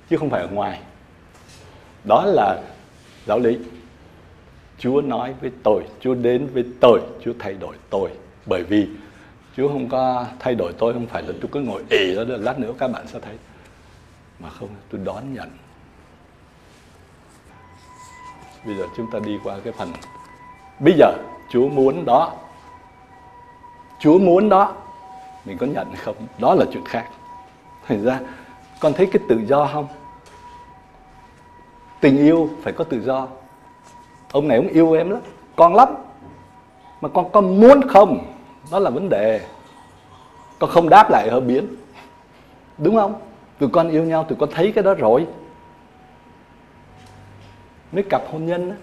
chứ 0.09 0.17
không 0.17 0.29
phải 0.29 0.41
ở 0.41 0.47
ngoài. 0.47 0.81
Đó 2.07 2.25
là 2.25 2.61
giáo 3.25 3.39
lý. 3.39 3.57
Chúa 4.77 5.01
nói 5.01 5.33
với 5.41 5.51
tôi, 5.63 5.83
Chúa 5.99 6.13
đến 6.13 6.47
với 6.53 6.65
tôi, 6.81 7.01
Chúa 7.23 7.33
thay 7.39 7.53
đổi 7.53 7.75
tôi. 7.89 8.09
Bởi 8.45 8.63
vì 8.63 8.87
Chúa 9.57 9.67
không 9.67 9.89
có 9.89 10.25
thay 10.39 10.55
đổi 10.55 10.73
tôi, 10.77 10.93
không 10.93 11.07
phải 11.07 11.23
là 11.23 11.33
tôi 11.41 11.49
cứ 11.51 11.59
ngồi 11.59 11.83
ì 11.89 12.15
đó 12.15 12.23
lát 12.27 12.59
nữa 12.59 12.73
các 12.79 12.91
bạn 12.91 13.07
sẽ 13.07 13.19
thấy. 13.19 13.35
Mà 14.39 14.49
không, 14.49 14.69
tôi 14.91 15.01
đón 15.03 15.33
nhận. 15.33 15.49
Bây 18.65 18.75
giờ 18.75 18.83
chúng 18.97 19.07
ta 19.11 19.19
đi 19.25 19.37
qua 19.43 19.59
cái 19.63 19.73
phần, 19.73 19.93
bây 20.79 20.93
giờ 20.97 21.13
Chúa 21.51 21.69
muốn 21.69 22.05
đó. 22.05 22.37
Chúa 24.01 24.19
muốn 24.19 24.49
đó. 24.49 24.73
Mình 25.45 25.57
có 25.57 25.65
nhận 25.65 25.95
không? 25.95 26.15
Đó 26.37 26.55
là 26.55 26.65
chuyện 26.71 26.85
khác. 26.85 27.05
Thành 27.87 28.03
ra, 28.03 28.19
con 28.79 28.93
thấy 28.93 29.05
cái 29.05 29.21
tự 29.29 29.41
do 29.45 29.69
không? 29.73 29.87
Tình 31.99 32.17
yêu 32.17 32.49
phải 32.63 32.73
có 32.73 32.83
tự 32.83 33.01
do. 33.01 33.27
Ông 34.31 34.47
này 34.47 34.57
ông 34.57 34.67
yêu 34.67 34.93
em 34.93 35.09
lắm. 35.09 35.21
Con 35.55 35.75
lắm. 35.75 35.89
Mà 37.01 37.09
con 37.09 37.31
có 37.31 37.41
muốn 37.41 37.87
không? 37.87 38.33
Đó 38.71 38.79
là 38.79 38.89
vấn 38.89 39.09
đề. 39.09 39.41
Con 40.59 40.69
không 40.69 40.89
đáp 40.89 41.09
lại 41.11 41.27
ở 41.27 41.39
biến 41.39 41.67
đúng 42.77 42.95
không? 42.95 43.13
Tụi 43.59 43.69
con 43.69 43.89
yêu 43.89 44.03
nhau, 44.03 44.23
tụi 44.23 44.37
con 44.39 44.49
thấy 44.51 44.71
cái 44.71 44.83
đó 44.83 44.93
rồi. 44.93 45.27
Mấy 47.91 48.03
cặp 48.03 48.21
hôn 48.31 48.45
nhân 48.45 48.69
đó 48.69 48.75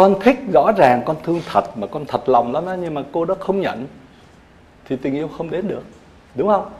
con 0.00 0.20
thích 0.20 0.38
rõ 0.52 0.72
ràng, 0.76 1.02
con 1.06 1.16
thương 1.22 1.40
thật 1.46 1.76
mà 1.76 1.86
con 1.86 2.04
thật 2.06 2.28
lòng 2.28 2.52
lắm 2.52 2.66
đó 2.66 2.76
nhưng 2.82 2.94
mà 2.94 3.02
cô 3.12 3.24
đó 3.24 3.34
không 3.40 3.60
nhận, 3.60 3.86
thì 4.84 4.96
tình 4.96 5.14
yêu 5.14 5.28
không 5.28 5.50
đến 5.50 5.68
được, 5.68 5.82
đúng 6.34 6.48
không? 6.48 6.72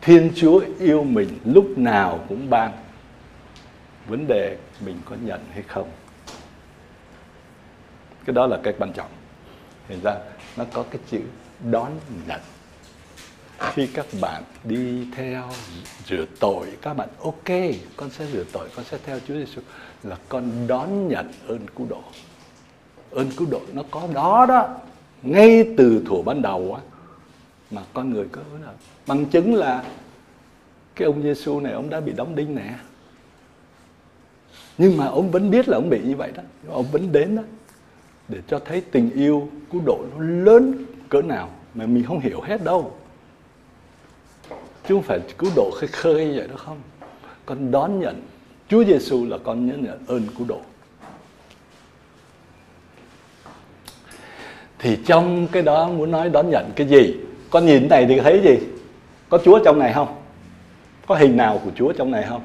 Thiên 0.00 0.32
chúa 0.36 0.62
yêu 0.78 1.04
mình 1.04 1.38
lúc 1.44 1.66
nào 1.76 2.20
cũng 2.28 2.50
ban. 2.50 2.72
Vấn 4.06 4.26
đề 4.26 4.56
mình 4.80 5.00
có 5.04 5.16
nhận 5.24 5.40
hay 5.52 5.62
không? 5.62 5.88
Cái 8.24 8.34
đó 8.34 8.46
là 8.46 8.58
cái 8.62 8.74
quan 8.78 8.92
trọng. 8.92 9.10
Thành 9.88 10.00
ra 10.02 10.14
nó 10.56 10.64
có 10.72 10.84
cái 10.90 11.00
chữ 11.10 11.20
đón 11.70 11.90
nhận. 12.26 12.40
Khi 13.58 13.86
các 13.86 14.06
bạn 14.20 14.42
đi 14.64 15.06
theo 15.16 15.48
rửa 16.06 16.24
tội, 16.40 16.66
các 16.82 16.94
bạn 16.94 17.08
ok, 17.22 17.50
con 17.96 18.10
sẽ 18.10 18.26
rửa 18.26 18.44
tội, 18.52 18.68
con 18.76 18.84
sẽ 18.84 18.98
theo 19.06 19.18
Chúa 19.28 19.34
Giêsu 19.34 19.60
là 20.02 20.16
con 20.28 20.66
đón 20.66 21.08
nhận 21.08 21.32
ơn 21.48 21.66
cứu 21.76 21.86
độ 21.90 22.02
ơn 23.14 23.30
cứu 23.36 23.48
độ 23.50 23.60
nó 23.72 23.82
có 23.90 24.08
đó 24.14 24.46
đó. 24.46 24.68
Ngay 25.22 25.74
từ 25.76 26.02
thủ 26.06 26.22
ban 26.22 26.42
đầu 26.42 26.74
á, 26.74 26.82
mà 27.70 27.82
con 27.92 28.10
người 28.10 28.26
có 28.32 28.40
bằng 29.06 29.26
chứng 29.26 29.54
là 29.54 29.84
cái 30.94 31.06
ông 31.06 31.22
Giêsu 31.22 31.60
này 31.60 31.72
ông 31.72 31.90
đã 31.90 32.00
bị 32.00 32.12
đóng 32.12 32.34
đinh 32.34 32.54
nè. 32.54 32.74
Nhưng 34.78 34.96
mà 34.96 35.06
ông 35.06 35.30
vẫn 35.30 35.50
biết 35.50 35.68
là 35.68 35.76
ông 35.76 35.90
bị 35.90 36.00
như 36.04 36.16
vậy 36.16 36.32
đó. 36.34 36.42
Ông 36.68 36.86
vẫn 36.92 37.12
đến 37.12 37.36
đó 37.36 37.42
để 38.28 38.38
cho 38.48 38.58
thấy 38.64 38.80
tình 38.80 39.10
yêu 39.10 39.48
cứu 39.72 39.82
độ 39.86 40.04
nó 40.12 40.24
lớn 40.24 40.84
cỡ 41.08 41.22
nào 41.22 41.50
mà 41.74 41.86
mình 41.86 42.04
không 42.04 42.20
hiểu 42.20 42.40
hết 42.40 42.64
đâu. 42.64 42.94
Chứ 44.88 44.94
không 44.94 45.02
phải 45.02 45.20
cứu 45.38 45.50
độ 45.56 45.70
khơi 45.74 45.88
khơi 45.88 46.26
như 46.26 46.34
vậy 46.36 46.48
đó 46.48 46.56
không. 46.56 46.80
Con 47.46 47.70
đón 47.70 48.00
nhận 48.00 48.22
Chúa 48.68 48.84
Giêsu 48.84 49.26
là 49.26 49.38
con 49.44 49.66
nhớ 49.66 49.74
nhận 49.76 50.06
ơn 50.06 50.26
cứu 50.38 50.46
độ. 50.46 50.60
Thì 54.82 54.98
trong 55.06 55.48
cái 55.52 55.62
đó 55.62 55.88
muốn 55.88 56.10
nói 56.10 56.28
đón 56.28 56.50
nhận 56.50 56.70
cái 56.76 56.86
gì? 56.86 57.16
Con 57.50 57.66
nhìn 57.66 57.88
này 57.88 58.06
thì 58.08 58.20
thấy 58.20 58.40
gì? 58.44 58.58
Có 59.28 59.38
Chúa 59.44 59.58
trong 59.64 59.78
này 59.78 59.92
không? 59.92 60.16
Có 61.06 61.14
hình 61.14 61.36
nào 61.36 61.60
của 61.64 61.70
Chúa 61.74 61.92
trong 61.92 62.10
này 62.10 62.24
không? 62.28 62.42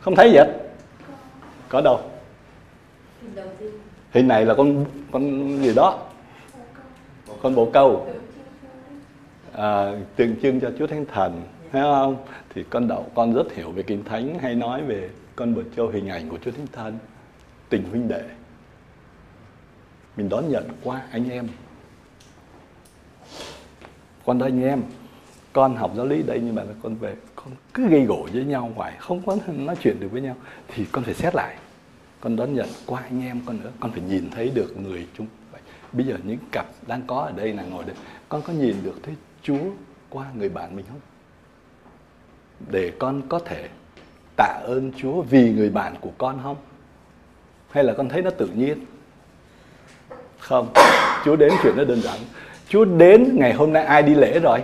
Không 0.00 0.16
thấy 0.16 0.30
gì 0.30 0.36
hết 0.36 0.52
có 1.68 1.80
đâu. 1.80 2.00
Hình 4.12 4.28
này 4.28 4.44
là 4.44 4.54
con 4.54 4.84
con 5.10 5.56
gì 5.62 5.74
đó? 5.74 5.98
Con 7.42 7.54
bồ 7.54 7.70
câu. 7.72 8.06
À, 9.52 9.92
tượng 10.16 10.34
trưng 10.42 10.60
cho 10.60 10.70
Chúa 10.78 10.86
Thánh 10.86 11.04
Thần 11.12 11.42
thấy 11.72 11.82
không? 11.82 12.16
Thì 12.54 12.64
con 12.70 12.88
đậu 12.88 13.06
con 13.14 13.34
rất 13.34 13.54
hiểu 13.54 13.70
về 13.70 13.82
kinh 13.82 14.04
thánh 14.04 14.38
hay 14.38 14.54
nói 14.54 14.82
về 14.82 15.08
con 15.36 15.54
bồ 15.54 15.62
châu 15.76 15.88
hình 15.88 16.08
ảnh 16.08 16.28
của 16.28 16.38
Chúa 16.44 16.50
Thánh 16.50 16.66
Thần 16.72 16.98
tình 17.68 17.84
huynh 17.90 18.08
đệ 18.08 18.22
mình 20.18 20.28
đón 20.28 20.48
nhận 20.48 20.68
qua 20.84 21.02
anh 21.10 21.30
em. 21.30 21.48
Con 24.26 24.38
đó 24.38 24.46
anh 24.46 24.62
em, 24.62 24.82
con 25.52 25.76
học 25.76 25.92
giáo 25.96 26.06
lý 26.06 26.22
đây 26.22 26.40
nhưng 26.44 26.54
mà 26.54 26.62
con 26.82 26.94
về, 26.94 27.14
con 27.34 27.48
cứ 27.74 27.88
gây 27.88 28.04
gổ 28.04 28.28
với 28.32 28.44
nhau 28.44 28.72
hoài, 28.74 28.92
không 28.98 29.22
có 29.26 29.36
nói 29.48 29.76
chuyện 29.80 30.00
được 30.00 30.08
với 30.12 30.20
nhau, 30.20 30.36
thì 30.68 30.84
con 30.92 31.04
phải 31.04 31.14
xét 31.14 31.34
lại. 31.34 31.56
Con 32.20 32.36
đón 32.36 32.54
nhận 32.54 32.68
qua 32.86 33.00
anh 33.02 33.22
em 33.22 33.40
con 33.46 33.60
nữa, 33.62 33.70
con 33.80 33.90
phải 33.92 34.00
nhìn 34.00 34.30
thấy 34.30 34.50
được 34.54 34.76
người 34.76 35.06
chúng 35.16 35.26
bây 35.92 36.06
giờ 36.06 36.16
những 36.24 36.38
cặp 36.52 36.66
đang 36.86 37.02
có 37.06 37.20
ở 37.20 37.32
đây 37.32 37.52
là 37.52 37.62
ngồi 37.62 37.84
đây, 37.84 37.96
con 38.28 38.42
có 38.42 38.52
nhìn 38.52 38.76
được 38.82 38.94
thấy 39.02 39.14
Chúa 39.42 39.60
qua 40.10 40.26
người 40.34 40.48
bạn 40.48 40.76
mình 40.76 40.84
không? 40.88 41.00
Để 42.70 42.92
con 42.98 43.22
có 43.28 43.38
thể 43.38 43.68
tạ 44.36 44.60
ơn 44.64 44.92
Chúa 44.96 45.22
vì 45.22 45.52
người 45.52 45.70
bạn 45.70 45.94
của 46.00 46.12
con 46.18 46.40
không? 46.42 46.56
Hay 47.70 47.84
là 47.84 47.94
con 47.96 48.08
thấy 48.08 48.22
nó 48.22 48.30
tự 48.30 48.46
nhiên? 48.46 48.78
Không 50.48 50.72
Chúa 51.24 51.36
đến 51.36 51.52
chuyện 51.62 51.76
nó 51.76 51.84
đơn 51.84 52.00
giản. 52.02 52.18
Chúa 52.68 52.84
đến 52.84 53.36
ngày 53.38 53.52
hôm 53.52 53.72
nay 53.72 53.84
ai 53.84 54.02
đi 54.02 54.14
lễ 54.14 54.38
rồi? 54.38 54.58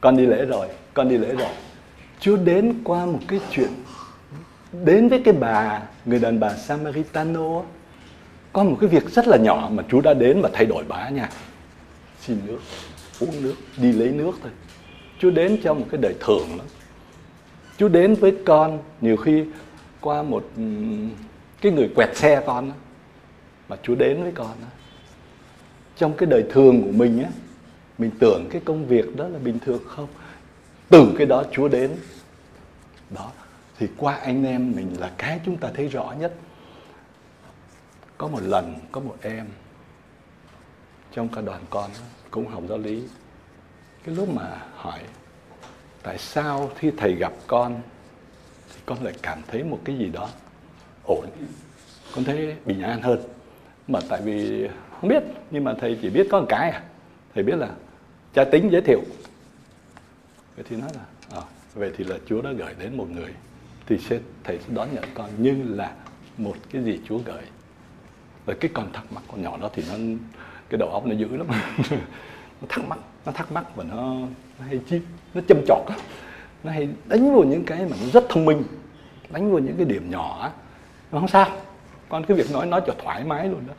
Con 0.00 0.16
đi 0.16 0.26
lễ 0.26 0.44
rồi 0.44 0.66
con 0.94 1.08
đi 1.08 1.18
lễ 1.18 1.34
rồi. 1.34 1.48
Chúa 2.20 2.36
đến 2.36 2.80
qua 2.84 3.06
một 3.06 3.18
cái 3.28 3.40
chuyện 3.50 3.68
đến 4.84 5.08
với 5.08 5.22
cái 5.24 5.34
bà 5.34 5.82
người 6.04 6.18
đàn 6.18 6.40
bà 6.40 6.54
Samaritano 6.54 7.62
có 8.52 8.64
một 8.64 8.76
cái 8.80 8.88
việc 8.88 9.10
rất 9.10 9.28
là 9.28 9.36
nhỏ 9.36 9.68
mà 9.72 9.82
Chúa 9.90 10.00
đã 10.00 10.14
đến 10.14 10.40
và 10.42 10.50
thay 10.52 10.66
đổi 10.66 10.84
bà 10.88 11.08
nha. 11.08 11.28
Xin 12.20 12.38
nước 12.46 12.58
uống 13.20 13.42
nước 13.42 13.54
đi 13.76 13.92
lấy 13.92 14.08
nước 14.08 14.32
thôi. 14.42 14.52
Chúa 15.18 15.30
đến 15.30 15.58
trong 15.62 15.80
một 15.80 15.86
cái 15.90 16.00
đời 16.00 16.14
thường 16.20 16.48
lắm. 16.56 16.66
Chúa 17.78 17.88
đến 17.88 18.14
với 18.14 18.36
con 18.44 18.78
nhiều 19.00 19.16
khi 19.16 19.44
qua 20.00 20.22
một 20.22 20.44
cái 21.60 21.72
người 21.72 21.90
quẹt 21.94 22.16
xe 22.16 22.42
con 22.46 22.68
đó, 22.68 22.74
mà 23.68 23.76
Chúa 23.82 23.94
đến 23.94 24.22
với 24.22 24.32
con 24.34 24.56
đó. 24.60 24.68
trong 25.96 26.16
cái 26.16 26.26
đời 26.26 26.44
thường 26.50 26.82
của 26.82 26.92
mình 26.92 27.22
á, 27.22 27.30
mình 27.98 28.10
tưởng 28.18 28.48
cái 28.50 28.62
công 28.64 28.86
việc 28.86 29.16
đó 29.16 29.28
là 29.28 29.38
bình 29.38 29.58
thường 29.58 29.82
không? 29.88 30.08
Từ 30.88 31.14
cái 31.18 31.26
đó 31.26 31.44
Chúa 31.52 31.68
đến. 31.68 31.96
Đó, 33.10 33.32
thì 33.78 33.88
qua 33.96 34.14
anh 34.14 34.44
em 34.44 34.72
mình 34.76 34.96
là 35.00 35.12
cái 35.18 35.40
chúng 35.44 35.56
ta 35.56 35.70
thấy 35.74 35.88
rõ 35.88 36.14
nhất. 36.18 36.34
Có 38.18 38.28
một 38.28 38.42
lần, 38.42 38.74
có 38.92 39.00
một 39.00 39.16
em, 39.22 39.46
trong 41.12 41.28
cả 41.28 41.40
đoàn 41.40 41.62
con 41.70 41.90
cũng 42.30 42.46
học 42.46 42.62
giáo 42.68 42.78
lý. 42.78 43.02
Cái 44.04 44.14
lúc 44.14 44.28
mà 44.28 44.62
hỏi, 44.74 45.00
tại 46.02 46.18
sao 46.18 46.70
khi 46.78 46.90
thầy 46.96 47.14
gặp 47.14 47.32
con, 47.46 47.80
thì 48.74 48.80
con 48.86 49.04
lại 49.04 49.14
cảm 49.22 49.38
thấy 49.46 49.64
một 49.64 49.80
cái 49.84 49.98
gì 49.98 50.08
đó 50.08 50.28
ổn? 51.04 51.26
Con 52.14 52.24
thấy 52.24 52.56
bình 52.64 52.82
an 52.82 53.02
hơn 53.02 53.35
mà 53.88 54.00
tại 54.08 54.20
vì 54.24 54.68
không 55.00 55.10
biết 55.10 55.22
nhưng 55.50 55.64
mà 55.64 55.74
thầy 55.80 55.98
chỉ 56.02 56.10
biết 56.10 56.26
có 56.30 56.40
một 56.40 56.46
cái 56.48 56.70
à. 56.70 56.82
Thầy 57.34 57.44
biết 57.44 57.56
là 57.56 57.68
cha 58.34 58.44
tính 58.44 58.68
giới 58.72 58.80
thiệu. 58.80 59.00
Vậy 60.56 60.64
thì 60.68 60.76
nói 60.76 60.90
là 60.94 61.40
à, 61.40 61.42
vậy 61.74 61.92
thì 61.96 62.04
là 62.04 62.16
Chúa 62.26 62.42
đã 62.42 62.52
gửi 62.52 62.74
đến 62.78 62.96
một 62.96 63.06
người 63.10 63.34
thì 63.86 63.98
sẽ 63.98 64.18
thầy 64.44 64.58
sẽ 64.58 64.74
đón 64.74 64.88
nhận 64.94 65.04
con 65.14 65.30
nhưng 65.38 65.76
là 65.76 65.92
một 66.38 66.56
cái 66.70 66.84
gì 66.84 67.00
Chúa 67.08 67.18
gửi. 67.18 67.42
Và 68.44 68.54
cái 68.60 68.70
con 68.74 68.92
thắc 68.92 69.12
mắc 69.12 69.22
con 69.28 69.42
nhỏ 69.42 69.56
đó 69.60 69.70
thì 69.74 69.82
nó 69.88 69.94
cái 70.68 70.78
đầu 70.78 70.88
óc 70.88 71.06
nó 71.06 71.14
dữ 71.14 71.36
lắm. 71.36 71.46
Nó 72.60 72.66
thắc 72.68 72.88
mắc 72.88 72.98
nó 73.26 73.32
thắc 73.32 73.52
mắc 73.52 73.76
và 73.76 73.84
nó, 73.84 74.14
nó 74.58 74.64
hay 74.66 74.80
chi 74.88 75.00
nó 75.34 75.40
châm 75.48 75.58
chọc 75.66 75.90
lắm 75.90 75.98
nó 76.64 76.72
hay 76.72 76.88
đánh 77.06 77.34
vào 77.34 77.44
những 77.44 77.64
cái 77.64 77.78
mà 77.78 77.96
nó 78.02 78.10
rất 78.12 78.24
thông 78.28 78.44
minh 78.44 78.62
đánh 79.30 79.50
vào 79.50 79.58
những 79.58 79.76
cái 79.76 79.86
điểm 79.86 80.10
nhỏ 80.10 80.52
nó 81.12 81.18
không 81.18 81.28
sao 81.28 81.48
con 82.08 82.24
cái 82.24 82.36
việc 82.36 82.52
nói 82.52 82.66
nói 82.66 82.82
cho 82.86 82.94
thoải 83.02 83.24
mái 83.24 83.48
luôn 83.48 83.62
đó. 83.66 83.74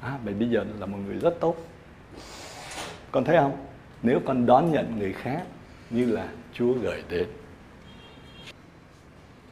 À 0.00 0.18
vậy 0.24 0.34
bây 0.34 0.50
giờ 0.50 0.64
là 0.80 0.86
một 0.86 0.98
người 1.06 1.16
rất 1.16 1.34
tốt. 1.40 1.56
Con 3.10 3.24
thấy 3.24 3.36
không? 3.36 3.66
Nếu 4.02 4.20
con 4.26 4.46
đón 4.46 4.72
nhận 4.72 4.98
người 4.98 5.12
khác 5.12 5.42
như 5.90 6.06
là 6.06 6.28
Chúa 6.52 6.72
gửi 6.72 7.02
đến, 7.08 7.26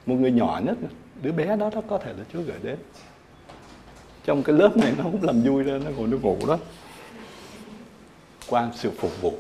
một 0.07 0.15
người 0.15 0.33
nhỏ 0.33 0.61
nhất, 0.65 0.79
đứa 1.23 1.33
bé 1.33 1.57
đó 1.57 1.71
đó 1.75 1.83
có 1.89 1.99
thể 1.99 2.13
là 2.13 2.25
Chúa 2.33 2.43
gửi 2.43 2.59
đến. 2.63 2.79
Trong 4.25 4.43
cái 4.43 4.57
lớp 4.57 4.77
này 4.77 4.93
nó 4.99 5.05
cũng 5.05 5.23
làm 5.23 5.43
vui 5.43 5.63
ra 5.63 5.79
nó 5.85 5.91
ngồi 5.91 6.09
nó 6.09 6.17
ngủ 6.17 6.37
đó. 6.49 6.59
Qua 8.49 8.71
sự 8.75 8.91
phục 8.99 9.21
vụ. 9.21 9.33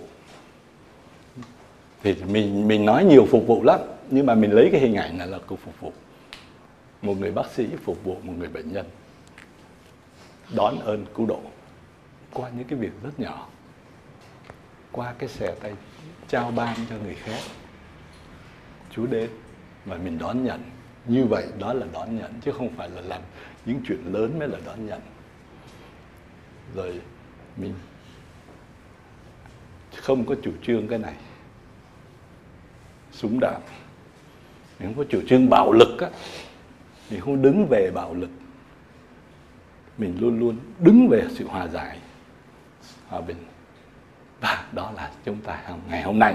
Thì 2.02 2.14
mình 2.28 2.68
mình 2.68 2.84
nói 2.84 3.04
nhiều 3.04 3.26
phục 3.30 3.46
vụ 3.46 3.62
lắm, 3.62 3.80
nhưng 4.10 4.26
mà 4.26 4.34
mình 4.34 4.52
lấy 4.52 4.68
cái 4.72 4.80
hình 4.80 4.94
ảnh 4.94 5.18
này 5.18 5.26
là 5.26 5.38
cuộc 5.46 5.58
phục 5.64 5.80
vụ 5.80 5.92
một 7.02 7.14
người 7.18 7.32
bác 7.32 7.50
sĩ 7.50 7.68
phục 7.84 8.04
vụ 8.04 8.16
một 8.22 8.32
người 8.38 8.48
bệnh 8.48 8.72
nhân 8.72 8.86
đón 10.54 10.78
ơn 10.78 11.06
cứu 11.14 11.26
độ 11.26 11.40
qua 12.32 12.50
những 12.56 12.68
cái 12.68 12.78
việc 12.78 12.92
rất 13.02 13.20
nhỏ, 13.20 13.48
qua 14.92 15.14
cái 15.18 15.28
xẻ 15.28 15.54
tay 15.60 15.72
trao 16.28 16.50
ban 16.50 16.76
cho 16.90 16.96
người 17.04 17.14
khác. 17.14 17.40
Chú 18.90 19.06
đến 19.06 19.30
và 19.84 19.96
mình 19.96 20.18
đón 20.18 20.44
nhận. 20.44 20.62
Như 21.06 21.24
vậy 21.24 21.46
đó 21.58 21.72
là 21.72 21.86
đón 21.92 22.18
nhận, 22.18 22.32
chứ 22.40 22.52
không 22.52 22.68
phải 22.76 22.90
là 22.90 23.00
làm 23.00 23.22
những 23.66 23.80
chuyện 23.86 24.12
lớn 24.12 24.38
mới 24.38 24.48
là 24.48 24.58
đón 24.64 24.86
nhận. 24.86 25.00
Rồi 26.74 27.00
mình 27.56 27.74
không 29.96 30.26
có 30.26 30.34
chủ 30.42 30.52
trương 30.62 30.88
cái 30.88 30.98
này. 30.98 31.14
Súng 33.12 33.40
đạn. 33.40 33.60
Mình 34.78 34.88
không 34.88 35.04
có 35.04 35.10
chủ 35.10 35.22
trương 35.28 35.50
bạo 35.50 35.72
lực 35.72 36.00
á 36.00 36.08
mình 37.10 37.20
không 37.20 37.42
đứng 37.42 37.66
về 37.66 37.90
bạo 37.94 38.14
lực. 38.14 38.30
Mình 39.98 40.20
luôn 40.20 40.38
luôn 40.38 40.58
đứng 40.78 41.08
về 41.08 41.26
sự 41.30 41.46
hòa 41.48 41.68
giải. 41.68 41.98
Hòa 43.08 43.20
bình. 43.20 43.44
Và 44.40 44.68
đó 44.72 44.92
là 44.96 45.10
chúng 45.24 45.40
ta 45.40 45.62
ngày 45.88 46.02
hôm 46.02 46.18
nay. 46.18 46.34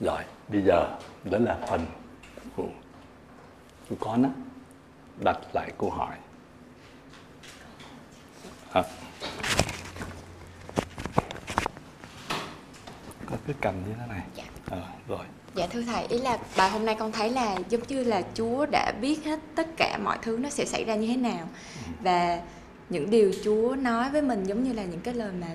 Rồi 0.00 0.22
bây 0.48 0.62
giờ 0.62 0.98
đó 1.24 1.38
là 1.38 1.58
phần 1.68 1.86
của 2.56 2.68
của 3.88 3.96
con 4.00 4.22
á 4.22 4.30
đặt 5.24 5.38
lại 5.52 5.72
câu 5.78 5.90
hỏi. 5.90 6.16
À. 8.72 8.82
có 13.26 13.36
cái 13.46 13.56
cầm 13.60 13.74
như 13.86 13.94
thế 13.98 14.06
này. 14.08 14.22
Dạ. 14.36 14.44
à, 14.70 14.78
rồi 15.08 15.26
Dạ 15.54 15.66
thưa 15.66 15.82
thầy, 15.82 16.06
ý 16.06 16.18
là 16.18 16.38
bài 16.56 16.70
hôm 16.70 16.84
nay 16.84 16.96
con 16.98 17.12
thấy 17.12 17.30
là 17.30 17.56
giống 17.68 17.80
như 17.88 18.04
là 18.04 18.22
Chúa 18.34 18.66
đã 18.66 18.92
biết 19.00 19.24
hết 19.24 19.38
tất 19.54 19.66
cả 19.76 19.98
mọi 20.04 20.18
thứ 20.22 20.38
nó 20.40 20.48
sẽ 20.50 20.64
xảy 20.64 20.84
ra 20.84 20.94
như 20.94 21.06
thế 21.08 21.16
nào 21.16 21.48
và 22.02 22.40
những 22.90 23.10
điều 23.10 23.32
Chúa 23.44 23.74
nói 23.78 24.10
với 24.10 24.22
mình 24.22 24.44
giống 24.44 24.62
như 24.64 24.72
là 24.72 24.84
những 24.84 25.00
cái 25.00 25.14
lời 25.14 25.30
mà 25.40 25.46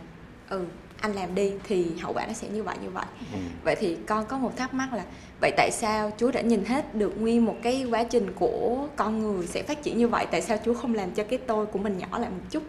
ừ 0.49 0.65
anh 1.01 1.13
làm 1.13 1.35
đi 1.35 1.53
thì 1.63 1.85
hậu 2.01 2.13
quả 2.13 2.25
nó 2.27 2.33
sẽ 2.33 2.47
như 2.47 2.63
vậy 2.63 2.75
như 2.83 2.89
vậy. 2.89 3.05
ừ. 3.33 3.37
Vậy 3.63 3.75
thì 3.79 3.97
con 4.07 4.25
có 4.25 4.37
một 4.37 4.51
thắc 4.57 4.73
mắc 4.73 4.93
là 4.93 5.03
vậy 5.41 5.51
tại 5.57 5.71
sao 5.71 6.11
Chúa 6.17 6.31
đã 6.31 6.41
nhìn 6.41 6.65
hết 6.65 6.95
được 6.95 7.21
nguyên 7.21 7.45
một 7.45 7.55
cái 7.63 7.85
quá 7.91 8.03
trình 8.03 8.27
của 8.39 8.87
con 8.95 9.19
người 9.21 9.47
sẽ 9.47 9.63
phát 9.63 9.83
triển 9.83 9.97
như 9.97 10.07
vậy, 10.07 10.25
tại 10.31 10.41
sao 10.41 10.57
Chúa 10.65 10.73
không 10.73 10.95
làm 10.95 11.11
cho 11.11 11.23
cái 11.23 11.39
tôi 11.47 11.65
của 11.65 11.79
mình 11.79 11.97
nhỏ 11.97 12.19
lại 12.19 12.29
một 12.29 12.43
chút? 12.51 12.63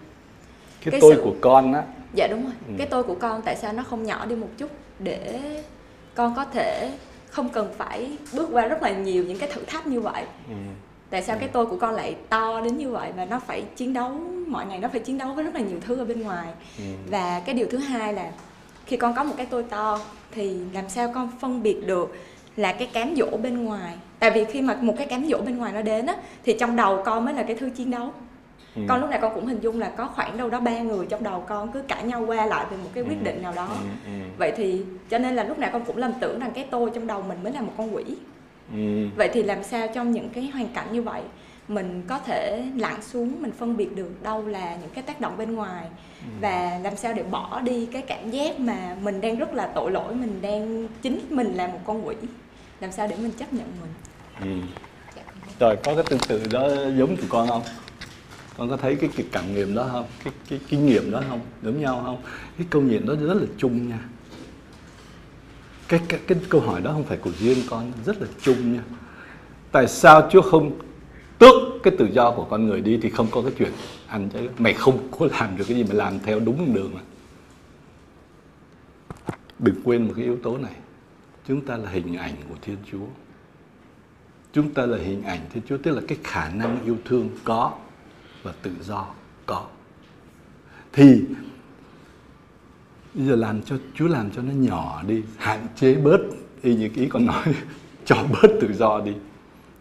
cái, 0.84 0.90
Cái 0.92 1.00
tôi 1.00 1.14
sự- 1.14 1.22
của 1.24 1.34
con 1.40 1.72
á 1.72 1.82
Dạ 2.14 2.26
đúng 2.30 2.42
rồi. 2.44 2.52
Ừ. 2.68 2.74
Cái 2.78 2.86
tôi 2.90 3.02
của 3.02 3.14
con 3.14 3.42
tại 3.42 3.56
sao 3.56 3.72
nó 3.72 3.82
không 3.82 4.02
nhỏ 4.04 4.26
đi 4.26 4.36
một 4.36 4.48
chút 4.58 4.70
để 4.98 5.40
con 6.14 6.34
có 6.36 6.44
thể 6.44 6.92
không 7.36 7.48
cần 7.48 7.74
phải 7.78 8.10
bước 8.32 8.48
qua 8.52 8.66
rất 8.66 8.82
là 8.82 8.90
nhiều 8.90 9.24
những 9.24 9.38
cái 9.38 9.48
thử 9.52 9.62
thách 9.62 9.86
như 9.86 10.00
vậy. 10.00 10.24
ừ. 10.48 10.54
Tại 11.10 11.22
sao 11.22 11.36
cái 11.40 11.48
tôi 11.48 11.66
của 11.66 11.76
con 11.76 11.94
lại 11.94 12.16
to 12.28 12.60
đến 12.60 12.76
như 12.76 12.90
vậy 12.90 13.12
và 13.16 13.24
nó 13.24 13.40
phải 13.40 13.62
chiến 13.76 13.92
đấu 13.92 14.10
mọi 14.46 14.66
ngày 14.66 14.78
nó 14.78 14.88
phải 14.88 15.00
chiến 15.00 15.18
đấu 15.18 15.34
với 15.34 15.44
rất 15.44 15.54
là 15.54 15.60
nhiều 15.60 15.78
thứ 15.80 15.98
ở 15.98 16.04
bên 16.04 16.22
ngoài. 16.22 16.48
Ừ. 16.78 16.84
Và 17.10 17.40
cái 17.40 17.54
điều 17.54 17.66
thứ 17.70 17.78
hai 17.78 18.12
là 18.12 18.30
khi 18.86 18.96
con 18.96 19.14
có 19.14 19.24
một 19.24 19.34
cái 19.36 19.46
tôi 19.46 19.62
to 19.62 20.00
thì 20.30 20.56
làm 20.72 20.88
sao 20.88 21.12
con 21.14 21.30
phân 21.40 21.62
biệt 21.62 21.86
được 21.86 22.16
là 22.56 22.72
cái 22.72 22.88
cám 22.92 23.14
dỗ 23.16 23.36
bên 23.36 23.64
ngoài. 23.64 23.94
Tại 24.18 24.30
vì 24.30 24.44
khi 24.44 24.62
mà 24.62 24.78
một 24.80 24.94
cái 24.98 25.06
cám 25.06 25.26
dỗ 25.28 25.38
bên 25.38 25.58
ngoài 25.58 25.72
nó 25.72 25.82
đến 25.82 26.06
á 26.06 26.14
thì 26.44 26.56
trong 26.60 26.76
đầu 26.76 27.02
con 27.04 27.24
mới 27.24 27.34
là 27.34 27.42
cái 27.42 27.56
thứ 27.56 27.70
chiến 27.70 27.90
đấu 27.90 28.12
Ừ. 28.76 28.82
con 28.88 29.00
lúc 29.00 29.10
này 29.10 29.18
con 29.22 29.34
cũng 29.34 29.46
hình 29.46 29.60
dung 29.60 29.80
là 29.80 29.88
có 29.96 30.06
khoảng 30.14 30.36
đâu 30.36 30.50
đó 30.50 30.60
ba 30.60 30.78
người 30.78 31.06
trong 31.06 31.22
đầu 31.22 31.44
con 31.48 31.72
cứ 31.72 31.82
cãi 31.82 32.02
nhau 32.04 32.24
qua 32.26 32.46
lại 32.46 32.66
về 32.70 32.76
một 32.76 32.90
cái 32.94 33.04
quyết 33.04 33.22
định 33.22 33.42
nào 33.42 33.52
đó 33.56 33.66
ừ. 33.70 33.86
Ừ. 34.06 34.10
vậy 34.38 34.52
thì 34.56 34.82
cho 35.10 35.18
nên 35.18 35.36
là 35.36 35.44
lúc 35.44 35.58
nào 35.58 35.70
con 35.72 35.84
cũng 35.84 35.96
lầm 35.96 36.12
tưởng 36.20 36.38
rằng 36.40 36.50
cái 36.54 36.66
tôi 36.70 36.90
trong 36.94 37.06
đầu 37.06 37.22
mình 37.22 37.38
mới 37.42 37.52
là 37.52 37.60
một 37.60 37.72
con 37.76 37.94
quỷ 37.94 38.04
Ừ. 38.72 39.08
vậy 39.16 39.30
thì 39.32 39.42
làm 39.42 39.62
sao 39.64 39.86
trong 39.94 40.12
những 40.12 40.28
cái 40.28 40.46
hoàn 40.46 40.68
cảnh 40.68 40.86
như 40.92 41.02
vậy 41.02 41.22
mình 41.68 42.02
có 42.08 42.18
thể 42.18 42.64
lặn 42.76 43.02
xuống 43.02 43.32
mình 43.42 43.52
phân 43.52 43.76
biệt 43.76 43.96
được 43.96 44.22
đâu 44.22 44.46
là 44.46 44.76
những 44.80 44.90
cái 44.94 45.02
tác 45.02 45.20
động 45.20 45.36
bên 45.38 45.54
ngoài 45.54 45.86
và 46.40 46.78
làm 46.82 46.96
sao 46.96 47.12
để 47.12 47.22
bỏ 47.22 47.60
đi 47.60 47.86
cái 47.92 48.02
cảm 48.02 48.30
giác 48.30 48.60
mà 48.60 48.96
mình 49.02 49.20
đang 49.20 49.36
rất 49.38 49.54
là 49.54 49.66
tội 49.66 49.90
lỗi 49.90 50.14
mình 50.14 50.38
đang 50.42 50.88
chính 51.02 51.20
mình 51.30 51.54
là 51.54 51.66
một 51.66 51.80
con 51.84 52.06
quỷ 52.06 52.14
làm 52.80 52.92
sao 52.92 53.06
để 53.06 53.16
mình 53.16 53.32
chấp 53.32 53.52
nhận 53.52 53.66
mình 53.80 53.90
Ừ. 54.40 54.66
Dạ, 55.16 55.22
rồi 55.60 55.76
có 55.84 55.94
cái 55.94 56.04
tương 56.10 56.18
tự 56.28 56.42
đó 56.52 56.68
giống 56.98 57.16
của 57.16 57.26
con 57.28 57.48
không 57.48 57.62
con 58.56 58.70
có 58.70 58.76
thấy 58.76 58.96
cái, 58.96 59.10
cái 59.16 59.26
cảm 59.32 59.54
nghiệm 59.54 59.74
đó 59.74 59.88
không? 59.92 60.06
Cái, 60.24 60.32
cái 60.48 60.60
kinh 60.68 60.86
nghiệm 60.86 61.10
đó 61.10 61.22
không? 61.28 61.40
Giống 61.62 61.80
nhau 61.80 62.02
không? 62.04 62.22
Cái 62.58 62.66
câu 62.70 62.82
chuyện 62.90 63.06
đó 63.06 63.14
rất 63.14 63.34
là 63.34 63.46
chung 63.58 63.88
nha. 63.88 63.98
Cái, 65.88 66.00
cái 66.08 66.20
cái 66.26 66.38
câu 66.48 66.60
hỏi 66.60 66.80
đó 66.80 66.92
không 66.92 67.04
phải 67.04 67.18
của 67.18 67.30
riêng 67.38 67.58
con 67.70 67.92
rất 68.04 68.22
là 68.22 68.28
chung 68.42 68.72
nha. 68.72 68.82
Tại 69.72 69.88
sao 69.88 70.28
Chúa 70.32 70.42
không 70.42 70.78
tước 71.38 71.54
cái 71.82 71.94
tự 71.98 72.08
do 72.12 72.30
của 72.30 72.44
con 72.44 72.66
người 72.66 72.80
đi 72.80 72.98
thì 73.02 73.10
không 73.10 73.26
có 73.30 73.42
cái 73.42 73.52
chuyện 73.58 73.72
ăn 74.06 74.28
chứ 74.32 74.48
mày 74.58 74.74
không 74.74 75.08
có 75.10 75.28
làm 75.40 75.56
được 75.56 75.64
cái 75.68 75.76
gì 75.76 75.84
mà 75.84 75.94
làm 75.94 76.18
theo 76.20 76.40
đúng 76.40 76.74
đường 76.74 76.90
mà. 76.94 77.00
Đừng 79.58 79.74
quên 79.84 80.06
một 80.06 80.12
cái 80.16 80.24
yếu 80.24 80.36
tố 80.42 80.58
này. 80.58 80.74
Chúng 81.48 81.60
ta 81.60 81.76
là 81.76 81.90
hình 81.90 82.16
ảnh 82.16 82.34
của 82.48 82.54
Thiên 82.62 82.76
Chúa. 82.92 83.06
Chúng 84.52 84.74
ta 84.74 84.86
là 84.86 84.98
hình 84.98 85.22
ảnh 85.22 85.40
Thiên 85.52 85.62
Chúa 85.68 85.76
tức 85.76 85.90
là 85.90 86.00
cái 86.08 86.18
khả 86.24 86.48
năng 86.48 86.84
yêu 86.84 86.96
thương 87.04 87.28
có 87.44 87.72
và 88.46 88.52
tự 88.62 88.70
do 88.82 89.06
có. 89.46 89.66
Thì 90.92 91.24
bây 93.14 93.26
giờ 93.26 93.36
làm 93.36 93.62
cho 93.62 93.78
Chúa 93.94 94.08
làm 94.08 94.30
cho 94.30 94.42
nó 94.42 94.52
nhỏ 94.52 95.02
đi 95.06 95.22
hạn 95.36 95.66
chế 95.76 95.94
bớt. 95.94 96.20
Y 96.62 96.74
như 96.74 96.88
cái 96.88 97.04
ý 97.04 97.10
con 97.10 97.26
nói 97.26 97.44
cho 98.04 98.16
bớt 98.32 98.48
tự 98.60 98.72
do 98.72 99.00
đi 99.00 99.12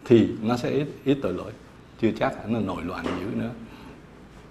thì 0.04 0.28
nó 0.42 0.56
sẽ 0.56 0.70
ít, 0.70 0.86
ít 1.04 1.18
tội 1.22 1.32
lỗi. 1.32 1.52
Chưa 2.00 2.10
chắc 2.18 2.36
hẳn 2.36 2.54
là 2.54 2.60
nổi 2.60 2.82
loạn 2.84 3.04
dữ 3.20 3.40
nữa. 3.40 3.50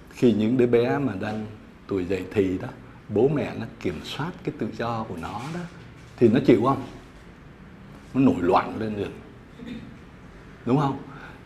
Khi 0.09 0.34
những 0.34 0.57
đứa 0.57 0.68
bé 0.68 0.97
mà 0.97 1.13
đang 1.20 1.45
tuổi 1.88 2.05
dậy 2.05 2.24
thì 2.32 2.57
đó 2.57 2.68
bố 3.09 3.28
mẹ 3.28 3.53
nó 3.59 3.66
kiểm 3.80 3.99
soát 4.03 4.32
cái 4.43 4.55
tự 4.59 4.68
do 4.78 5.03
của 5.03 5.18
nó 5.22 5.41
đó 5.53 5.59
thì 6.18 6.30
nó 6.30 6.39
chịu 6.45 6.63
không? 6.63 6.84
Nó 8.13 8.22
nổi 8.22 8.36
loạn 8.39 8.80
lên 8.80 8.95
được 8.97 9.11
đúng 10.66 10.78
không? 10.78 10.97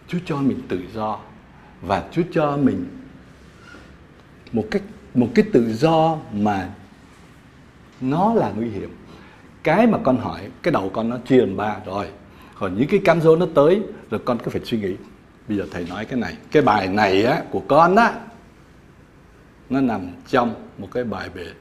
Chú 0.08 0.18
cho 0.26 0.38
mình 0.38 0.62
tự 0.68 0.82
do 0.94 1.20
và 1.82 2.04
chúa 2.12 2.24
cho 2.32 2.58
mình 2.58 2.86
một 4.52 4.66
cách, 4.72 4.82
một 5.14 5.30
cái 5.36 5.46
tự 5.54 5.74
do 5.74 6.18
mà 6.34 6.70
nó 8.02 8.34
là 8.34 8.52
nguy 8.56 8.70
hiểm. 8.70 8.90
Cái 9.64 9.88
mà 9.88 9.98
con 10.04 10.18
hỏi, 10.18 10.50
cái 10.62 10.72
đầu 10.72 10.92
con 10.94 11.10
nó 11.10 11.18
chia 11.18 11.40
làm 11.40 11.58
ba, 11.58 11.78
rồi, 11.86 12.08
còn 12.56 12.78
những 12.78 12.88
cái 12.88 13.02
cám 13.06 13.22
dỗ 13.22 13.36
nó 13.36 13.48
tới, 13.56 13.82
rồi 14.10 14.22
con 14.26 14.38
cứ 14.44 14.52
phải 14.52 14.62
suy 14.66 14.80
nghĩ. 14.80 14.96
Bây 15.48 15.58
giờ 15.58 15.66
thầy 15.72 15.86
nói 15.90 16.06
cái 16.06 16.20
này. 16.20 16.38
Cái 16.52 16.62
bài 16.62 16.88
này 16.88 17.24
á, 17.24 17.44
của 17.52 17.64
con 17.68 17.96
á, 17.96 18.20
nó 19.70 19.82
nằm 19.82 20.08
trong 20.28 20.56
một 20.78 20.88
cái 20.92 21.04
bài 21.04 21.30
về 21.30 21.54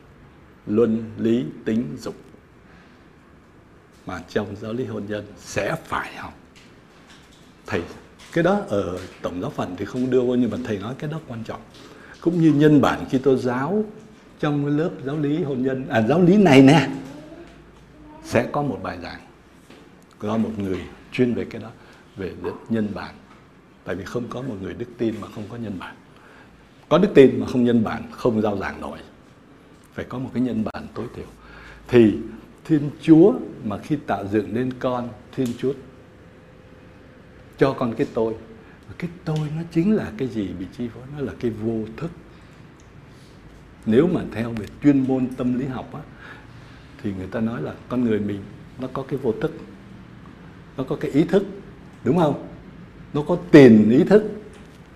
luân 0.67 1.11
lý 1.19 1.45
tính 1.65 1.97
dục. 1.99 2.15
Mà 4.07 4.21
trong 4.29 4.57
giáo 4.57 4.73
lý 4.73 4.85
hôn 4.85 5.07
nhân 5.09 5.27
sẽ 5.37 5.77
phải 5.85 6.17
học. 6.17 6.35
Thầy 7.67 7.83
cái 8.39 8.43
đó 8.43 8.61
ở 8.69 8.99
tổng 9.23 9.41
giáo 9.41 9.51
phận 9.51 9.75
thì 9.77 9.85
không 9.85 10.11
đưa 10.11 10.21
vô 10.21 10.35
nhưng 10.35 10.51
mà 10.51 10.59
thầy 10.65 10.79
nói 10.79 10.95
cái 10.99 11.11
đó 11.11 11.21
quan 11.29 11.45
trọng. 11.45 11.61
Cũng 12.21 12.41
như 12.41 12.53
nhân 12.53 12.81
bản 12.81 13.05
khi 13.11 13.19
tôi 13.19 13.37
giáo 13.37 13.85
trong 14.41 14.65
cái 14.65 14.75
lớp 14.75 14.91
giáo 15.05 15.19
lý 15.19 15.43
hôn 15.43 15.63
nhân 15.63 15.89
à 15.89 16.03
giáo 16.09 16.23
lý 16.23 16.37
này 16.37 16.63
nè, 16.63 16.89
sẽ 18.25 18.49
có 18.53 18.63
một 18.63 18.79
bài 18.83 18.99
giảng 19.03 19.21
có 20.19 20.37
một 20.37 20.51
người 20.59 20.81
chuyên 21.13 21.35
về 21.35 21.45
cái 21.51 21.63
đó, 21.63 21.69
về 22.17 22.33
nhân 22.69 22.89
bản. 22.95 23.15
Tại 23.85 23.97
vì 23.97 24.05
không 24.05 24.25
có 24.29 24.43
một 24.43 24.55
người 24.63 24.75
đức 24.75 24.87
tin 24.99 25.15
mà 25.21 25.29
không 25.35 25.45
có 25.49 25.57
nhân 25.57 25.79
bản. 25.79 25.95
Có 26.89 26.99
đức 26.99 27.09
tin 27.15 27.41
mà 27.41 27.47
không 27.47 27.65
nhân 27.65 27.85
bản, 27.85 28.03
không 28.11 28.43
giao 28.43 28.57
giảng 28.57 28.81
nổi. 28.81 28.99
Phải 29.95 30.05
có 30.05 30.19
một 30.19 30.31
cái 30.35 30.43
nhân 30.43 30.65
bản 30.73 30.87
tối 30.95 31.07
thiểu. 31.17 31.27
Thì 31.89 32.15
thiên 32.65 32.91
chúa 33.03 33.33
mà 33.65 33.79
khi 33.79 33.97
tạo 34.07 34.27
dựng 34.33 34.55
nên 34.55 34.73
con, 34.79 35.09
thiên 35.37 35.49
chúa 35.59 35.73
cho 37.59 37.73
con 37.73 37.95
cái 37.95 38.07
tôi. 38.15 38.35
Và 38.89 38.95
cái 38.99 39.11
tôi 39.25 39.39
nó 39.57 39.63
chính 39.71 39.97
là 39.97 40.13
cái 40.19 40.29
gì 40.29 40.49
bị 40.59 40.67
chi 40.79 40.89
phối? 40.95 41.03
Nó 41.17 41.21
là 41.21 41.33
cái 41.41 41.51
vô 41.51 41.85
thức. 41.97 42.11
Nếu 43.87 44.07
mà 44.07 44.21
theo 44.33 44.51
về 44.51 44.67
chuyên 44.83 45.05
môn 45.09 45.27
tâm 45.37 45.59
lý 45.59 45.67
học 45.67 45.95
á, 45.95 46.01
thì 47.03 47.13
người 47.19 47.27
ta 47.27 47.41
nói 47.41 47.63
là 47.63 47.75
con 47.89 48.05
người 48.05 48.19
mình 48.19 48.43
nó 48.79 48.89
có 48.93 49.03
cái 49.03 49.19
vô 49.19 49.33
thức 49.41 49.53
nó 50.77 50.85
có 50.85 50.97
cái 50.97 51.11
ý 51.11 51.25
thức 51.25 51.47
đúng 52.05 52.19
không? 52.19 52.47
Nó 53.15 53.23
có 53.23 53.39
tiền 53.51 53.91
ý 53.91 54.05
thức. 54.05 54.23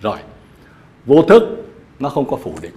Rồi 0.01 0.19
vô 1.05 1.21
thức 1.21 1.43
nó 1.99 2.09
không 2.09 2.29
có 2.29 2.37
phủ 2.37 2.55
định. 2.61 2.73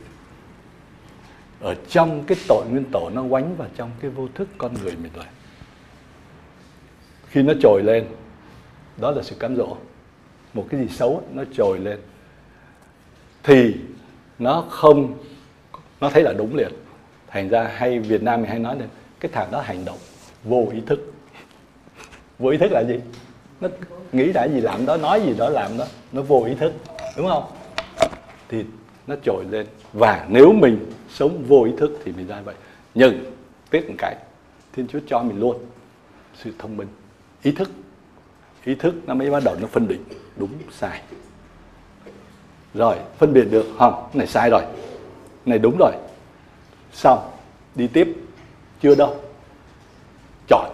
Ở 1.61 1.75
trong 1.89 2.25
cái 2.27 2.39
tội 2.49 2.67
nguyên 2.71 2.85
tổ 2.93 3.11
nó 3.15 3.25
quánh 3.31 3.57
vào 3.57 3.69
trong 3.77 3.91
cái 4.01 4.11
vô 4.11 4.29
thức 4.35 4.49
con 4.59 4.75
người 4.83 4.97
mình 5.03 5.13
rồi. 5.15 5.25
Khi 7.29 7.43
nó 7.43 7.53
trồi 7.63 7.83
lên 7.83 8.05
đó 8.97 9.11
là 9.11 9.23
sự 9.23 9.37
cám 9.39 9.57
dỗ. 9.57 9.77
Một 10.55 10.67
cái 10.71 10.81
gì 10.81 10.89
xấu 10.89 11.23
nó 11.35 11.45
trồi 11.53 11.79
lên. 11.79 11.99
Thì 13.43 13.75
nó 14.39 14.65
không, 14.71 15.15
nó 16.01 16.11
thấy 16.11 16.23
là 16.23 16.33
đúng 16.33 16.57
liền. 16.57 16.73
Thành 17.29 17.49
ra 17.49 17.71
hay, 17.75 17.99
Việt 17.99 18.23
Nam 18.23 18.41
mình 18.41 18.51
hay 18.51 18.59
nói 18.59 18.79
là 18.79 18.87
cái 19.21 19.31
thằng 19.35 19.51
đó 19.51 19.61
hành 19.61 19.85
động 19.85 19.99
vô 20.45 20.69
ý 20.73 20.81
thức. 20.87 21.13
Vô 22.39 22.51
ý 22.51 22.59
thức 22.59 22.73
là 22.73 22.85
gì? 22.89 23.01
Nó 23.61 23.69
nghĩ 24.13 24.33
đã 24.33 24.49
gì 24.49 24.61
làm 24.61 24.87
đó, 24.87 24.97
nói 24.97 25.23
gì 25.27 25.35
đó 25.39 25.49
làm 25.49 25.79
đó, 25.79 25.85
nó 26.13 26.23
vô 26.23 26.45
ý 26.45 26.55
thức, 26.55 26.73
đúng 27.17 27.29
không? 27.29 27.45
Thì 28.49 28.65
nó 29.07 29.15
trồi 29.23 29.45
lên. 29.51 29.67
Và 29.93 30.27
nếu 30.29 30.53
mình 30.53 30.93
sống 31.09 31.45
vô 31.49 31.65
ý 31.65 31.73
thức 31.79 32.01
thì 32.05 32.13
mình 32.13 32.27
ra 32.27 32.41
vậy. 32.41 32.55
Nhưng 32.95 33.25
tiếc 33.71 33.89
một 33.89 33.95
cái, 33.99 34.17
thiên 34.73 34.87
chúa 34.87 34.99
cho 35.07 35.23
mình 35.23 35.41
luôn 35.41 35.57
sự 36.35 36.53
thông 36.59 36.77
minh, 36.77 36.89
ý 37.43 37.53
thức 37.53 37.71
ý 38.67 38.75
thức 38.75 38.95
nó 39.07 39.15
mới 39.15 39.31
bắt 39.31 39.43
đầu 39.45 39.57
nó 39.61 39.67
phân 39.67 39.89
định 39.89 40.05
đúng, 40.37 40.51
sai. 40.73 41.03
Rồi, 42.75 42.97
phân 43.19 43.33
biệt 43.33 43.45
được, 43.51 43.67
không 43.79 44.09
này 44.15 44.27
sai 44.27 44.51
rồi 44.51 44.63
này 45.47 45.59
đúng 45.59 45.77
rồi. 45.79 45.93
Xong, 46.93 47.31
đi 47.75 47.87
tiếp, 47.87 48.09
chưa 48.83 48.95
đâu. 48.95 49.23
Chọn, 50.49 50.71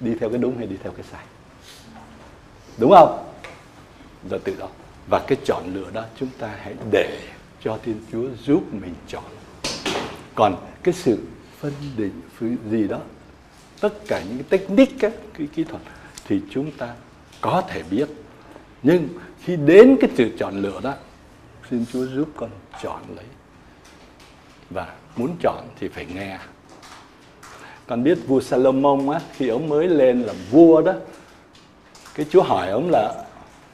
đi 0.00 0.14
theo 0.20 0.28
cái 0.28 0.38
đúng 0.38 0.58
hay 0.58 0.66
đi 0.66 0.76
theo 0.82 0.92
cái 0.92 1.04
sai. 1.12 1.24
Đúng 2.78 2.90
không? 2.90 3.24
Rồi 4.30 4.40
từ 4.44 4.56
đó 4.58 4.68
và 5.10 5.18
cái 5.26 5.38
chọn 5.44 5.74
lựa 5.74 5.90
đó 5.92 6.04
chúng 6.16 6.28
ta 6.38 6.54
hãy 6.60 6.74
để 6.90 7.18
cho 7.62 7.78
Thiên 7.84 8.00
Chúa 8.12 8.28
giúp 8.44 8.62
mình 8.72 8.94
chọn. 9.08 9.24
Còn 10.34 10.56
cái 10.82 10.94
sự 10.94 11.18
phân 11.58 11.72
định 11.96 12.20
gì 12.70 12.88
đó, 12.88 13.00
tất 13.80 13.92
cả 14.08 14.22
những 14.28 14.38
cái 14.38 14.58
technique 14.58 15.10
cái 15.38 15.48
kỹ 15.54 15.64
thuật 15.64 15.82
thì 16.24 16.40
chúng 16.50 16.70
ta 16.70 16.94
có 17.40 17.62
thể 17.68 17.82
biết. 17.90 18.08
Nhưng 18.82 19.08
khi 19.40 19.56
đến 19.56 19.96
cái 20.00 20.10
sự 20.14 20.30
chọn 20.38 20.62
lựa 20.62 20.80
đó, 20.82 20.94
xin 21.70 21.84
Chúa 21.92 22.06
giúp 22.06 22.28
con 22.36 22.50
chọn 22.82 23.00
lấy. 23.16 23.24
Và 24.70 24.94
muốn 25.16 25.36
chọn 25.42 25.64
thì 25.80 25.88
phải 25.88 26.06
nghe. 26.14 26.38
Con 27.86 28.02
biết 28.02 28.18
vua 28.26 28.40
Salomon 28.40 29.10
á, 29.10 29.20
khi 29.32 29.48
ông 29.48 29.68
mới 29.68 29.88
lên 29.88 30.22
làm 30.22 30.36
vua 30.50 30.82
đó, 30.82 30.92
cái 32.14 32.26
Chúa 32.30 32.42
hỏi 32.42 32.68
ông 32.68 32.90
là, 32.90 33.24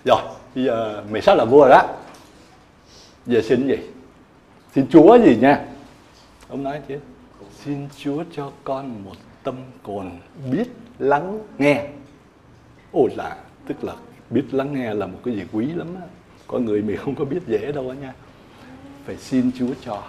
rồi, 0.05 0.23
bây 0.55 0.65
giờ 0.65 1.05
mày 1.11 1.23
sắp 1.23 1.35
là 1.35 1.45
vua 1.45 1.61
rồi 1.61 1.71
đó. 1.71 1.83
Giờ 3.27 3.41
xin 3.45 3.69
gì? 3.69 3.77
Xin 4.75 4.87
Chúa 4.91 5.19
gì 5.19 5.37
nha? 5.37 5.65
Ông 6.49 6.63
nói 6.63 6.81
chứ, 6.89 6.99
xin 7.65 7.89
Chúa 7.99 8.25
cho 8.33 8.53
con 8.65 9.05
một 9.05 9.17
tâm 9.43 9.55
cồn 9.83 10.11
biết 10.51 10.69
lắng 10.99 11.41
nghe 11.59 11.87
ôi 12.93 13.11
là, 13.17 13.37
tức 13.67 13.85
là 13.85 13.95
biết 14.31 14.45
lắng 14.51 14.73
nghe 14.73 14.95
là 14.95 15.07
một 15.07 15.19
cái 15.25 15.35
gì 15.35 15.45
quý 15.53 15.67
lắm 15.67 15.89
á. 16.01 16.07
Con 16.47 16.65
người 16.65 16.83
mình 16.83 16.97
không 16.97 17.15
có 17.15 17.25
biết 17.25 17.41
dễ 17.47 17.73
đâu 17.73 17.89
á 17.89 17.97
nha. 18.01 18.15
Phải 19.07 19.17
xin 19.17 19.51
Chúa 19.59 19.75
cho 19.85 20.03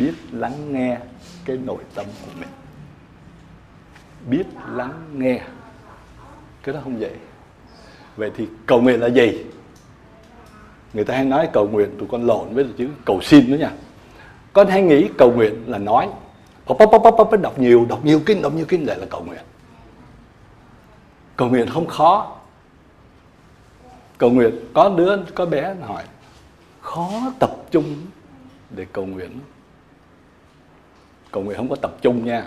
biết 0.00 0.12
lắng 0.32 0.72
nghe 0.72 0.98
cái 1.44 1.58
nội 1.64 1.82
tâm 1.94 2.06
của 2.24 2.30
mình. 2.40 2.48
Biết 4.30 4.44
lắng 4.74 4.92
nghe. 5.14 5.40
Cái 6.62 6.74
đó 6.74 6.80
không 6.84 7.00
dễ. 7.00 7.10
Vậy 8.16 8.30
thì 8.36 8.48
cầu 8.66 8.80
nguyện 8.80 9.00
là 9.00 9.06
gì? 9.06 9.44
Người 10.94 11.04
ta 11.04 11.14
hay 11.14 11.24
nói 11.24 11.48
cầu 11.52 11.68
nguyện 11.68 11.88
tụi 11.98 12.08
con 12.08 12.26
lộn 12.26 12.54
với 12.54 12.66
chữ 12.78 12.88
cầu 13.04 13.20
xin 13.20 13.50
nữa 13.50 13.56
nha. 13.56 13.72
Con 14.52 14.68
hay 14.68 14.82
nghĩ 14.82 15.08
cầu 15.18 15.32
nguyện 15.32 15.54
là 15.66 15.78
nói 15.78 16.08
đọc 17.42 17.58
nhiều 17.58 17.86
đọc 17.88 18.04
nhiều 18.04 18.20
kinh, 18.26 18.42
đọc 18.42 18.52
nhiều 18.54 18.64
kinh, 18.68 18.86
lại 18.86 18.98
là 18.98 19.06
cầu 19.10 19.24
nguyện 19.24 19.40
cầu 21.36 21.48
nguyện 21.48 21.66
không 21.68 21.86
khó. 21.86 22.36
Cầu 24.18 24.30
nguyện 24.30 24.54
có 24.74 24.88
đứa 24.88 25.16
có 25.34 25.46
bé 25.46 25.74
hỏi 25.82 26.04
khó 26.80 27.10
tập 27.38 27.50
trung 27.70 27.84
để 28.70 28.86
cầu 28.92 29.06
nguyện 29.06 29.30
cầu 31.30 31.42
nguyện 31.42 31.56
không 31.56 31.68
có 31.68 31.76
tập 31.76 31.90
trung 32.02 32.24
nha. 32.24 32.44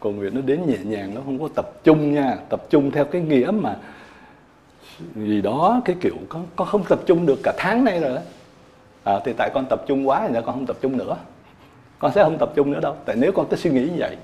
Cầu 0.00 0.12
nguyện 0.12 0.34
nó 0.34 0.40
đến 0.40 0.66
nhẹ 0.66 0.78
nhàng 0.84 1.14
nó 1.14 1.20
không 1.24 1.38
có 1.38 1.48
tập 1.54 1.70
trung 1.84 2.14
nha. 2.14 2.36
Tập 2.48 2.62
trung 2.70 2.90
theo 2.90 3.04
cái 3.04 3.22
nghĩa 3.22 3.50
mà 3.54 3.76
gì 5.14 5.40
đó 5.40 5.80
cái 5.84 5.96
kiểu 6.00 6.16
con 6.28 6.46
con 6.56 6.68
không 6.68 6.84
tập 6.84 7.00
trung 7.06 7.26
được 7.26 7.40
cả 7.42 7.52
tháng 7.58 7.84
nay 7.84 8.00
rồi 8.00 8.14
đó 8.14 8.20
à, 9.04 9.20
thì 9.24 9.32
tại 9.38 9.50
con 9.54 9.66
tập 9.70 9.82
trung 9.86 10.08
quá 10.08 10.28
thì 10.28 10.34
con 10.34 10.44
không 10.44 10.66
tập 10.66 10.76
trung 10.80 10.96
nữa. 10.96 11.16
Con 11.98 12.12
sẽ 12.12 12.24
không 12.24 12.38
tập 12.38 12.52
trung 12.54 12.72
nữa 12.72 12.80
đâu. 12.80 12.96
Tại 13.04 13.16
nếu 13.16 13.32
con 13.32 13.46
cứ 13.50 13.56
suy 13.56 13.70
nghĩ 13.70 13.82
như 13.82 13.96
vậy 13.98 14.16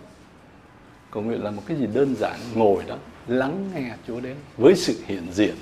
cầu 1.17 1.23
nguyện 1.23 1.45
là 1.45 1.51
một 1.51 1.63
cái 1.67 1.77
gì 1.77 1.87
đơn 1.87 2.15
giản, 2.15 2.41
ngồi 2.55 2.85
đó, 2.85 2.97
lắng 3.27 3.71
nghe 3.75 3.95
Chúa 4.07 4.21
đến 4.21 4.37
với 4.57 4.77
sự 4.77 4.95
hiện 5.07 5.33
diện. 5.33 5.55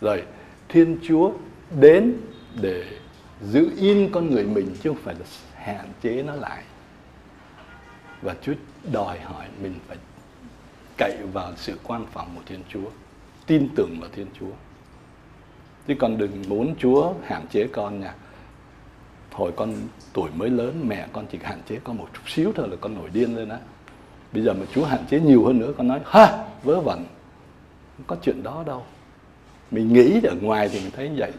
Rồi, 0.00 0.22
Thiên 0.68 0.98
Chúa 1.02 1.32
đến 1.80 2.14
để 2.60 2.84
giữ 3.42 3.70
yên 3.76 4.08
con 4.12 4.30
người 4.30 4.44
mình 4.44 4.76
chứ 4.82 4.90
không 4.90 5.02
phải 5.02 5.14
là 5.14 5.26
hạn 5.54 5.88
chế 6.02 6.22
nó 6.22 6.34
lại. 6.34 6.62
Và 8.22 8.34
Chúa 8.42 8.52
đòi 8.92 9.20
hỏi 9.20 9.46
mình 9.62 9.74
phải 9.88 9.96
cậy 10.98 11.16
vào 11.32 11.52
sự 11.56 11.78
quan 11.82 12.06
phòng 12.12 12.32
của 12.36 12.42
Thiên 12.46 12.62
Chúa, 12.68 12.90
tin 13.46 13.68
tưởng 13.76 14.00
vào 14.00 14.10
Thiên 14.14 14.26
Chúa. 14.40 14.52
Chứ 15.86 15.94
còn 15.98 16.18
đừng 16.18 16.44
muốn 16.48 16.74
Chúa 16.78 17.14
hạn 17.24 17.46
chế 17.50 17.66
con 17.72 18.00
nha 18.00 18.14
hồi 19.32 19.52
con 19.56 19.74
tuổi 20.12 20.30
mới 20.34 20.50
lớn, 20.50 20.84
mẹ 20.88 21.06
con 21.12 21.26
chỉ 21.32 21.38
hạn 21.42 21.60
chế 21.68 21.78
con 21.84 21.96
một 21.98 22.08
chút 22.14 22.22
xíu 22.26 22.52
thôi 22.56 22.68
là 22.68 22.76
con 22.80 22.94
nổi 22.94 23.10
điên 23.12 23.36
lên 23.36 23.48
á. 23.48 23.58
Bây 24.32 24.42
giờ 24.42 24.52
mà 24.52 24.66
Chúa 24.74 24.84
hạn 24.84 25.04
chế 25.10 25.20
nhiều 25.20 25.44
hơn 25.44 25.58
nữa, 25.58 25.72
con 25.78 25.88
nói, 25.88 26.00
ha, 26.06 26.44
vớ 26.62 26.80
vẩn, 26.80 27.04
không 27.96 28.06
có 28.06 28.16
chuyện 28.22 28.42
đó 28.42 28.64
đâu. 28.66 28.84
Mình 29.70 29.92
nghĩ 29.92 30.20
ở 30.24 30.34
ngoài 30.40 30.68
thì 30.68 30.80
mình 30.80 30.90
thấy 30.90 31.08
như 31.08 31.16
vậy. 31.18 31.32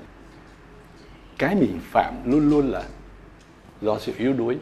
Cái 1.38 1.56
mình 1.56 1.80
phạm 1.82 2.14
luôn 2.26 2.50
luôn 2.50 2.68
là 2.68 2.84
do 3.82 4.00
sự 4.00 4.14
yếu 4.18 4.34
đuối. 4.34 4.58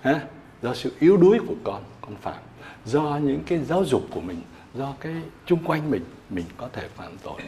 Ha 0.00 0.20
do 0.62 0.74
sự 0.74 0.92
yếu 1.00 1.16
đuối 1.16 1.38
của 1.46 1.54
con 1.64 1.82
con 2.00 2.16
phạm. 2.16 2.38
Do 2.84 3.18
những 3.22 3.40
cái 3.46 3.58
giáo 3.58 3.84
dục 3.84 4.02
của 4.10 4.20
mình, 4.20 4.42
do 4.74 4.94
cái 5.00 5.14
chung 5.46 5.64
quanh 5.64 5.90
mình 5.90 6.04
mình 6.30 6.44
có 6.56 6.68
thể 6.72 6.88
phạm 6.88 7.12
tội. 7.22 7.40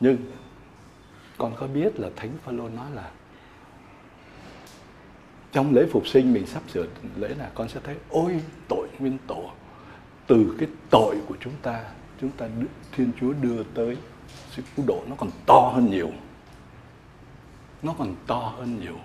Nhưng 0.00 0.16
con 1.38 1.52
có 1.56 1.66
biết 1.66 2.00
là 2.00 2.08
thánh 2.16 2.30
phaolô 2.44 2.68
nói 2.68 2.86
là 2.94 3.10
trong 5.56 5.74
lễ 5.74 5.86
phục 5.90 6.08
sinh 6.08 6.32
mình 6.32 6.46
sắp 6.46 6.62
sửa 6.72 6.86
lễ 7.16 7.28
là 7.38 7.50
con 7.54 7.68
sẽ 7.68 7.80
thấy, 7.84 7.94
ôi, 8.10 8.40
tội 8.68 8.88
nguyên 8.98 9.18
tổ, 9.26 9.50
từ 10.26 10.56
cái 10.58 10.68
tội 10.90 11.16
của 11.28 11.34
chúng 11.40 11.52
ta 11.62 11.84
chúng 12.20 12.30
ta 12.30 12.46
thiên 12.96 13.10
chúa 13.20 13.32
đưa 13.32 13.62
tới 13.74 13.96
sự 14.50 14.62
cứu 14.76 14.86
độ 14.88 15.02
nó 15.06 15.16
còn 15.18 15.30
to 15.46 15.72
hơn 15.74 15.90
nhiều. 15.90 16.10
Nó 17.82 17.94
còn 17.98 18.14
to 18.26 18.54
hơn 18.58 18.80
nhiều. 18.80 18.96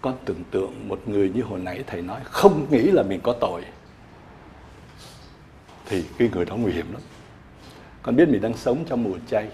Con 0.00 0.14
tưởng 0.24 0.44
tượng 0.50 0.88
một 0.88 1.00
người 1.06 1.30
như 1.34 1.42
hồi 1.42 1.60
nãy 1.60 1.84
thầy 1.86 2.02
nói, 2.02 2.20
không 2.24 2.66
nghĩ 2.70 2.82
là 2.82 3.02
mình 3.02 3.20
có 3.22 3.32
tội. 3.40 3.64
Thì 5.86 6.04
cái 6.18 6.30
người 6.32 6.44
đó 6.44 6.56
nguy 6.56 6.72
hiểm 6.72 6.92
lắm. 6.92 7.02
Con 8.02 8.16
biết 8.16 8.28
mình 8.28 8.42
đang 8.42 8.56
sống 8.56 8.84
trong 8.88 9.04
mùa 9.04 9.18
chay, 9.30 9.48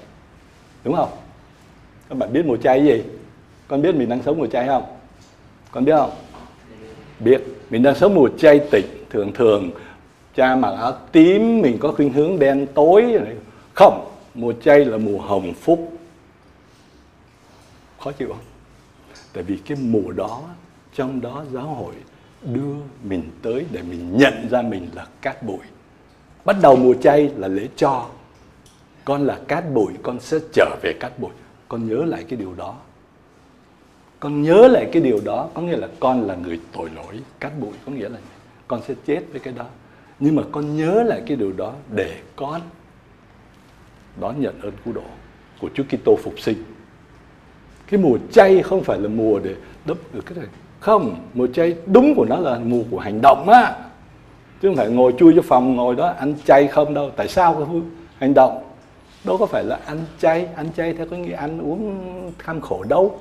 đúng 0.85 0.97
không? 0.97 1.11
Các 2.09 2.19
bạn 2.19 2.33
biết 2.33 2.47
mùa 2.47 2.57
chay 2.57 2.85
gì? 2.85 3.03
Con 3.69 3.83
biết 3.83 3.95
mình 3.95 4.09
đang 4.09 4.23
sống 4.23 4.39
mùa 4.39 4.47
chay 4.47 4.67
không? 4.67 4.97
Con 5.75 5.85
biết 5.85 5.93
không? 5.97 6.11
Biết. 7.20 7.43
Mình 7.70 7.83
đang 7.83 7.95
sống 7.95 8.14
mùa 8.14 8.29
chay 8.39 8.61
tịch, 8.70 9.07
thường 9.11 9.33
thường 9.33 9.70
cha 10.35 10.57
mặc 10.57 10.70
áo 10.70 10.93
tím, 11.12 11.61
mình 11.61 11.79
có 11.81 11.93
khuynh 11.93 12.12
hướng 12.12 12.39
đen 12.39 12.66
tối. 12.75 13.18
Không, 13.75 14.11
mùa 14.35 14.53
chay 14.53 14.85
là 14.85 14.99
mùa 14.99 15.18
hồng 15.18 15.55
phúc. 15.55 15.93
Khó 18.01 18.12
chịu 18.12 18.29
không? 18.29 18.45
Tại 19.33 19.43
vì 19.43 19.57
cái 19.57 19.79
mùa 19.81 20.12
đó, 20.12 20.43
trong 20.95 21.20
đó 21.20 21.45
giáo 21.53 21.66
hội 21.66 21.95
đưa 22.43 22.75
mình 23.03 23.22
tới 23.43 23.64
để 23.70 23.83
mình 23.83 24.16
nhận 24.16 24.49
ra 24.51 24.62
mình 24.62 24.89
là 24.95 25.07
cát 25.20 25.43
bụi. 25.43 25.64
Bắt 26.45 26.57
đầu 26.62 26.77
mùa 26.77 26.95
chay 26.95 27.31
là 27.37 27.49
lễ 27.49 27.68
cho. 27.77 28.07
Con 29.05 29.27
là 29.27 29.39
cát 29.49 29.72
bụi, 29.72 29.93
con 30.03 30.20
sẽ 30.20 30.39
trở 30.53 30.77
về 30.83 30.93
cát 31.01 31.18
bụi. 31.18 31.31
Con 31.68 31.89
nhớ 31.89 32.05
lại 32.05 32.25
cái 32.29 32.37
điều 32.37 32.55
đó 32.55 32.75
con 34.21 34.43
nhớ 34.43 34.69
lại 34.69 34.89
cái 34.93 35.03
điều 35.03 35.21
đó, 35.25 35.49
có 35.55 35.62
nghĩa 35.62 35.77
là 35.77 35.89
con 36.01 36.27
là 36.27 36.35
người 36.35 36.61
tội 36.73 36.91
lỗi, 36.97 37.21
cát 37.41 37.53
bụi, 37.61 37.73
có 37.87 37.93
nghĩa 37.93 38.09
là 38.09 38.19
con 38.69 38.81
sẽ 38.89 38.95
chết 39.07 39.21
với 39.31 39.41
cái 39.41 39.55
đó. 39.57 39.65
Nhưng 40.21 40.37
mà 40.37 40.43
con 40.53 40.77
nhớ 40.77 41.03
lại 41.03 41.23
cái 41.27 41.37
điều 41.37 41.53
đó 41.53 41.73
để 41.91 42.17
con 42.37 42.61
đón 44.21 44.41
nhận 44.41 44.61
ơn 44.61 44.73
cứu 44.85 44.95
độ 44.95 45.03
của 45.61 45.69
Chúa 45.75 45.83
Kitô 45.83 46.17
phục 46.23 46.41
sinh. 46.41 46.65
Cái 47.87 48.01
mùa 48.01 48.19
chay 48.33 48.62
không 48.62 48.85
phải 48.85 48.99
là 48.99 49.09
mùa 49.09 49.39
để 49.39 49.55
đắp 49.85 49.97
được 50.12 50.27
cái 50.27 50.39
này. 50.39 50.47
Không, 50.81 51.17
mùa 51.35 51.47
chay 51.47 51.77
đúng 51.87 52.15
của 52.15 52.25
nó 52.25 52.37
là 52.37 52.59
mùa 52.59 52.83
của 52.91 52.99
hành 52.99 53.21
động 53.23 53.49
á. 53.49 53.77
Chứ 54.62 54.69
không 54.69 54.77
phải 54.77 54.89
ngồi 54.89 55.15
chui 55.19 55.33
vô 55.33 55.43
phòng 55.43 55.77
ngồi 55.77 55.95
đó, 55.95 56.07
ăn 56.07 56.35
chay 56.45 56.67
không 56.67 56.95
đâu. 56.95 57.11
Tại 57.17 57.29
sao 57.29 57.55
cái 57.55 57.81
hành 58.19 58.35
động. 58.35 58.65
Đâu 59.25 59.39
có 59.39 59.47
phải 59.47 59.65
là 59.65 59.79
ăn 59.87 59.99
chay 60.21 60.47
ăn 60.57 60.69
chay 60.77 60.93
theo 60.93 61.07
cái 61.07 61.19
nghĩa 61.19 61.35
ăn 61.35 61.59
uống 61.59 62.33
tham 62.39 62.61
khổ 62.61 62.85
đâu 62.89 63.19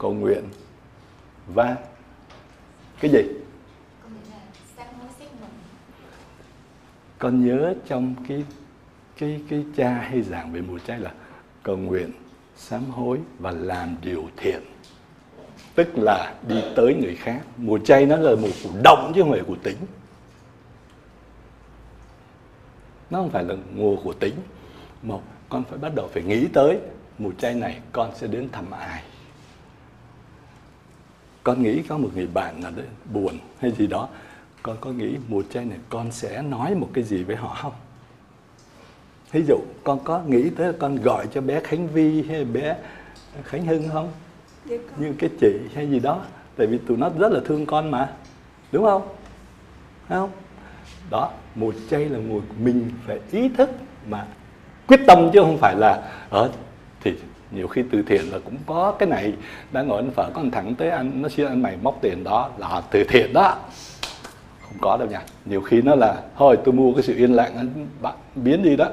cầu 0.00 0.12
nguyện 0.12 0.44
và 1.54 1.76
cái 3.00 3.10
gì? 3.10 3.22
Con 7.18 7.46
nhớ 7.46 7.74
trong 7.86 8.14
cái 8.28 8.44
cái 9.18 9.40
cái 9.48 9.64
cha 9.76 9.90
hay 9.90 10.22
giảng 10.22 10.52
về 10.52 10.60
mùa 10.60 10.78
chay 10.78 11.00
là 11.00 11.12
cầu 11.62 11.76
nguyện 11.76 12.12
sám 12.56 12.84
hối 12.90 13.18
và 13.38 13.50
làm 13.50 13.96
điều 14.02 14.28
thiện. 14.36 14.60
Tức 15.74 15.88
là 15.94 16.34
đi 16.48 16.62
tới 16.76 16.94
người 16.94 17.16
khác. 17.16 17.42
Mùa 17.56 17.78
chay 17.78 18.06
nó 18.06 18.16
là 18.16 18.36
mùa 18.36 18.48
của 18.64 18.70
động 18.84 19.12
chứ 19.14 19.22
không 19.22 19.30
phải 19.30 19.42
của 19.46 19.56
tính. 19.62 19.76
Nó 23.10 23.18
không 23.18 23.30
phải 23.30 23.44
là 23.44 23.54
mùa 23.74 23.96
của 23.96 24.12
tính. 24.12 24.34
Một 25.02 25.22
con 25.48 25.64
phải 25.64 25.78
bắt 25.78 25.94
đầu 25.94 26.08
phải 26.12 26.22
nghĩ 26.22 26.46
tới 26.52 26.78
mùa 27.18 27.32
chay 27.38 27.54
này 27.54 27.80
con 27.92 28.10
sẽ 28.14 28.26
đến 28.26 28.48
thăm 28.52 28.70
ai 28.70 29.02
con 31.50 31.62
nghĩ 31.62 31.82
có 31.82 31.98
một 31.98 32.08
người 32.14 32.26
bạn 32.34 32.62
nào 32.62 32.72
đấy 32.76 32.86
buồn 33.12 33.38
hay 33.60 33.70
gì 33.70 33.86
đó 33.86 34.08
con 34.62 34.76
có 34.80 34.90
nghĩ 34.90 35.16
mùa 35.28 35.42
chay 35.50 35.64
này 35.64 35.78
con 35.88 36.12
sẽ 36.12 36.42
nói 36.42 36.74
một 36.74 36.88
cái 36.92 37.04
gì 37.04 37.22
với 37.22 37.36
họ 37.36 37.56
không? 37.62 37.72
Ví 39.32 39.42
dụ 39.48 39.56
con 39.84 39.98
có 40.04 40.22
nghĩ 40.26 40.50
tới 40.50 40.72
con 40.72 40.96
gọi 40.96 41.26
cho 41.32 41.40
bé 41.40 41.60
khánh 41.60 41.88
vi 41.88 42.22
hay 42.22 42.44
bé 42.44 42.76
khánh 43.44 43.66
hưng 43.66 43.88
không? 43.92 44.12
Dạ 44.66 44.76
như 44.98 45.14
cái 45.18 45.30
chị 45.40 45.58
hay 45.74 45.90
gì 45.90 45.98
đó 45.98 46.24
tại 46.56 46.66
vì 46.66 46.78
tụi 46.78 46.96
nó 46.96 47.10
rất 47.18 47.32
là 47.32 47.40
thương 47.44 47.66
con 47.66 47.90
mà 47.90 48.12
đúng 48.72 48.84
không? 48.84 49.02
Thấy 50.08 50.18
không? 50.18 50.30
Đó 51.10 51.30
mùa 51.54 51.72
chay 51.90 52.04
là 52.04 52.18
mùa 52.28 52.40
mình 52.58 52.90
phải 53.06 53.18
ý 53.30 53.48
thức 53.48 53.70
mà 54.08 54.26
quyết 54.86 55.00
tâm 55.06 55.30
chứ 55.32 55.40
không 55.40 55.58
phải 55.58 55.74
là 55.76 55.92
ở 56.30 56.42
ờ, 56.42 56.50
thì 57.04 57.14
nhiều 57.50 57.68
khi 57.68 57.84
từ 57.92 58.02
thiện 58.02 58.32
là 58.32 58.38
cũng 58.44 58.56
có 58.66 58.94
cái 58.98 59.08
này. 59.08 59.32
Đang 59.72 59.88
ngồi 59.88 59.96
ăn 59.98 60.10
phở 60.10 60.30
anh 60.34 60.50
thẳng 60.50 60.74
tới 60.74 60.90
anh, 60.90 61.22
nó 61.22 61.28
xin 61.28 61.46
anh 61.46 61.62
mày 61.62 61.76
móc 61.82 61.98
tiền 62.00 62.24
đó. 62.24 62.50
Là 62.58 62.82
từ 62.90 63.04
thiện 63.04 63.32
đó. 63.32 63.56
Không 64.60 64.76
có 64.80 64.96
đâu 64.96 65.08
nha. 65.08 65.22
Nhiều 65.44 65.60
khi 65.60 65.82
nó 65.82 65.94
là, 65.94 66.22
thôi, 66.36 66.58
tôi 66.64 66.74
mua 66.74 66.92
cái 66.92 67.02
sự 67.02 67.14
yên 67.16 67.32
lặng 67.32 67.56
anh 67.56 67.86
biến 68.34 68.62
đi 68.62 68.76
đó. 68.76 68.88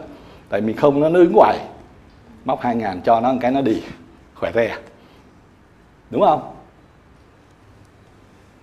Tại 0.49 0.61
mình 0.61 0.75
không, 0.75 0.99
nó 0.99 1.09
đứng 1.09 1.33
ngoài 1.33 1.59
móc 2.45 2.61
hai 2.61 2.75
ngàn 2.75 3.01
cho 3.01 3.19
nó 3.19 3.33
một 3.33 3.39
cái 3.41 3.51
nó 3.51 3.61
đi. 3.61 3.81
Khỏe 4.35 4.51
re. 4.55 4.77
Đúng 6.09 6.21
không? 6.21 6.53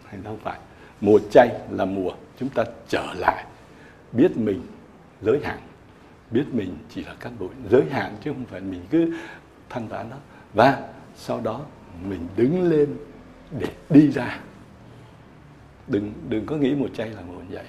Hay 0.04 0.20
không 0.24 0.38
phải. 0.42 0.58
Mùa 1.00 1.18
chay 1.30 1.48
là 1.70 1.84
mùa 1.84 2.10
chúng 2.40 2.48
ta 2.48 2.64
trở 2.88 3.06
lại. 3.18 3.44
Biết 4.12 4.36
mình, 4.36 4.62
giới 5.22 5.40
hạn. 5.44 5.58
Biết 6.30 6.44
mình 6.52 6.76
chỉ 6.94 7.04
là 7.04 7.14
cán 7.20 7.32
bộ, 7.38 7.46
giới 7.70 7.82
hạn 7.90 8.16
chứ 8.24 8.32
không 8.32 8.44
phải 8.50 8.60
mình 8.60 8.80
cứ 8.90 9.16
thanh 9.74 9.88
vãn 9.88 10.10
đó. 10.10 10.16
Và 10.54 10.82
sau 11.16 11.40
đó 11.40 11.60
mình 12.08 12.26
đứng 12.36 12.70
lên 12.70 12.96
để 13.58 13.66
đi 13.90 14.10
ra. 14.10 14.38
Đừng 15.86 16.12
đừng 16.28 16.46
có 16.46 16.56
nghĩ 16.56 16.74
một 16.74 16.88
chay 16.96 17.08
là 17.08 17.20
một 17.20 17.42
vậy 17.50 17.64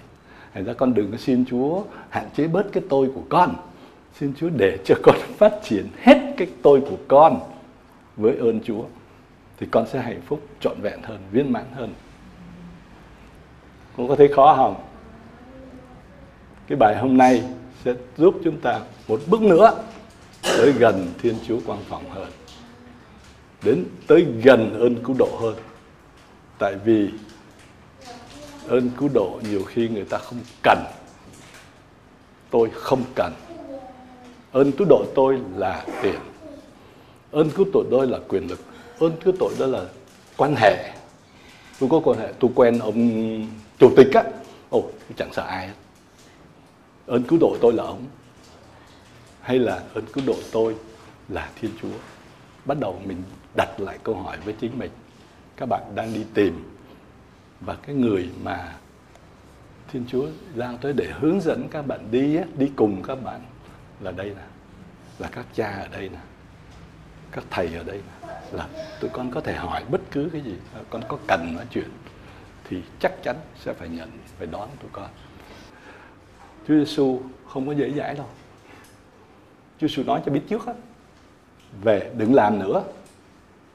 thành 0.55 0.63
ra 0.63 0.73
con 0.73 0.93
đừng 0.93 1.11
có 1.11 1.17
xin 1.17 1.45
Chúa 1.45 1.83
hạn 2.09 2.29
chế 2.35 2.47
bớt 2.47 2.65
cái 2.71 2.83
tôi 2.89 3.11
của 3.15 3.21
con. 3.29 3.55
Xin 4.19 4.33
Chúa 4.37 4.49
để 4.49 4.77
cho 4.85 4.95
con 5.03 5.15
phát 5.37 5.53
triển 5.63 5.87
hết 6.01 6.33
cái 6.37 6.47
tôi 6.61 6.81
của 6.81 6.97
con 7.07 7.39
với 8.15 8.35
ơn 8.37 8.59
Chúa, 8.63 8.83
thì 9.59 9.67
con 9.71 9.87
sẽ 9.87 9.99
hạnh 9.99 10.21
phúc 10.25 10.41
trọn 10.59 10.81
vẹn 10.81 10.99
hơn, 11.03 11.19
viên 11.31 11.53
mãn 11.53 11.65
hơn. 11.73 11.93
Con 13.97 14.07
có 14.07 14.15
thấy 14.15 14.27
khó 14.27 14.55
không? 14.55 14.75
Cái 16.67 16.77
bài 16.77 16.97
hôm 16.97 17.17
nay 17.17 17.43
sẽ 17.85 17.93
giúp 18.17 18.35
chúng 18.43 18.59
ta 18.59 18.79
một 19.07 19.19
bước 19.27 19.41
nữa 19.41 19.73
tới 20.45 20.71
gần 20.71 21.13
Thiên 21.21 21.35
Chúa 21.47 21.59
quan 21.65 21.79
trọng 21.89 22.09
hơn, 22.09 22.31
đến 23.63 23.85
tới 24.07 24.25
gần 24.43 24.79
ơn 24.79 25.03
cứu 25.03 25.15
độ 25.19 25.37
hơn. 25.41 25.55
Tại 26.59 26.75
vì 26.85 27.09
ơn 28.67 28.89
cứu 28.97 29.09
độ 29.13 29.39
nhiều 29.49 29.63
khi 29.63 29.89
người 29.89 30.05
ta 30.05 30.17
không 30.17 30.39
cần, 30.63 30.83
tôi 32.49 32.69
không 32.73 33.03
cần. 33.15 33.33
Ơn 34.51 34.71
cứu 34.71 34.87
độ 34.89 35.05
tôi 35.15 35.39
là 35.55 35.85
tiền, 36.01 36.19
ơn 37.31 37.49
cứu 37.49 37.65
tội 37.73 37.85
tôi 37.91 38.07
là 38.07 38.19
quyền 38.27 38.49
lực, 38.49 38.59
ơn 38.99 39.11
cứu 39.23 39.33
tội 39.39 39.53
đó 39.59 39.65
là 39.65 39.85
quan 40.37 40.55
hệ. 40.57 40.91
Tôi 41.79 41.89
có 41.89 42.01
quan 42.03 42.19
hệ, 42.19 42.33
tôi 42.39 42.51
quen 42.55 42.79
ông 42.79 43.47
chủ 43.79 43.91
tịch 43.97 44.13
á. 44.13 44.23
Ồ, 44.69 44.83
chẳng 45.17 45.33
sợ 45.33 45.41
ai 45.41 45.67
hết. 45.67 45.73
Ơn 47.07 47.23
cứu 47.23 47.39
độ 47.41 47.57
tôi 47.61 47.73
là 47.73 47.83
ông 47.83 48.05
hay 49.45 49.59
là 49.59 49.83
ơn 49.93 50.05
cứu 50.13 50.23
độ 50.27 50.35
tôi 50.51 50.75
là 51.29 51.49
thiên 51.55 51.71
chúa? 51.81 51.97
Bắt 52.65 52.77
đầu 52.79 53.01
mình 53.05 53.23
đặt 53.55 53.79
lại 53.79 53.97
câu 54.03 54.15
hỏi 54.15 54.37
với 54.45 54.53
chính 54.59 54.79
mình. 54.79 54.91
Các 55.57 55.65
bạn 55.69 55.81
đang 55.95 56.13
đi 56.13 56.25
tìm 56.33 56.63
và 57.61 57.75
cái 57.75 57.95
người 57.95 58.29
mà 58.43 58.75
thiên 59.87 60.05
chúa 60.07 60.27
đang 60.55 60.77
tới 60.77 60.93
để 60.93 61.13
hướng 61.19 61.41
dẫn 61.41 61.67
các 61.71 61.87
bạn 61.87 62.07
đi 62.11 62.37
đi 62.57 62.71
cùng 62.75 63.03
các 63.03 63.23
bạn 63.23 63.41
là 63.99 64.11
đây 64.11 64.29
nè, 64.29 64.43
là 65.19 65.27
các 65.31 65.45
cha 65.53 65.69
ở 65.69 65.87
đây 65.87 66.09
nè, 66.09 66.19
các 67.31 67.43
thầy 67.49 67.75
ở 67.75 67.83
đây 67.83 67.97
nè. 67.97 68.27
Là 68.51 68.67
tụi 68.99 69.09
con 69.13 69.31
có 69.31 69.41
thể 69.41 69.55
hỏi 69.55 69.83
bất 69.91 70.01
cứ 70.11 70.29
cái 70.31 70.41
gì, 70.41 70.55
con 70.89 71.01
có 71.07 71.17
cần 71.27 71.55
nói 71.55 71.65
chuyện 71.71 71.89
thì 72.69 72.81
chắc 72.99 73.11
chắn 73.23 73.35
sẽ 73.59 73.73
phải 73.73 73.89
nhận, 73.89 74.11
phải 74.37 74.47
đón 74.47 74.69
tụi 74.81 74.89
con. 74.93 75.09
Chúa 76.67 76.73
Giêsu 76.73 77.21
không 77.47 77.67
có 77.67 77.73
dễ 77.73 77.91
dãi 77.97 78.15
đâu. 78.15 78.27
Chúa 79.79 79.87
Giêsu 79.87 80.03
nói 80.03 80.21
cho 80.25 80.31
biết 80.31 80.41
trước 80.49 80.67
á 80.67 80.73
về 81.83 82.11
đừng 82.17 82.33
làm 82.33 82.59
nữa. 82.59 82.83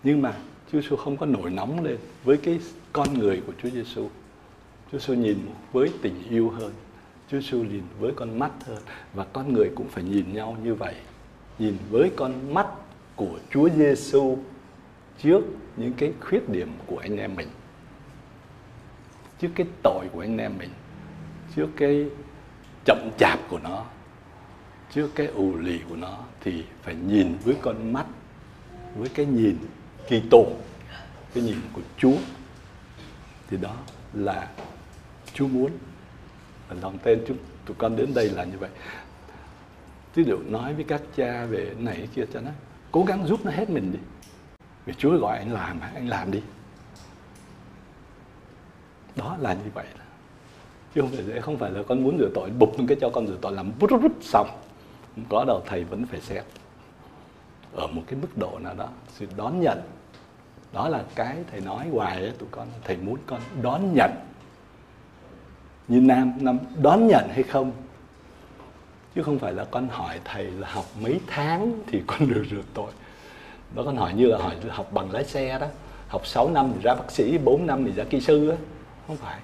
Nhưng 0.02 0.22
mà 0.22 0.34
Chúa 0.72 0.80
Giêsu 0.80 0.96
không 0.96 1.16
có 1.16 1.26
nổi 1.26 1.50
nóng 1.50 1.84
lên 1.84 1.98
với 2.24 2.36
cái 2.36 2.60
con 2.92 3.18
người 3.18 3.42
của 3.46 3.52
Chúa 3.62 3.70
Giêsu 3.70 4.08
Chúa 4.92 4.98
Giêsu 4.98 5.14
nhìn 5.14 5.38
với 5.72 5.90
tình 6.02 6.22
yêu 6.30 6.50
hơn. 6.50 6.72
Chúa 7.30 7.40
Giêsu 7.40 7.58
nhìn 7.58 7.82
với 7.98 8.12
con 8.16 8.38
mắt 8.38 8.50
hơn. 8.66 8.78
Và 9.14 9.24
con 9.24 9.52
người 9.52 9.70
cũng 9.74 9.88
phải 9.88 10.04
nhìn 10.04 10.34
nhau 10.34 10.56
như 10.64 10.74
vậy. 10.74 10.94
Nhìn 11.58 11.76
với 11.90 12.10
con 12.16 12.54
mắt 12.54 12.66
của 13.16 13.38
Chúa 13.50 13.68
Giêsu 13.68 14.38
trước 15.18 15.44
những 15.76 15.92
cái 15.92 16.12
khuyết 16.20 16.48
điểm 16.48 16.68
của 16.86 16.98
anh 16.98 17.16
em 17.16 17.34
mình. 17.36 17.48
Trước 19.40 19.48
cái 19.54 19.66
tội 19.82 20.06
của 20.12 20.20
anh 20.20 20.38
em 20.38 20.52
mình. 20.58 20.70
Trước 21.56 21.68
cái 21.76 22.06
chậm 22.84 23.10
chạp 23.18 23.38
của 23.48 23.58
nó 23.58 23.84
trước 24.90 25.10
cái 25.14 25.26
ù 25.26 25.56
lì 25.56 25.80
của 25.88 25.96
nó 25.96 26.18
thì 26.40 26.64
phải 26.82 26.94
nhìn 26.94 27.36
với 27.44 27.56
con 27.62 27.92
mắt, 27.92 28.06
với 28.96 29.08
cái 29.08 29.26
nhìn 29.26 29.58
kỳ 30.08 30.22
tổ 30.30 30.46
cái 31.34 31.44
nhìn 31.44 31.56
của 31.72 31.82
Chúa. 31.96 32.16
Thì 33.48 33.56
đó 33.56 33.76
là 34.12 34.48
Chúa 35.34 35.48
muốn. 35.48 35.70
Và 36.68 36.76
lòng 36.82 36.98
tên 37.02 37.24
chúng 37.28 37.36
tụi 37.66 37.76
con 37.78 37.96
đến 37.96 38.14
đây 38.14 38.30
là 38.30 38.44
như 38.44 38.58
vậy. 38.58 38.70
Thí 40.14 40.24
dụ 40.24 40.38
nói 40.38 40.74
với 40.74 40.84
các 40.84 41.02
cha 41.16 41.46
về 41.46 41.74
này 41.78 42.08
kia 42.14 42.24
cho 42.32 42.40
nó, 42.40 42.50
cố 42.92 43.04
gắng 43.04 43.26
giúp 43.26 43.44
nó 43.44 43.50
hết 43.50 43.70
mình 43.70 43.92
đi. 43.92 43.98
Vì 44.86 44.92
Chúa 44.98 45.18
gọi 45.18 45.38
anh 45.38 45.52
làm 45.52 45.80
anh 45.94 46.08
làm 46.08 46.30
đi. 46.30 46.42
Đó 49.16 49.36
là 49.40 49.54
như 49.54 49.70
vậy. 49.74 49.86
Chứ 50.94 51.00
không 51.00 51.10
phải 51.10 51.24
dễ 51.24 51.40
không 51.40 51.58
phải 51.58 51.70
là 51.70 51.82
con 51.88 52.02
muốn 52.02 52.18
rửa 52.18 52.30
tội, 52.34 52.50
bục 52.50 52.76
cái 52.88 52.96
cho 53.00 53.10
con 53.10 53.26
rửa 53.26 53.36
tội, 53.42 53.52
làm 53.52 53.72
bút 53.78 53.90
rút 53.90 54.12
xong 54.20 54.60
có 55.28 55.44
đâu 55.44 55.62
thầy 55.66 55.84
vẫn 55.84 56.06
phải 56.06 56.20
xét. 56.20 56.44
Ở 57.74 57.86
một 57.86 58.02
cái 58.06 58.18
mức 58.22 58.28
độ 58.36 58.58
nào 58.58 58.74
đó 58.74 58.88
sự 59.08 59.26
đón 59.36 59.60
nhận. 59.60 59.82
Đó 60.72 60.88
là 60.88 61.04
cái 61.14 61.36
thầy 61.50 61.60
nói 61.60 61.88
hoài 61.88 62.20
ấy, 62.20 62.30
tụi 62.30 62.48
con 62.50 62.68
thầy 62.84 62.96
muốn 62.96 63.16
con 63.26 63.40
đón 63.62 63.94
nhận. 63.94 64.10
Như 65.88 66.00
nam 66.00 66.32
nam 66.40 66.58
đón 66.82 67.06
nhận 67.06 67.28
hay 67.28 67.42
không? 67.42 67.72
Chứ 69.14 69.22
không 69.22 69.38
phải 69.38 69.52
là 69.52 69.64
con 69.64 69.88
hỏi 69.88 70.20
thầy 70.24 70.44
là 70.44 70.68
học 70.70 70.84
mấy 71.00 71.20
tháng 71.26 71.72
thì 71.86 72.02
con 72.06 72.28
được 72.28 72.44
rửa 72.50 72.62
tội. 72.74 72.92
Đó 73.74 73.82
con 73.86 73.96
hỏi 73.96 74.14
như 74.14 74.26
là 74.26 74.38
hỏi 74.38 74.56
học 74.68 74.92
bằng 74.92 75.10
lái 75.10 75.24
xe 75.24 75.58
đó. 75.58 75.66
Học 76.08 76.26
6 76.26 76.50
năm 76.50 76.72
thì 76.74 76.80
ra 76.82 76.94
bác 76.94 77.10
sĩ 77.10 77.38
4 77.38 77.66
năm 77.66 77.84
thì 77.84 77.92
ra 77.92 78.04
kỹ 78.04 78.20
sư 78.20 78.48
á. 78.48 78.56
Không 79.06 79.16
phải. 79.16 79.40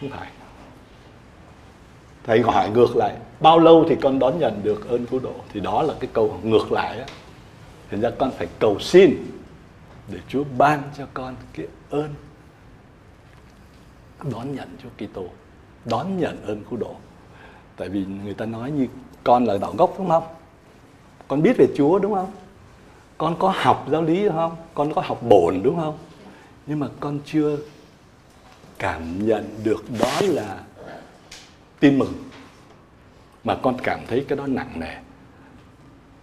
Không 0.00 0.10
phải 0.10 0.30
thầy 2.30 2.40
hỏi 2.40 2.70
ngược 2.70 2.96
lại, 2.96 3.16
bao 3.40 3.58
lâu 3.58 3.84
thì 3.88 3.96
con 4.02 4.18
đón 4.18 4.38
nhận 4.38 4.60
được 4.62 4.88
ơn 4.88 5.06
cứu 5.06 5.20
độ? 5.20 5.32
Thì 5.52 5.60
đó 5.60 5.82
là 5.82 5.94
cái 6.00 6.10
câu 6.12 6.38
ngược 6.42 6.72
lại 6.72 6.98
á. 6.98 7.06
Thành 7.90 8.00
ra 8.00 8.10
con 8.18 8.30
phải 8.30 8.46
cầu 8.58 8.78
xin 8.80 9.10
để 10.08 10.18
Chúa 10.28 10.44
ban 10.58 10.82
cho 10.98 11.06
con 11.14 11.36
cái 11.52 11.66
ơn 11.90 12.14
đón 14.32 14.54
nhận 14.54 14.68
Chúa 14.82 15.06
Kitô, 15.06 15.24
đón 15.84 16.20
nhận 16.20 16.42
ơn 16.46 16.64
cứu 16.70 16.78
độ. 16.78 16.94
Tại 17.76 17.88
vì 17.88 18.04
người 18.24 18.34
ta 18.34 18.46
nói 18.46 18.70
như 18.70 18.86
con 19.24 19.44
là 19.44 19.58
đạo 19.58 19.74
gốc 19.78 19.94
đúng 19.98 20.08
không? 20.08 20.24
Con 21.28 21.42
biết 21.42 21.56
về 21.58 21.66
Chúa, 21.76 21.98
đúng 21.98 22.14
không? 22.14 22.30
Con 23.18 23.36
có 23.38 23.52
học 23.56 23.86
giáo 23.90 24.02
lý, 24.02 24.24
đúng 24.24 24.34
không? 24.34 24.56
Con 24.74 24.94
có 24.94 25.02
học 25.04 25.22
bổn, 25.22 25.60
đúng 25.62 25.76
không? 25.76 25.98
Nhưng 26.66 26.78
mà 26.78 26.86
con 27.00 27.18
chưa 27.26 27.56
cảm 28.78 29.26
nhận 29.26 29.50
được 29.64 29.84
đó 30.00 30.20
là 30.20 30.58
tin 31.80 31.98
mừng. 31.98 32.12
Mà 33.44 33.56
con 33.62 33.76
cảm 33.82 34.00
thấy 34.08 34.24
cái 34.28 34.38
đó 34.38 34.46
nặng 34.46 34.80
nề. 34.80 34.96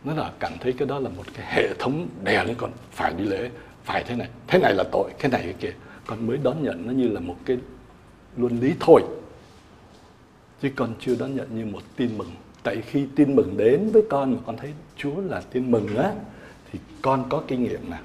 Nó 0.03 0.13
là 0.13 0.31
cảm 0.39 0.53
thấy 0.59 0.73
cái 0.73 0.87
đó 0.87 0.99
là 0.99 1.09
một 1.09 1.25
cái 1.33 1.45
hệ 1.49 1.73
thống 1.79 2.07
đè 2.23 2.43
lên 2.43 2.55
con, 2.57 2.71
phải 2.91 3.13
đi 3.13 3.23
lễ, 3.23 3.49
phải 3.83 4.03
thế 4.03 4.15
này 4.15 4.29
thế 4.47 4.59
này 4.59 4.73
là 4.73 4.83
tội 4.91 5.11
cái 5.19 5.31
này 5.31 5.41
cái 5.43 5.53
kia. 5.53 5.73
Con 6.05 6.27
mới 6.27 6.37
đón 6.37 6.63
nhận 6.63 6.87
nó 6.87 6.93
như 6.93 7.07
là 7.07 7.19
một 7.19 7.35
cái 7.45 7.57
luân 8.37 8.59
lý 8.59 8.73
thôi. 8.79 9.01
Chứ 10.61 10.69
con 10.75 10.93
chưa 10.99 11.15
đón 11.15 11.35
nhận 11.35 11.47
như 11.57 11.65
một 11.65 11.83
tin 11.95 12.17
mừng. 12.17 12.31
Tại 12.63 12.81
khi 12.81 13.07
tin 13.15 13.35
mừng 13.35 13.57
đến 13.57 13.89
với 13.93 14.03
con 14.09 14.33
mà 14.33 14.39
con 14.45 14.57
thấy 14.57 14.73
Chúa 14.97 15.21
là 15.21 15.41
tin 15.51 15.71
mừng 15.71 15.97
á, 15.97 16.13
thì 16.71 16.79
con 17.01 17.25
có 17.29 17.43
kinh 17.47 17.63
nghiệm 17.63 17.89
nào 17.89 18.01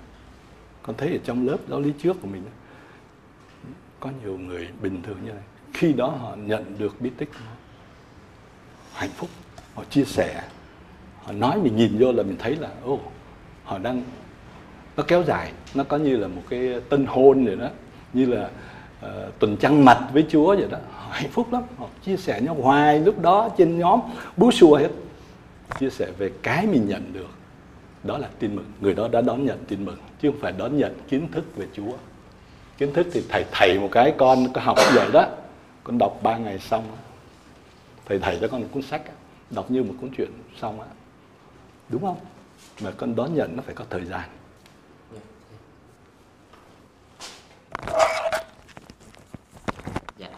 con 0.83 0.97
thấy 0.99 1.13
ở 1.13 1.19
trong 1.25 1.47
lớp 1.47 1.57
giáo 1.69 1.81
lý 1.81 1.93
trước 2.03 2.17
của 2.23 2.29
mình 2.29 2.43
có 4.01 4.11
nhiều 4.25 4.39
người 4.39 4.69
bình 4.83 5.03
thường 5.03 5.17
như 5.25 5.33
này 5.33 5.43
khi 5.73 5.93
đó 5.93 6.07
họ 6.07 6.37
nhận 6.37 6.79
được 6.79 7.01
bí 7.01 7.11
tích 7.17 7.29
hạnh 8.95 9.11
phúc. 9.17 9.29
Họ 9.75 9.85
chia 9.91 10.05
sẻ. 10.05 10.43
Họ 11.23 11.33
nói 11.33 11.57
mình 11.63 11.77
nhìn 11.77 11.97
vô 11.99 12.13
là 12.13 12.23
mình 12.23 12.37
thấy 12.39 12.57
là 12.57 12.69
ô 12.85 13.01
họ 13.65 13.79
đang 13.79 14.03
nó 14.97 15.03
kéo 15.03 15.23
dài. 15.23 15.53
Nó 15.75 15.85
có 15.85 15.97
như 15.97 16.17
là 16.17 16.29
một 16.29 16.43
cái 16.49 16.81
tân 16.89 17.07
hôn 17.07 17.45
vậy 17.45 17.57
đó. 17.57 17.69
Như 18.13 18.27
là 18.27 18.51
uh, 19.07 19.39
tuần 19.39 19.57
trăng 19.57 19.85
mật 19.85 19.99
với 20.13 20.27
Chúa 20.31 20.57
vậy 20.57 20.67
đó. 20.71 20.79
Họ 20.97 21.09
hạnh 21.11 21.31
phúc 21.31 21.53
lắm. 21.53 21.63
Họ 21.79 21.87
chia 22.05 22.17
sẻ 22.17 22.41
nhau 22.41 22.57
hoài 22.61 23.01
lúc 23.01 23.23
đó 23.23 23.49
trên 23.59 23.79
nhóm. 23.79 24.01
Bú 24.37 24.51
xua 24.51 24.77
hết. 24.77 24.91
Chia 25.81 25.91
sẻ 25.91 26.07
về 26.19 26.31
cái 26.43 26.67
mình 26.67 26.89
nhận 26.89 27.13
được. 27.13 27.31
Đó 28.05 28.19
là 28.19 28.29
tin 28.39 28.57
mừng. 28.57 28.73
Người 28.81 28.95
đó 28.95 29.09
đã 29.09 29.21
đón 29.21 29.47
nhận 29.47 29.65
tin 29.69 29.85
mừng 29.85 29.99
chứ 30.23 30.31
không 30.31 30.41
phải 30.41 30.53
đón 30.53 30.79
nhận 30.79 30.95
kiến 31.09 31.29
thức 31.33 31.57
về 31.57 31.67
Chúa. 31.77 31.93
Kiến 32.79 32.93
thức 32.93 33.07
thì 33.13 33.23
thầy 33.29 33.45
thầy 33.53 33.79
một 33.79 33.89
cái 33.93 34.15
con 34.19 34.53
có 34.53 34.61
học 34.61 34.79
vậy 34.95 35.09
đó 35.13 35.29
con 35.85 35.99
đọc 35.99 36.19
ba 36.23 36.37
ngày 36.37 36.59
xong 36.59 36.97
thầy 38.05 38.19
thầy 38.19 38.39
cho 38.41 38.49
con 38.49 38.61
một 38.61 38.69
cuốn 38.73 38.83
sách 38.83 39.03
đọc 39.51 39.71
như 39.71 39.83
một 39.83 39.95
cuốn 40.01 40.11
truyện 40.17 40.31
xong 40.61 40.81
á. 40.81 40.87
Đúng 41.89 42.03
không? 42.03 42.17
Mà 42.81 42.91
con 42.97 43.15
đón 43.15 43.35
nhận 43.35 43.57
nó 43.57 43.63
phải 43.67 43.75
có 43.75 43.85
thời 43.91 44.05
gian. 44.05 44.29
Dạ. 50.19 50.29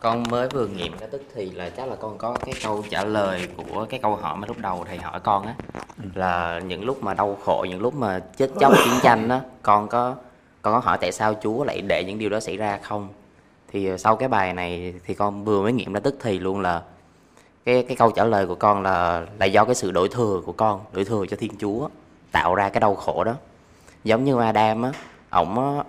Con 0.00 0.22
mới 0.30 0.48
vừa 0.48 0.66
nghiệm 0.66 0.98
cái 0.98 1.08
tức 1.12 1.22
thì 1.34 1.50
là 1.50 1.70
chắc 1.70 1.88
là 1.88 1.96
con 1.96 2.18
có 2.18 2.36
cái 2.44 2.54
câu 2.62 2.84
trả 2.90 3.04
lời 3.04 3.48
của 3.56 3.86
cái 3.90 4.00
câu 4.02 4.16
hỏi 4.16 4.36
mà 4.36 4.46
lúc 4.46 4.58
đầu 4.58 4.84
thầy 4.88 4.98
hỏi 4.98 5.20
con 5.20 5.46
á. 5.46 5.54
Là 6.14 6.60
những 6.60 6.84
lúc 6.84 7.02
mà 7.02 7.14
đau 7.14 7.38
khổ 7.44 7.66
những 7.68 7.80
lúc 7.80 7.94
mà 7.94 8.18
chết 8.36 8.50
chóc 8.60 8.72
chiến 8.84 8.94
tranh 9.02 9.28
á 9.28 9.40
con 9.62 9.88
có 9.88 10.16
con 10.62 10.74
có 10.74 10.80
hỏi 10.80 10.98
tại 11.00 11.12
sao 11.12 11.34
Chúa 11.42 11.64
lại 11.64 11.80
để 11.80 12.04
những 12.06 12.18
điều 12.18 12.30
đó 12.30 12.40
xảy 12.40 12.56
ra 12.56 12.78
không 12.82 13.08
thì 13.76 13.98
sau 13.98 14.16
cái 14.16 14.28
bài 14.28 14.52
này 14.52 14.94
thì 15.06 15.14
con 15.14 15.44
vừa 15.44 15.62
mới 15.62 15.72
nghiệm 15.72 15.92
ra 15.92 16.00
tức 16.00 16.16
thì 16.22 16.38
luôn 16.38 16.60
là 16.60 16.82
cái 17.64 17.82
cái 17.88 17.96
câu 17.96 18.10
trả 18.10 18.24
lời 18.24 18.46
của 18.46 18.54
con 18.54 18.82
là 18.82 19.26
là 19.38 19.46
do 19.46 19.64
cái 19.64 19.74
sự 19.74 19.90
đổi 19.90 20.08
thừa 20.08 20.40
của 20.46 20.52
con 20.52 20.80
đổi 20.92 21.04
thừa 21.04 21.26
cho 21.30 21.36
Thiên 21.36 21.52
Chúa 21.58 21.88
tạo 22.32 22.54
ra 22.54 22.68
cái 22.68 22.80
đau 22.80 22.94
khổ 22.94 23.24
đó. 23.24 23.34
Giống 24.04 24.24
như 24.24 24.40
Adam 24.40 24.82
á 24.82 24.92
ổng 25.30 25.82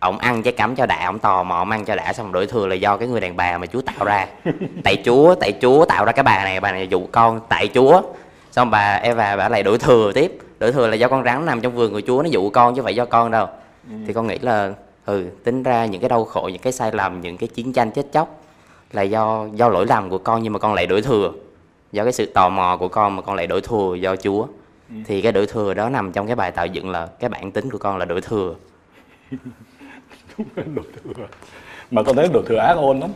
ổng 0.00 0.18
ăn 0.18 0.42
trái 0.42 0.52
cấm 0.52 0.76
cho 0.76 0.86
đã 0.86 1.06
ổng 1.06 1.18
tò 1.18 1.42
mò 1.42 1.58
ổng 1.58 1.70
ăn 1.70 1.84
cho 1.84 1.96
đã 1.96 2.12
xong 2.12 2.32
đổi 2.32 2.46
thừa 2.46 2.66
là 2.66 2.74
do 2.74 2.96
cái 2.96 3.08
người 3.08 3.20
đàn 3.20 3.36
bà 3.36 3.58
mà 3.58 3.66
Chúa 3.66 3.80
tạo 3.80 4.04
ra. 4.04 4.26
Tại 4.84 5.02
Chúa 5.04 5.34
tại 5.34 5.52
Chúa 5.62 5.84
tạo 5.84 6.04
ra 6.04 6.12
cái 6.12 6.22
bà 6.22 6.44
này 6.44 6.60
bà 6.60 6.72
này 6.72 6.88
dụ 6.88 7.06
con 7.12 7.40
tại 7.48 7.68
Chúa. 7.74 8.02
Xong 8.50 8.70
bà 8.70 8.94
Eva 8.94 9.36
bà 9.36 9.48
lại 9.48 9.62
đổi 9.62 9.78
thừa 9.78 10.12
tiếp. 10.14 10.38
Đổi 10.58 10.72
thừa 10.72 10.86
là 10.86 10.94
do 10.94 11.08
con 11.08 11.24
rắn 11.24 11.46
nằm 11.46 11.60
trong 11.60 11.74
vườn 11.74 11.92
của 11.92 12.00
Chúa 12.06 12.22
nó 12.22 12.28
dụ 12.28 12.50
con 12.50 12.74
chứ 12.74 12.82
phải 12.82 12.94
do 12.94 13.04
con 13.04 13.30
đâu. 13.30 13.46
Ừ. 13.88 13.94
thì 14.06 14.12
con 14.12 14.26
nghĩ 14.26 14.38
là 14.38 14.72
ừ 15.04 15.26
tính 15.44 15.62
ra 15.62 15.86
những 15.86 16.00
cái 16.00 16.08
đau 16.08 16.24
khổ 16.24 16.48
những 16.52 16.62
cái 16.62 16.72
sai 16.72 16.92
lầm 16.92 17.20
những 17.20 17.36
cái 17.36 17.48
chiến 17.48 17.72
tranh 17.72 17.90
chết 17.90 18.06
chóc 18.12 18.42
là 18.92 19.02
do 19.02 19.46
do 19.54 19.68
lỗi 19.68 19.86
lầm 19.86 20.10
của 20.10 20.18
con 20.18 20.42
nhưng 20.42 20.52
mà 20.52 20.58
con 20.58 20.74
lại 20.74 20.86
đổi 20.86 21.02
thừa. 21.02 21.32
Do 21.92 22.02
cái 22.02 22.12
sự 22.12 22.26
tò 22.26 22.48
mò 22.48 22.76
của 22.76 22.88
con 22.88 23.16
mà 23.16 23.22
con 23.22 23.36
lại 23.36 23.46
đổi 23.46 23.60
thừa 23.60 23.94
do 23.94 24.16
Chúa. 24.16 24.46
Ừ. 24.88 24.96
thì 25.06 25.22
cái 25.22 25.32
đổi 25.32 25.46
thừa 25.46 25.74
đó 25.74 25.88
nằm 25.88 26.12
trong 26.12 26.26
cái 26.26 26.36
bài 26.36 26.50
tạo 26.50 26.66
dựng 26.66 26.90
là 26.90 27.06
cái 27.20 27.30
bản 27.30 27.50
tính 27.50 27.70
của 27.70 27.78
con 27.78 27.98
là 27.98 28.04
đổi 28.04 28.20
thừa. 28.20 28.54
Đúng 30.38 30.46
là 30.56 30.62
đổi 30.74 30.84
thừa. 31.14 31.26
Mà 31.90 32.02
con 32.02 32.16
thấy 32.16 32.28
đổi 32.32 32.42
thừa 32.46 32.56
ác 32.56 32.74
ôn 32.74 33.00
lắm. 33.00 33.10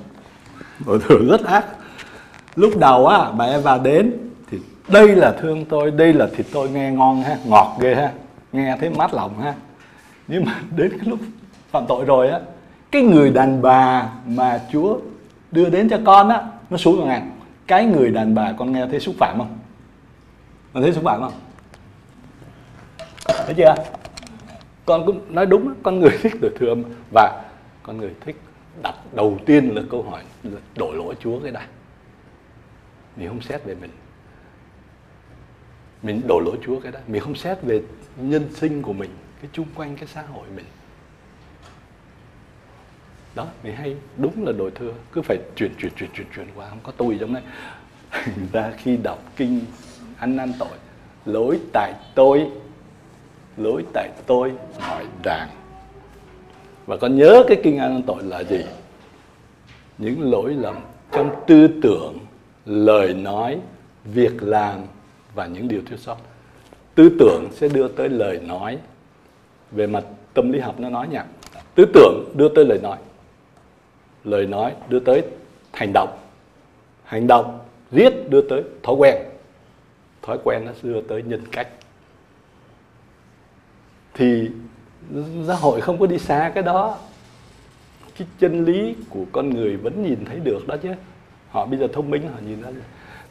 Đổi 0.87 0.99
thừa 0.99 1.19
rất 1.31 1.45
ác. 1.45 1.65
Lúc 2.57 2.73
đầu 2.79 3.07
á 3.07 3.31
bà 3.31 3.45
em 3.45 3.63
vào 3.63 3.79
đến 3.79 4.13
thì 4.51 4.59
đây 4.89 5.09
là 5.09 5.33
thương 5.41 5.65
tôi 5.65 5.91
đây 5.91 6.13
là 6.13 6.29
thịt 6.37 6.47
tôi 6.53 6.71
nghe 6.71 6.91
ngon 6.91 7.23
ha 7.23 7.39
ngọt 7.47 7.77
ghê 7.81 7.95
ha 7.95 8.13
nghe 8.53 8.77
thấy 8.81 8.91
mát 8.91 9.15
lòng 9.15 9.41
ha. 9.41 9.55
Nhưng 10.29 10.45
mà 10.45 10.61
đến 10.77 10.91
cái 10.91 11.09
lúc 11.09 11.19
phạm 11.77 11.87
tội 11.89 12.05
rồi 12.05 12.29
á, 12.29 12.41
cái 12.91 13.03
người 13.03 13.31
đàn 13.31 13.63
bà 13.63 14.11
mà 14.27 14.61
Chúa 14.73 14.99
đưa 15.51 15.71
đến 15.71 15.89
cho 15.89 15.99
con 16.05 16.29
á, 16.29 16.43
nó 16.71 16.77
xuống 16.77 16.99
vào 16.99 17.07
ngàn 17.07 17.31
cái 17.67 17.85
người 17.85 18.11
đàn 18.11 18.35
bà, 18.35 18.53
con 18.53 18.73
nghe 18.73 18.87
thấy 18.91 19.01
xúc 19.01 19.15
phạm 19.19 19.39
không? 19.39 19.59
Con 20.73 20.83
thấy 20.83 20.93
xúc 20.93 21.05
phạm 21.05 21.21
không? 21.21 21.33
Thấy 23.27 23.55
chưa? 23.57 23.75
Con 24.85 25.07
cũng 25.07 25.35
nói 25.35 25.47
đúng 25.47 25.75
con 25.83 26.01
người 26.01 26.19
thích 26.23 26.33
được 26.41 26.55
thương 26.59 26.85
và 27.15 27.45
con 27.83 27.97
người 27.97 28.11
thích 28.21 28.37
đặt 28.83 28.95
đầu 29.13 29.39
tiên 29.47 29.75
là 29.75 29.83
câu 29.91 30.03
hỏi 30.03 30.23
là 30.43 30.61
đổ 30.77 30.93
lỗi 30.93 31.15
Chúa 31.21 31.41
cái 31.41 31.53
đã. 31.53 31.67
Mình 33.17 33.29
không 33.29 33.41
xét 33.41 33.65
về 33.65 33.75
mình. 33.81 33.91
Mình 36.03 36.23
đổ 36.29 36.41
lỗi 36.41 36.57
Chúa 36.65 36.81
cái 36.81 36.93
đã. 36.93 37.01
Mình 37.07 37.21
không 37.21 37.35
xét 37.35 37.63
về 37.63 37.83
nhân 38.17 38.49
sinh 38.55 38.83
của 38.83 38.93
mình, 38.93 39.11
cái 39.43 39.51
chung 39.53 39.67
quanh, 39.75 39.97
cái 39.97 40.09
xã 40.15 40.23
hội 40.23 40.47
mình 40.57 40.65
đó 43.37 43.47
mình 43.65 43.75
hay, 43.75 43.97
đúng 44.17 44.47
là 44.47 44.53
đồi 44.53 44.71
thưa 44.75 44.93
cứ 45.13 45.23
phải 45.23 45.39
chuyển 45.57 45.71
chuyển 45.79 45.93
chuyển 45.97 46.11
chuyển 46.15 46.27
chuyển 46.37 46.47
qua, 46.55 46.69
không 46.69 46.79
có 46.83 46.93
tôi 46.97 47.17
trong 47.21 47.35
đấy 47.35 47.43
ra 48.53 48.73
khi 48.77 48.97
đọc 48.97 49.23
kinh 49.37 49.61
ăn 50.19 50.37
năn 50.37 50.53
tội, 50.59 50.79
lỗi 51.25 51.61
tại 51.73 51.93
tôi, 52.15 52.47
lỗi 53.57 53.85
tại 53.93 54.09
tôi 54.27 54.53
hỏi 54.79 55.07
đàng 55.23 55.49
và 56.87 56.97
con 56.97 57.17
nhớ 57.17 57.45
cái 57.49 57.61
kinh 57.63 57.79
ăn 57.79 57.95
năn 57.95 58.03
tội 58.03 58.23
là 58.23 58.45
gì? 58.45 58.65
Những 59.99 60.31
lỗi 60.33 60.55
lầm 60.55 60.77
trong 61.13 61.31
tư 61.47 61.69
tưởng, 61.83 62.19
lời 62.67 63.15
nói, 63.15 63.59
việc 64.05 64.43
làm 64.43 64.81
và 65.35 65.47
những 65.47 65.69
điều 65.69 65.83
thiếu 65.87 65.99
sót. 65.99 66.17
Tư 66.95 67.17
tưởng 67.19 67.49
sẽ 67.53 67.69
đưa 67.69 67.89
tới 67.89 68.09
lời 68.09 68.41
nói. 68.47 68.79
Về 69.71 69.87
mặt 69.87 70.05
tâm 70.35 70.53
lý 70.53 70.61
học 70.61 70.81
nó 70.81 70.91
nói 70.91 71.09
nhỉ 71.09 71.19
tư 71.75 71.85
tưởng 71.95 72.33
đưa 72.35 72.49
tới 72.49 72.65
lời 72.65 72.79
nói 72.83 72.99
lời 74.27 74.47
nói 74.47 74.75
đưa 74.89 75.01
tới 75.01 75.23
hành 75.73 75.93
động. 75.93 76.19
Hành 77.05 77.27
động, 77.27 77.59
giết 77.93 78.31
đưa 78.31 78.41
tới 78.41 78.63
thói 78.83 78.95
quen. 78.95 79.17
Thói 80.23 80.39
quen 80.45 80.65
nó 80.65 80.73
đưa 80.83 81.01
tới 81.01 81.23
nhân 81.23 81.45
cách. 81.53 81.69
Thì 84.15 84.49
giáo 85.45 85.57
hội 85.57 85.81
không 85.81 85.99
có 85.99 86.07
đi 86.07 86.19
xa 86.19 86.53
cái 86.55 86.63
đó. 86.63 86.99
Cái 88.19 88.29
chân 88.39 88.65
lý 88.65 88.95
của 89.11 89.25
con 89.33 89.51
người 89.51 89.77
vẫn 89.77 90.03
nhìn 90.03 90.25
thấy 90.25 90.41
được 90.41 90.67
đó 90.67 90.77
chứ. 90.83 90.91
Họ 91.51 91.67
bây 91.67 91.79
giờ 91.79 91.89
thông 91.93 92.11
minh, 92.11 92.23
họ 92.23 92.39
nhìn 92.47 92.63
ra 92.63 92.69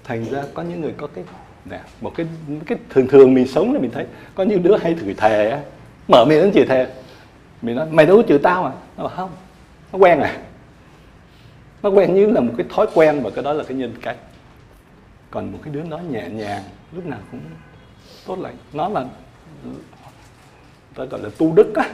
thành 0.03 0.25
ra 0.25 0.43
có 0.53 0.63
những 0.63 0.81
người 0.81 0.93
có 0.97 1.07
cái, 1.07 1.23
nè, 1.65 1.79
một 2.01 2.11
cái 2.15 2.25
cái 2.65 2.77
thường 2.89 3.07
thường 3.07 3.33
mình 3.33 3.47
sống 3.47 3.73
là 3.73 3.79
mình 3.79 3.91
thấy 3.91 4.05
có 4.35 4.43
những 4.43 4.63
đứa 4.63 4.77
hay 4.77 4.93
thử 4.93 5.13
thề 5.13 5.61
mở 6.07 6.25
miệng 6.25 6.41
đến 6.41 6.51
chửi 6.53 6.65
thề. 6.65 6.87
Mình 7.61 7.75
nói, 7.75 7.87
mày 7.91 8.05
đâu 8.05 8.17
có 8.17 8.23
chửi 8.27 8.39
tao 8.39 8.63
mà 8.63 8.71
nó 8.97 9.03
bảo, 9.03 9.13
không, 9.15 9.29
nó 9.93 9.99
quen 9.99 10.19
à 10.19 10.41
nó 11.86 11.91
quen 11.91 12.15
như 12.15 12.25
là 12.25 12.41
một 12.41 12.53
cái 12.57 12.65
thói 12.69 12.88
quen 12.93 13.21
và 13.23 13.29
cái 13.29 13.43
đó 13.43 13.53
là 13.53 13.63
cái 13.63 13.77
nhân 13.77 13.93
cách. 14.01 14.17
Còn 15.31 15.51
một 15.51 15.59
cái 15.63 15.73
đứa 15.73 15.83
nó 15.83 15.97
nhẹ 15.97 16.29
nhàng 16.29 16.63
lúc 16.91 17.05
nào 17.05 17.19
cũng 17.31 17.41
tốt 18.25 18.39
lành. 18.39 18.55
Nó 18.73 18.89
là 18.89 19.05
ta 20.95 21.05
gọi 21.05 21.21
là 21.21 21.29
tu 21.38 21.53
đức 21.53 21.75
á. 21.75 21.89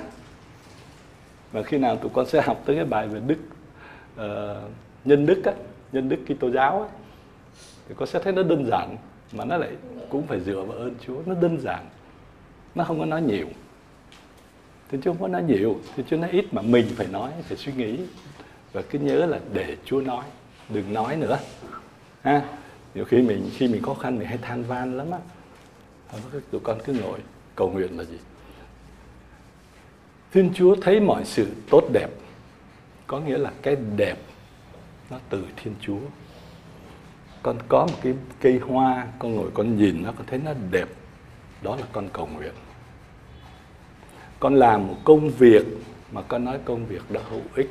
Và 1.52 1.64
khi 1.64 1.78
nào 1.78 1.96
tụi 1.96 2.12
con 2.14 2.26
sẽ 2.26 2.42
học 2.42 2.62
tới 2.66 2.76
cái 2.76 2.86
bài 2.86 3.08
về 3.08 3.20
đức 3.28 3.38
uh, 4.16 4.72
nhân 5.06 5.26
đức 5.26 5.42
á, 5.46 5.54
nhân 5.92 6.10
đức 6.10 6.18
Kitô 6.26 6.52
giáo 6.52 6.82
á, 6.82 6.90
thì 7.88 7.96
con 7.98 8.08
sẽ 8.08 8.20
thấy 8.20 8.34
nó 8.34 8.44
đơn 8.44 8.66
giản 8.66 8.98
mà 9.32 9.46
nó 9.46 9.58
lại 9.58 9.70
cũng 10.10 10.28
phải 10.28 10.40
dựa 10.40 10.62
vào 10.62 10.78
ơn 10.78 10.96
Chúa. 11.06 11.22
Nó 11.26 11.36
đơn 11.42 11.60
giản 11.62 11.86
nó 12.76 12.84
không 12.84 13.00
có 13.00 13.06
nói 13.06 13.22
nhiều. 13.22 13.48
Thì 14.90 14.98
Chúa 15.04 15.12
không 15.12 15.22
có 15.22 15.28
nói 15.28 15.44
nhiều 15.44 15.80
thì 15.96 16.04
Chúa 16.10 16.18
nói 16.18 16.30
ít 16.32 16.54
mà 16.54 16.62
mình 16.62 16.86
phải 16.96 17.08
nói 17.08 17.32
phải 17.44 17.58
suy 17.58 17.74
nghĩ 17.74 18.00
và 18.74 18.82
cứ 18.82 19.00
nhớ 19.00 19.26
là 19.26 19.40
để 19.54 19.78
Chúa 19.86 20.02
nói, 20.02 20.26
đừng 20.70 20.94
nói 20.94 21.16
nữa. 21.16 21.40
Ha? 22.22 22.42
Nhiều 22.96 23.06
khi 23.06 23.22
mình 23.22 23.50
khi 23.54 23.68
mình 23.68 23.82
khó 23.82 23.94
khăn 23.94 24.20
mình 24.20 24.28
hay 24.28 24.38
than 24.38 24.64
van 24.64 24.98
lắm 24.98 25.12
á. 25.12 25.20
Tụi 26.52 26.62
con 26.64 26.80
cứ 26.86 26.94
ngồi, 26.94 27.20
cầu 27.56 27.70
nguyện 27.70 27.98
là 27.98 28.04
gì? 28.04 28.18
Thiên 30.32 30.54
Chúa 30.54 30.76
thấy 30.82 31.00
mọi 31.00 31.26
sự 31.26 31.48
tốt 31.70 31.84
đẹp, 31.94 32.10
có 33.08 33.20
nghĩa 33.20 33.38
là 33.38 33.52
cái 33.62 33.76
đẹp 33.96 34.18
nó 35.10 35.18
từ 35.30 35.46
Thiên 35.56 35.74
Chúa. 35.82 36.00
Con 37.44 37.58
có 37.68 37.88
một 37.92 37.98
cái 38.04 38.14
cây 38.42 38.60
hoa, 38.68 39.08
con 39.20 39.36
ngồi 39.36 39.52
con 39.54 39.78
nhìn 39.78 40.04
nó, 40.04 40.12
con 40.12 40.26
thấy 40.28 40.40
nó 40.46 40.54
đẹp, 40.72 40.88
đó 41.62 41.76
là 41.76 41.84
con 41.92 42.10
cầu 42.14 42.28
nguyện. 42.28 42.54
Con 44.40 44.56
làm 44.56 44.88
một 44.88 44.96
công 45.04 45.30
việc 45.30 45.66
mà 46.12 46.22
con 46.22 46.46
nói 46.46 46.60
công 46.66 46.86
việc 46.86 47.12
đó 47.12 47.22
hữu 47.30 47.42
ích 47.56 47.70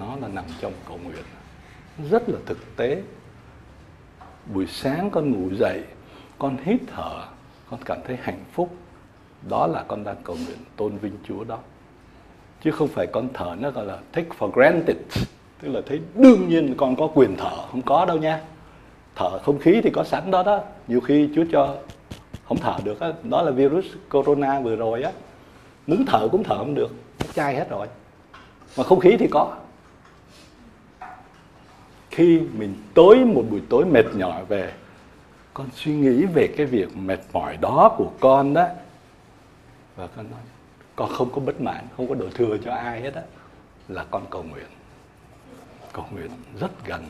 nó 0.00 0.16
là 0.20 0.28
nằm 0.28 0.44
trong 0.60 0.72
cầu 0.88 0.98
nguyện. 1.04 1.24
Rất 2.10 2.28
là 2.28 2.38
thực 2.46 2.76
tế. 2.76 3.02
Buổi 4.54 4.66
sáng 4.66 5.10
con 5.10 5.30
ngủ 5.30 5.54
dậy 5.54 5.82
con 6.38 6.56
hít 6.64 6.80
thở 6.96 7.24
con 7.70 7.80
cảm 7.84 7.98
thấy 8.06 8.18
hạnh 8.22 8.44
phúc. 8.52 8.70
Đó 9.48 9.66
là 9.66 9.84
con 9.88 10.04
đang 10.04 10.16
cầu 10.24 10.36
nguyện 10.46 10.58
tôn 10.76 10.96
vinh 10.96 11.16
Chúa 11.28 11.44
đó. 11.44 11.58
Chứ 12.64 12.70
không 12.70 12.88
phải 12.88 13.06
con 13.06 13.28
thở 13.34 13.56
nó 13.60 13.70
gọi 13.70 13.86
là 13.86 13.98
take 14.12 14.28
for 14.38 14.50
granted. 14.50 14.96
Tức 15.62 15.68
là 15.68 15.80
thấy 15.86 16.00
đương 16.14 16.48
nhiên 16.48 16.74
con 16.76 16.96
có 16.96 17.06
quyền 17.14 17.36
thở. 17.36 17.56
Không 17.70 17.82
có 17.82 18.04
đâu 18.04 18.18
nha. 18.18 18.40
Thở 19.16 19.38
không 19.38 19.58
khí 19.58 19.80
thì 19.84 19.90
có 19.90 20.04
sẵn 20.04 20.30
đó 20.30 20.42
đó. 20.42 20.60
Nhiều 20.88 21.00
khi 21.00 21.28
Chúa 21.34 21.44
cho 21.52 21.76
không 22.44 22.58
thở 22.58 22.76
được 22.84 23.00
đó, 23.00 23.12
đó 23.22 23.42
là 23.42 23.50
virus 23.50 23.84
corona 24.10 24.60
vừa 24.60 24.76
rồi 24.76 25.02
á. 25.02 25.12
Muốn 25.86 26.04
thở 26.06 26.28
cũng 26.32 26.44
thở 26.44 26.58
không 26.58 26.74
được. 26.74 26.90
Nó 27.20 27.26
chai 27.34 27.54
hết 27.54 27.70
rồi. 27.70 27.86
Mà 28.76 28.84
không 28.84 29.00
khí 29.00 29.16
thì 29.18 29.28
có 29.30 29.56
khi 32.10 32.40
mình 32.54 32.74
tối 32.94 33.24
một 33.24 33.44
buổi 33.50 33.62
tối 33.68 33.84
mệt 33.84 34.04
nhỏi 34.14 34.44
về, 34.44 34.72
con 35.54 35.68
suy 35.74 35.92
nghĩ 35.92 36.24
về 36.24 36.54
cái 36.56 36.66
việc 36.66 36.96
mệt 36.96 37.20
mỏi 37.32 37.56
đó 37.56 37.94
của 37.98 38.10
con 38.20 38.54
đó. 38.54 38.68
Và 39.96 40.06
con 40.06 40.30
nói, 40.30 40.40
con 40.96 41.10
không 41.12 41.30
có 41.34 41.40
bất 41.40 41.60
mãn, 41.60 41.84
không 41.96 42.08
có 42.08 42.14
đổ 42.14 42.28
thừa 42.34 42.56
cho 42.64 42.74
ai 42.74 43.00
hết 43.00 43.14
á. 43.14 43.22
Là 43.88 44.04
con 44.10 44.26
cầu 44.30 44.42
nguyện. 44.42 44.66
Cầu 45.92 46.04
nguyện 46.12 46.30
rất 46.60 46.86
gần. 46.86 47.04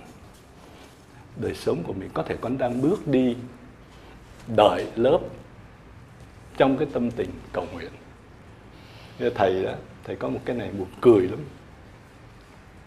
Đời 1.37 1.55
sống 1.55 1.83
của 1.87 1.93
mình 1.93 2.11
có 2.15 2.23
thể 2.23 2.37
con 2.41 2.59
đang 2.59 2.83
bước 2.83 3.09
đi, 3.09 3.37
đợi 4.57 4.87
lớp 4.97 5.19
trong 6.57 6.77
cái 6.77 6.89
tâm 6.93 7.11
tình 7.11 7.31
cầu 7.53 7.67
nguyện. 7.73 7.91
Thầy 9.35 9.63
đó 9.63 9.73
thầy 10.05 10.17
có 10.17 10.29
một 10.29 10.41
cái 10.45 10.57
này 10.57 10.71
buồn 10.79 10.89
cười 11.01 11.23
lắm. 11.23 11.39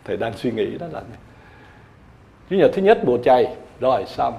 Thầy 0.04 0.18
đang 0.18 0.38
suy 0.38 0.52
nghĩ 0.52 0.78
đó 0.78 0.88
là 0.88 1.00
này 1.00 1.20
chủ 2.50 2.56
nhật 2.56 2.72
thứ 2.74 2.82
nhất 2.82 3.00
bùa 3.06 3.18
chay 3.24 3.56
rồi 3.80 4.06
xong. 4.08 4.38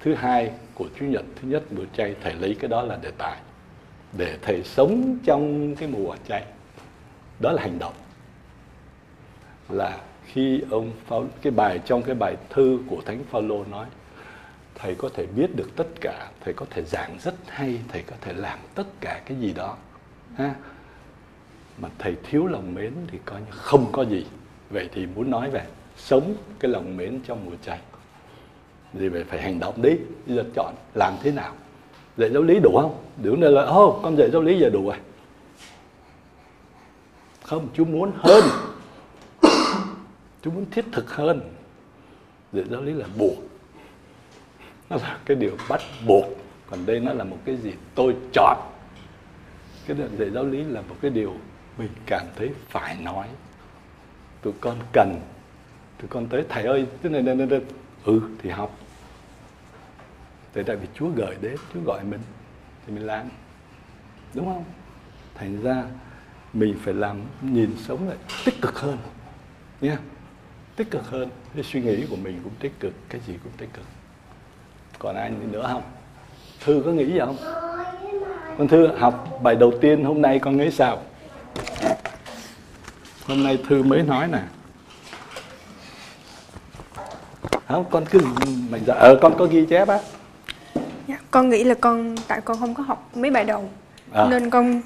Thứ 0.00 0.14
hai 0.14 0.50
của 0.74 0.88
chủ 1.00 1.06
nhật 1.06 1.24
thứ 1.36 1.48
nhất 1.48 1.62
bữa 1.70 1.84
chay 1.96 2.14
thầy 2.22 2.34
lấy 2.34 2.56
cái 2.60 2.68
đó 2.68 2.82
là 2.82 2.96
đề 3.02 3.10
tài. 3.18 3.36
Để 4.12 4.38
thầy 4.42 4.62
sống 4.64 5.18
trong 5.24 5.74
cái 5.76 5.88
mùa 5.88 6.16
chay. 6.28 6.44
Đó 7.40 7.52
là 7.52 7.62
hành 7.62 7.78
động. 7.78 7.94
Là 9.68 9.98
khi 10.24 10.60
ông 10.70 10.92
Phao, 11.06 11.26
cái 11.42 11.50
bài 11.50 11.80
trong 11.84 12.02
cái 12.02 12.14
bài 12.14 12.36
thư 12.50 12.78
của 12.90 13.00
thánh 13.06 13.24
Phaolô 13.30 13.64
nói 13.70 13.86
thầy 14.74 14.94
có 14.94 15.08
thể 15.14 15.26
biết 15.26 15.56
được 15.56 15.76
tất 15.76 15.86
cả 16.00 16.30
thầy 16.40 16.54
có 16.54 16.66
thể 16.70 16.82
giảng 16.82 17.18
rất 17.20 17.34
hay 17.46 17.80
thầy 17.88 18.02
có 18.02 18.16
thể 18.20 18.32
làm 18.32 18.58
tất 18.74 18.86
cả 19.00 19.20
cái 19.26 19.38
gì 19.38 19.52
đó. 19.52 19.76
Ha? 20.36 20.54
Mà 21.78 21.88
thầy 21.98 22.16
thiếu 22.22 22.46
lòng 22.46 22.74
mến 22.74 22.92
thì 23.10 23.18
coi 23.24 23.40
như 23.40 23.50
không 23.50 23.86
có 23.92 24.02
gì. 24.02 24.26
Vậy 24.70 24.88
thì 24.92 25.06
muốn 25.06 25.30
nói 25.30 25.50
về 25.50 25.64
sống 25.96 26.34
cái 26.58 26.70
lòng 26.70 26.96
mến 26.96 27.20
trong 27.26 27.44
mùa 27.44 27.56
chay 27.64 27.80
thì 28.92 29.08
phải 29.08 29.24
phải 29.24 29.42
hành 29.42 29.60
động 29.60 29.82
đi 29.82 29.90
lựa 30.26 30.44
chọn 30.54 30.74
làm 30.94 31.14
thế 31.22 31.30
nào? 31.30 31.52
Dạy 32.16 32.30
giáo 32.30 32.42
lý 32.42 32.60
đủ 32.62 32.78
không? 32.80 33.02
Đủ 33.22 33.36
đây 33.36 33.52
là 33.52 33.62
ô 33.62 33.86
oh, 33.86 34.02
con 34.02 34.16
dạy 34.16 34.30
giáo 34.32 34.42
lý 34.42 34.58
giờ 34.58 34.70
đủ 34.70 34.86
rồi. 34.86 34.96
Không 37.42 37.68
chú 37.74 37.84
muốn 37.84 38.12
hơn. 38.16 38.44
Chú 40.42 40.50
muốn 40.50 40.66
thiết 40.70 40.84
thực 40.92 41.10
hơn. 41.10 41.40
Dạy 42.52 42.64
giáo 42.70 42.82
lý 42.82 42.92
là 42.92 43.06
buộc. 43.18 43.38
Nó 44.90 44.96
là 44.96 45.18
cái 45.24 45.36
điều 45.36 45.56
bắt 45.68 45.80
buộc. 46.06 46.24
Còn 46.70 46.86
đây 46.86 47.00
nó 47.00 47.12
là 47.12 47.24
một 47.24 47.38
cái 47.44 47.56
gì 47.56 47.72
tôi 47.94 48.16
chọn. 48.32 48.58
Cái 49.86 49.96
dạy 50.18 50.30
giáo 50.30 50.44
lý 50.44 50.64
là 50.64 50.80
một 50.80 50.96
cái 51.00 51.10
điều 51.10 51.34
mình 51.78 51.90
cảm 52.06 52.26
thấy 52.36 52.50
phải 52.68 52.96
nói. 53.00 53.26
Tụi 54.42 54.52
con 54.60 54.76
cần 54.92 55.20
tụi 55.98 56.08
con 56.08 56.26
tới 56.26 56.44
thầy 56.48 56.64
ơi 56.64 56.86
thế 57.02 57.10
này 57.10 57.22
này, 57.22 57.34
này, 57.34 57.60
ừ 58.04 58.20
thì 58.42 58.50
học. 58.50 58.78
Tại 60.52 60.64
tại 60.64 60.76
vì 60.76 60.86
Chúa 60.94 61.08
gửi 61.08 61.36
đến 61.40 61.56
Chúa 61.74 61.80
gọi 61.80 62.04
mình 62.04 62.20
thì 62.86 62.92
mình 62.92 63.06
làm. 63.06 63.28
Đúng 64.34 64.46
không? 64.46 64.64
Thành 65.34 65.62
ra 65.62 65.84
mình 66.52 66.76
phải 66.84 66.94
làm 66.94 67.20
nhìn 67.42 67.76
sống 67.78 68.08
lại 68.08 68.16
tích 68.44 68.54
cực 68.62 68.78
hơn. 68.78 68.98
Nha 69.80 69.90
yeah. 69.90 70.00
tích 70.76 70.90
cực 70.90 71.10
hơn. 71.10 71.30
Cái 71.54 71.64
suy 71.64 71.80
nghĩ 71.80 72.06
của 72.10 72.16
mình 72.16 72.40
cũng 72.44 72.52
tích 72.60 72.72
cực 72.80 72.92
cái 73.08 73.20
gì 73.26 73.34
cũng 73.44 73.52
tích 73.56 73.68
cực. 73.72 73.84
Còn 74.98 75.16
ai 75.16 75.30
nữa 75.30 75.68
không? 75.72 75.82
Thư 76.64 76.82
có 76.84 76.90
nghĩ 76.90 77.06
gì 77.06 77.18
không? 77.18 77.36
Con 78.58 78.68
thư 78.68 78.86
học 78.86 79.28
bài 79.42 79.54
đầu 79.54 79.72
tiên 79.80 80.04
hôm 80.04 80.22
nay 80.22 80.38
con 80.38 80.56
nghĩ 80.56 80.70
sao? 80.70 81.02
Hôm 83.26 83.44
nay 83.44 83.58
thư 83.68 83.82
mới 83.82 84.02
nói 84.02 84.28
nè 84.28 84.42
không 87.68 87.84
con 87.90 88.04
cứ 88.10 88.20
mình 88.70 88.82
dạ 88.86 88.94
ờ 88.94 89.18
con 89.22 89.38
có 89.38 89.44
ghi 89.44 89.66
chép 89.66 89.88
á 89.88 89.98
dạ, 91.08 91.18
con 91.30 91.48
nghĩ 91.48 91.64
là 91.64 91.74
con 91.74 92.14
tại 92.28 92.40
con 92.40 92.58
không 92.58 92.74
có 92.74 92.82
học 92.82 93.10
mấy 93.16 93.30
bài 93.30 93.44
đầu 93.44 93.68
à. 94.12 94.26
nên 94.30 94.50
con 94.50 94.80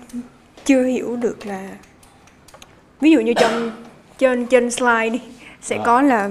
chưa 0.65 0.83
hiểu 0.83 1.17
được 1.17 1.47
là 1.47 1.69
ví 3.01 3.11
dụ 3.11 3.21
như 3.21 3.35
trong 3.35 3.71
trên 4.19 4.47
trên 4.47 4.71
slide 4.71 5.09
đi 5.11 5.21
sẽ 5.61 5.77
à. 5.77 5.83
có 5.85 6.03
là 6.03 6.31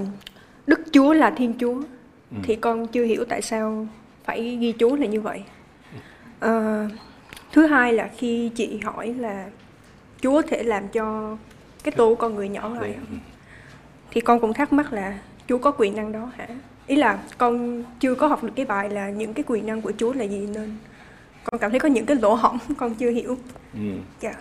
Đức 0.68 0.80
Chúa 0.92 1.14
là 1.14 1.30
Thiên 1.32 1.54
Chúa 1.60 1.76
ừ. 2.32 2.38
thì 2.44 2.56
con 2.56 2.88
chưa 2.88 3.04
hiểu 3.04 3.26
tại 3.30 3.42
sao 3.42 3.88
phải 4.24 4.58
ghi 4.62 4.72
chú 4.72 4.96
là 4.96 5.06
như 5.06 5.22
vậy. 5.22 5.44
À, 6.40 6.88
thứ 7.52 7.66
hai 7.66 7.94
là 7.94 8.10
khi 8.18 8.50
chị 8.56 8.80
hỏi 8.84 9.14
là 9.18 9.46
Chúa 10.22 10.42
thể 10.42 10.64
làm 10.64 10.88
cho 10.88 11.38
cái 11.84 11.92
tô 11.92 12.16
con 12.16 12.36
người 12.36 12.50
nhỏ 12.50 12.70
lại 12.70 12.94
ừ. 12.94 13.18
thì 14.12 14.22
con 14.22 14.40
cũng 14.40 14.54
thắc 14.54 14.74
mắc 14.74 14.94
là 14.94 15.18
Chúa 15.50 15.58
có 15.58 15.72
quyền 15.72 15.96
năng 15.96 16.12
đó 16.12 16.32
hả? 16.38 16.48
Ý 16.88 16.96
là 16.96 17.20
con 17.38 17.84
chưa 18.00 18.16
có 18.16 18.28
học 18.28 18.44
được 18.44 18.52
cái 18.56 18.66
bài 18.66 18.90
là 18.90 19.10
những 19.10 19.34
cái 19.34 19.44
quyền 19.48 19.66
năng 19.66 19.82
của 19.82 19.92
Chúa 19.98 20.14
là 20.14 20.24
gì 20.24 20.48
nên 20.54 20.78
con 21.44 21.60
cảm 21.60 21.72
thấy 21.72 21.80
có 21.80 21.90
những 21.90 22.06
cái 22.06 22.18
lỗ 22.22 22.34
hổng 22.34 22.58
con 22.78 22.96
chưa 22.96 23.12
hiểu. 23.12 23.38
Ừ. 23.74 23.80
Dạ. 24.20 24.34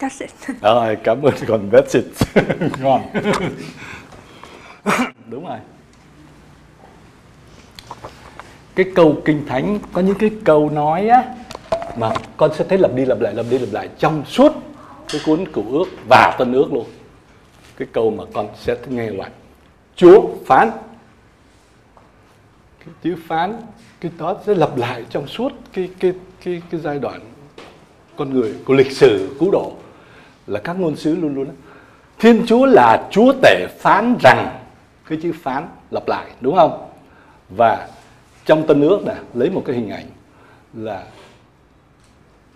That's 0.00 0.20
it. 0.20 0.30
Rồi, 0.62 0.96
cảm 1.04 1.22
ơn 1.22 1.34
còn 1.48 1.70
that's 1.70 2.02
it. 2.02 2.04
Ngon. 2.80 3.02
Đúng 5.30 5.46
rồi. 5.46 5.58
Cái 8.74 8.86
câu 8.94 9.22
kinh 9.24 9.46
thánh 9.46 9.78
có 9.92 10.00
những 10.00 10.18
cái 10.18 10.30
câu 10.44 10.70
nói 10.70 11.08
á 11.08 11.24
mà 11.96 12.10
con 12.36 12.50
sẽ 12.54 12.64
thấy 12.68 12.78
lặp 12.78 12.94
đi 12.94 13.04
lặp 13.04 13.20
lại 13.20 13.34
lặp 13.34 13.46
đi 13.50 13.58
lặp 13.58 13.68
lại 13.72 13.88
trong 13.98 14.24
suốt 14.24 14.52
cái 15.08 15.20
cuốn 15.26 15.52
cựu 15.52 15.64
ước 15.72 15.86
và 16.08 16.36
tân 16.38 16.52
ước 16.52 16.72
luôn 16.72 16.86
cái 17.76 17.88
câu 17.92 18.10
mà 18.10 18.24
con 18.34 18.48
sẽ 18.56 18.76
nghe 18.88 19.10
lại 19.10 19.30
chúa 19.96 20.22
phán 20.46 20.70
cái 22.84 22.94
chữ 23.02 23.16
phán, 23.26 23.60
cái 24.00 24.10
đó 24.18 24.36
sẽ 24.46 24.54
lặp 24.54 24.76
lại 24.76 25.04
trong 25.10 25.26
suốt 25.26 25.52
cái 25.72 25.90
cái 25.98 26.12
cái 26.44 26.62
cái 26.70 26.80
giai 26.80 26.98
đoạn 26.98 27.20
con 28.16 28.34
người 28.34 28.54
của 28.64 28.74
lịch 28.74 28.92
sử, 28.92 29.36
cứu 29.40 29.50
độ 29.50 29.72
là 30.46 30.60
các 30.60 30.78
ngôn 30.78 30.96
sứ 30.96 31.16
luôn 31.16 31.34
luôn 31.34 31.44
đó. 31.44 31.52
Thiên 32.18 32.46
Chúa 32.46 32.66
là 32.66 33.08
Chúa 33.10 33.32
tể 33.42 33.66
phán 33.78 34.16
rằng 34.20 34.60
cái 35.08 35.18
chữ 35.22 35.32
phán 35.42 35.68
lặp 35.90 36.08
lại, 36.08 36.30
đúng 36.40 36.56
không? 36.56 36.90
Và 37.48 37.88
trong 38.44 38.66
tân 38.66 38.80
ước 38.80 39.02
này 39.06 39.16
lấy 39.34 39.50
một 39.50 39.62
cái 39.66 39.76
hình 39.76 39.90
ảnh 39.90 40.06
là 40.74 41.04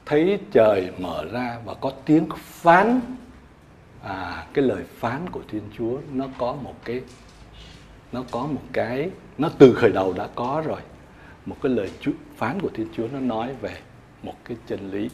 thấy 0.06 0.38
trời 0.52 0.90
mở 0.98 1.24
ra 1.32 1.58
và 1.64 1.74
có 1.74 1.92
tiếng 2.04 2.26
phán 2.42 3.00
à, 4.08 4.46
cái 4.52 4.64
lời 4.64 4.84
phán 4.98 5.30
của 5.30 5.40
Thiên 5.48 5.62
Chúa 5.78 5.98
nó 6.12 6.24
có 6.38 6.56
một 6.62 6.74
cái 6.84 7.00
nó 8.12 8.24
có 8.30 8.40
một 8.40 8.62
cái 8.72 9.10
nó 9.38 9.50
từ 9.58 9.74
khởi 9.74 9.90
đầu 9.90 10.12
đã 10.12 10.28
có 10.34 10.62
rồi. 10.66 10.80
Một 11.46 11.56
cái 11.62 11.72
lời 11.72 11.90
phán 12.36 12.60
của 12.60 12.68
Thiên 12.74 12.86
Chúa 12.96 13.06
nó 13.12 13.20
nói 13.20 13.48
về 13.60 13.76
một 14.22 14.34
cái 14.44 14.56
chân 14.66 14.90
lý. 14.90 15.10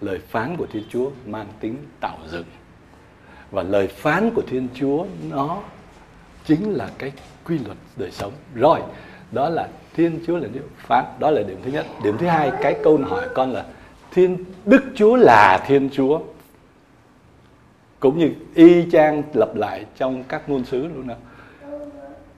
Lời 0.00 0.18
phán 0.28 0.56
của 0.56 0.66
Thiên 0.72 0.84
Chúa 0.88 1.10
mang 1.26 1.46
tính 1.60 1.76
tạo 2.00 2.18
dựng. 2.30 2.44
Và 3.50 3.62
lời 3.62 3.86
phán 3.86 4.30
của 4.34 4.42
Thiên 4.46 4.68
Chúa 4.74 5.06
nó 5.30 5.62
chính 6.44 6.70
là 6.70 6.90
cái 6.98 7.12
quy 7.44 7.58
luật 7.58 7.78
đời 7.96 8.10
sống. 8.10 8.32
Rồi 8.54 8.80
đó 9.32 9.48
là 9.48 9.68
Thiên 9.94 10.20
Chúa 10.26 10.36
là 10.36 10.48
điều 10.52 10.62
phán 10.76 11.04
đó 11.18 11.30
là 11.30 11.42
điểm 11.42 11.58
thứ 11.64 11.70
nhất. 11.70 11.86
Điểm 12.02 12.16
thứ 12.18 12.26
hai 12.26 12.52
cái 12.62 12.76
câu 12.84 12.98
hỏi 13.08 13.28
con 13.34 13.52
là 13.52 13.64
Thiên 14.10 14.44
Đức 14.64 14.82
Chúa 14.94 15.16
là 15.16 15.64
Thiên 15.66 15.90
Chúa 15.92 16.20
cũng 18.04 18.18
như 18.18 18.30
y 18.54 18.90
chang 18.90 19.22
lặp 19.34 19.56
lại 19.56 19.84
trong 19.96 20.24
các 20.28 20.48
ngôn 20.48 20.64
sứ 20.64 20.86
luôn 20.86 21.08
đó. 21.08 21.14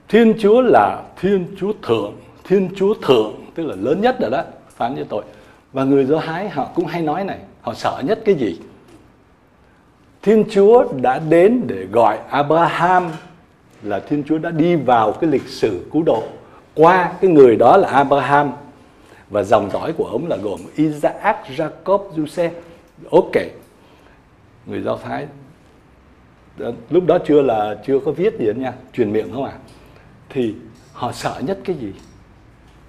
Thiên 0.07 0.33
Chúa 0.39 0.61
là 0.61 1.03
Thiên 1.21 1.47
Chúa 1.59 1.73
thượng 1.81 2.13
Thiên 2.43 2.69
Chúa 2.75 2.93
thượng 2.93 3.33
tức 3.55 3.65
là 3.65 3.75
lớn 3.75 4.01
nhất 4.01 4.19
rồi 4.19 4.31
đó 4.31 4.43
phán 4.69 4.95
như 4.95 5.03
tội 5.03 5.23
và 5.73 5.83
người 5.83 6.05
do 6.05 6.17
hái 6.17 6.49
họ 6.49 6.69
cũng 6.75 6.85
hay 6.85 7.01
nói 7.01 7.23
này 7.23 7.37
họ 7.61 7.73
sợ 7.73 8.01
nhất 8.05 8.19
cái 8.25 8.35
gì? 8.35 8.59
Thiên 10.21 10.43
Chúa 10.49 10.93
đã 11.01 11.19
đến 11.29 11.63
để 11.67 11.85
gọi 11.91 12.19
Abraham 12.29 13.11
là 13.83 13.99
Thiên 13.99 14.23
Chúa 14.23 14.37
đã 14.37 14.49
đi 14.49 14.75
vào 14.75 15.11
cái 15.11 15.29
lịch 15.29 15.47
sử 15.47 15.85
cứu 15.93 16.03
độ. 16.03 16.23
Qua 16.75 17.11
cái 17.21 17.31
người 17.31 17.55
đó 17.55 17.77
là 17.77 17.89
Abraham. 17.89 18.51
Và 19.29 19.43
dòng 19.43 19.69
dõi 19.73 19.93
của 19.97 20.05
ông 20.05 20.27
là 20.27 20.37
gồm 20.37 20.59
Isaac, 20.75 21.37
Jacob, 21.57 21.99
joseph 22.15 22.51
Ok. 23.11 23.33
Người 24.65 24.81
Do 24.81 24.97
Thái 25.03 25.27
lúc 26.89 27.05
đó 27.05 27.17
chưa 27.25 27.41
là 27.41 27.75
chưa 27.85 27.99
có 27.99 28.11
viết 28.11 28.39
gì 28.39 28.51
nha, 28.55 28.73
truyền 28.93 29.13
miệng 29.13 29.33
không 29.33 29.43
à? 29.43 29.53
Thì 30.29 30.55
họ 30.93 31.11
sợ 31.11 31.41
nhất 31.45 31.59
cái 31.63 31.75
gì? 31.75 31.93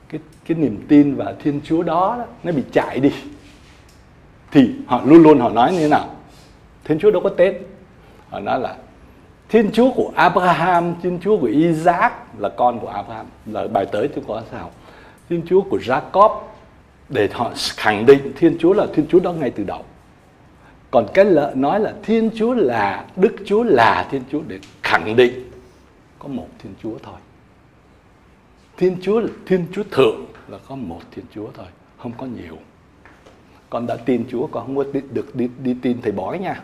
Cái 0.08 0.20
cái 0.46 0.58
niềm 0.58 0.84
tin 0.88 1.14
vào 1.14 1.34
Thiên 1.42 1.60
Chúa 1.64 1.82
đó, 1.82 2.16
đó 2.18 2.24
nó 2.42 2.52
bị 2.52 2.62
chạy 2.72 3.00
đi. 3.00 3.10
Thì 4.50 4.70
họ 4.86 5.02
luôn 5.04 5.22
luôn 5.22 5.40
họ 5.40 5.48
nói 5.48 5.72
như 5.72 5.78
thế 5.78 5.88
nào? 5.88 6.10
Thiên 6.84 6.98
Chúa 6.98 7.10
đâu 7.10 7.22
có 7.22 7.28
tên. 7.28 7.54
Họ 8.30 8.40
nói 8.40 8.60
là 8.60 8.76
Thiên 9.48 9.70
Chúa 9.72 9.92
của 9.92 10.12
Abraham, 10.14 10.94
Thiên 11.02 11.18
Chúa 11.20 11.36
của 11.36 11.46
Isaac 11.46 12.12
là 12.38 12.48
con 12.48 12.80
của 12.80 12.88
Abraham, 12.88 13.26
là 13.46 13.66
bài 13.66 13.86
tới 13.86 14.08
chúng 14.14 14.24
có 14.28 14.42
sao? 14.50 14.70
Thiên 15.28 15.42
Chúa 15.46 15.60
của 15.60 15.78
Jacob 15.78 16.40
để 17.08 17.28
họ 17.32 17.50
khẳng 17.76 18.06
định 18.06 18.32
Thiên 18.36 18.56
Chúa 18.58 18.72
là 18.72 18.86
Thiên 18.94 19.06
Chúa 19.08 19.20
đó 19.20 19.32
ngay 19.32 19.50
từ 19.50 19.64
đầu. 19.64 19.84
Còn 20.90 21.06
cái 21.14 21.24
lợi 21.24 21.54
nói 21.54 21.80
là 21.80 21.94
Thiên 22.02 22.30
Chúa 22.34 22.54
là 22.54 23.06
Đức 23.16 23.36
Chúa 23.44 23.62
là 23.62 24.08
Thiên 24.10 24.22
Chúa 24.32 24.40
để 24.48 24.58
khẳng 24.82 25.16
định 25.16 25.50
có 26.18 26.28
một 26.28 26.46
Thiên 26.58 26.74
Chúa 26.82 26.98
thôi. 27.02 27.16
Thiên 28.76 28.96
Chúa 29.02 29.20
là 29.20 29.28
Thiên 29.46 29.66
Chúa 29.72 29.82
thượng 29.90 30.26
là 30.48 30.58
có 30.68 30.76
một 30.76 31.00
Thiên 31.10 31.24
Chúa 31.34 31.46
thôi, 31.54 31.66
không 31.98 32.12
có 32.18 32.26
nhiều. 32.26 32.56
Con 33.70 33.86
đã 33.86 33.96
tin 33.96 34.24
Chúa, 34.30 34.46
con 34.46 34.66
không 34.66 34.76
có 34.76 34.84
được 35.12 35.36
đi, 35.36 35.48
đi 35.58 35.76
tin 35.82 36.02
thầy 36.02 36.12
bói 36.12 36.38
nha. 36.38 36.62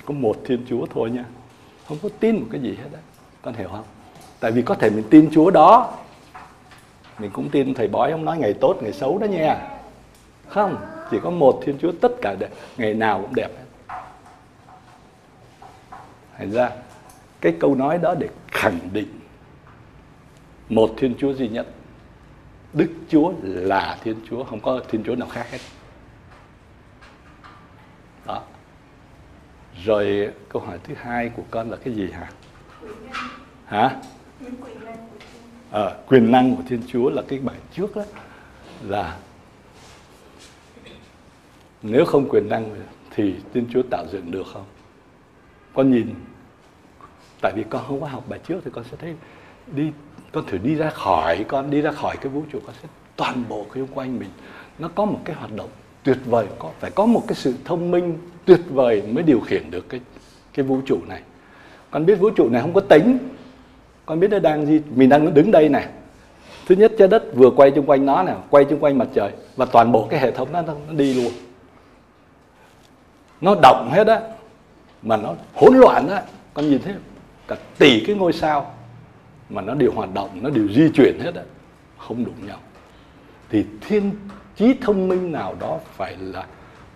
Chỉ 0.00 0.06
có 0.06 0.14
một 0.14 0.36
thiên 0.44 0.66
chúa 0.68 0.86
thôi 0.94 1.10
nha. 1.10 1.24
Không 1.88 1.98
có 2.02 2.08
tin 2.20 2.36
một 2.36 2.46
cái 2.50 2.60
gì 2.60 2.74
hết 2.74 2.88
đấy 2.92 3.02
con 3.42 3.54
hiểu 3.54 3.68
không? 3.68 3.84
Tại 4.40 4.52
vì 4.52 4.62
có 4.62 4.74
thể 4.74 4.90
mình 4.90 5.04
tin 5.10 5.30
chúa 5.32 5.50
đó. 5.50 5.92
Mình 7.18 7.30
cũng 7.30 7.48
tin 7.50 7.74
thầy 7.74 7.88
bói 7.88 8.10
ông 8.10 8.24
nói 8.24 8.38
ngày 8.38 8.54
tốt 8.54 8.76
ngày 8.82 8.92
xấu 8.92 9.18
đó 9.18 9.24
nha. 9.24 9.68
Không 10.48 10.76
chỉ 11.10 11.18
có 11.22 11.30
một 11.30 11.60
thiên 11.64 11.78
chúa 11.78 11.92
tất 12.00 12.12
cả 12.22 12.34
đẹp 12.38 12.50
ngày 12.76 12.94
nào 12.94 13.20
cũng 13.22 13.34
đẹp. 13.34 13.50
Thành 16.38 16.50
ra 16.50 16.70
cái 17.40 17.54
câu 17.60 17.74
nói 17.74 17.98
đó 17.98 18.14
để 18.18 18.28
khẳng 18.48 18.78
định 18.92 19.20
một 20.68 20.90
thiên 20.96 21.14
chúa 21.18 21.32
duy 21.32 21.48
nhất. 21.48 21.66
Đức 22.72 22.88
chúa 23.08 23.32
là 23.42 23.98
thiên 24.02 24.16
chúa 24.30 24.44
không 24.44 24.60
có 24.60 24.80
thiên 24.88 25.04
chúa 25.04 25.14
nào 25.14 25.28
khác 25.28 25.46
hết. 25.50 25.58
Đó. 28.26 28.42
Rồi 29.84 30.30
câu 30.48 30.62
hỏi 30.62 30.78
thứ 30.84 30.94
hai 30.96 31.28
của 31.28 31.42
con 31.50 31.70
là 31.70 31.76
cái 31.84 31.94
gì 31.94 32.10
hả? 32.10 32.30
Hả? 33.64 33.96
À, 35.70 35.90
quyền 36.08 36.32
năng 36.32 36.56
của 36.56 36.62
thiên 36.68 36.82
chúa 36.86 37.10
là 37.10 37.22
cái 37.28 37.38
bài 37.38 37.56
trước 37.72 37.96
đó 37.96 38.02
là 38.82 39.16
nếu 41.82 42.04
không 42.04 42.28
quyền 42.28 42.48
năng 42.48 42.70
thì 43.14 43.34
thiên 43.54 43.66
chúa 43.72 43.82
tạo 43.90 44.04
dựng 44.12 44.30
được 44.30 44.46
không? 44.52 44.64
Con 45.74 45.90
nhìn 45.90 46.14
tại 47.40 47.52
vì 47.56 47.64
con 47.70 47.82
không 47.86 48.00
có 48.00 48.06
học 48.06 48.24
bài 48.28 48.38
trước 48.48 48.60
thì 48.64 48.70
con 48.74 48.84
sẽ 48.90 48.96
thấy 48.96 49.14
đi 49.66 49.90
con 50.32 50.46
thử 50.46 50.58
đi 50.58 50.74
ra 50.74 50.90
khỏi 50.90 51.44
con 51.48 51.70
đi 51.70 51.80
ra 51.80 51.90
khỏi 51.90 52.16
cái 52.20 52.32
vũ 52.32 52.42
trụ 52.52 52.58
con 52.66 52.74
sẽ 52.82 52.88
toàn 53.16 53.44
bộ 53.48 53.66
cái 53.72 53.82
xung 53.82 53.96
quanh 53.96 54.18
mình 54.18 54.28
nó 54.78 54.88
có 54.94 55.04
một 55.04 55.18
cái 55.24 55.36
hoạt 55.36 55.56
động 55.56 55.68
tuyệt 56.02 56.18
vời 56.24 56.46
có 56.58 56.70
phải 56.80 56.90
có 56.90 57.06
một 57.06 57.22
cái 57.28 57.34
sự 57.34 57.54
thông 57.64 57.90
minh 57.90 58.18
tuyệt 58.44 58.60
vời 58.68 59.02
mới 59.12 59.22
điều 59.22 59.40
khiển 59.40 59.70
được 59.70 59.88
cái 59.88 60.00
cái 60.54 60.66
vũ 60.66 60.80
trụ 60.86 60.98
này. 61.08 61.22
Con 61.90 62.06
biết 62.06 62.14
vũ 62.14 62.30
trụ 62.30 62.48
này 62.48 62.62
không 62.62 62.72
có 62.72 62.80
tính 62.80 63.18
con 64.06 64.20
biết 64.20 64.30
nó 64.30 64.38
đang 64.38 64.66
gì 64.66 64.80
mình 64.94 65.08
đang 65.08 65.34
đứng 65.34 65.50
đây 65.50 65.68
này. 65.68 65.86
Thứ 66.66 66.74
nhất 66.74 66.92
trái 66.98 67.08
đất 67.08 67.22
vừa 67.34 67.50
quay 67.50 67.70
chung 67.70 67.86
quanh 67.86 68.06
nó 68.06 68.22
nè 68.22 68.34
quay 68.50 68.64
chung 68.64 68.78
quanh 68.78 68.98
mặt 68.98 69.08
trời 69.14 69.30
và 69.56 69.66
toàn 69.66 69.92
bộ 69.92 70.06
cái 70.10 70.20
hệ 70.20 70.30
thống 70.30 70.52
nó, 70.52 70.62
nó 70.62 70.74
đi 70.90 71.14
luôn 71.14 71.32
nó 73.40 73.54
động 73.62 73.90
hết 73.92 74.06
á, 74.06 74.20
mà 75.02 75.16
nó 75.16 75.34
hỗn 75.54 75.76
loạn 75.76 76.08
á, 76.08 76.22
con 76.54 76.70
nhìn 76.70 76.82
thấy 76.82 76.94
cả 77.48 77.56
tỷ 77.78 78.04
cái 78.06 78.16
ngôi 78.16 78.32
sao 78.32 78.74
mà 79.48 79.62
nó 79.62 79.74
đều 79.74 79.92
hoạt 79.92 80.14
động, 80.14 80.30
nó 80.42 80.50
đều 80.50 80.68
di 80.68 80.90
chuyển 80.94 81.20
hết 81.20 81.34
á, 81.34 81.42
không 81.98 82.24
đụng 82.24 82.46
nhau. 82.46 82.58
Thì 83.50 83.64
thiên 83.80 84.12
trí 84.56 84.74
thông 84.80 85.08
minh 85.08 85.32
nào 85.32 85.54
đó 85.60 85.78
phải 85.96 86.16
là 86.20 86.46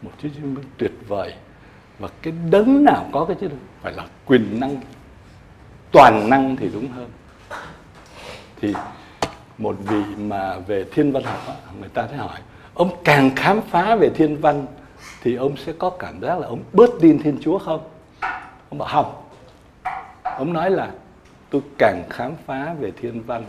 một 0.03 0.11
trí 0.23 0.29
thông 0.41 0.55
minh 0.55 0.65
tuyệt 0.79 0.93
vời, 1.09 1.35
và 1.99 2.09
cái 2.23 2.33
đấng 2.51 2.85
nào 2.85 3.09
có 3.13 3.25
cái 3.25 3.37
trí 3.41 3.47
phải 3.83 3.93
là 3.93 4.07
quyền 4.27 4.61
năng, 4.61 4.77
toàn 5.93 6.31
năng 6.31 6.57
thì 6.57 6.69
đúng 6.73 6.89
hơn. 6.89 7.11
Thì 8.61 8.75
một 9.59 9.77
vị 9.79 10.03
mà 10.19 10.59
về 10.59 10.85
thiên 10.93 11.13
văn 11.13 11.23
học 11.23 11.39
người 11.81 11.89
ta 11.89 12.07
sẽ 12.11 12.17
hỏi, 12.17 12.41
ông 12.75 12.91
càng 13.05 13.31
khám 13.37 13.61
phá 13.71 13.97
về 13.97 14.11
thiên 14.15 14.41
văn 14.41 14.67
thì 15.25 15.35
ông 15.35 15.57
sẽ 15.57 15.73
có 15.79 15.91
cảm 15.91 16.21
giác 16.21 16.39
là 16.39 16.47
ông 16.47 16.63
bớt 16.73 16.91
tin 17.01 17.23
thiên 17.23 17.39
chúa 17.41 17.59
không 17.59 17.89
ông 18.71 18.79
bảo 18.79 18.89
không 18.93 19.25
ông 20.23 20.53
nói 20.53 20.71
là 20.71 20.93
tôi 21.51 21.63
càng 21.79 22.05
khám 22.11 22.33
phá 22.47 22.75
về 22.81 22.91
thiên 22.91 23.23
văn 23.23 23.45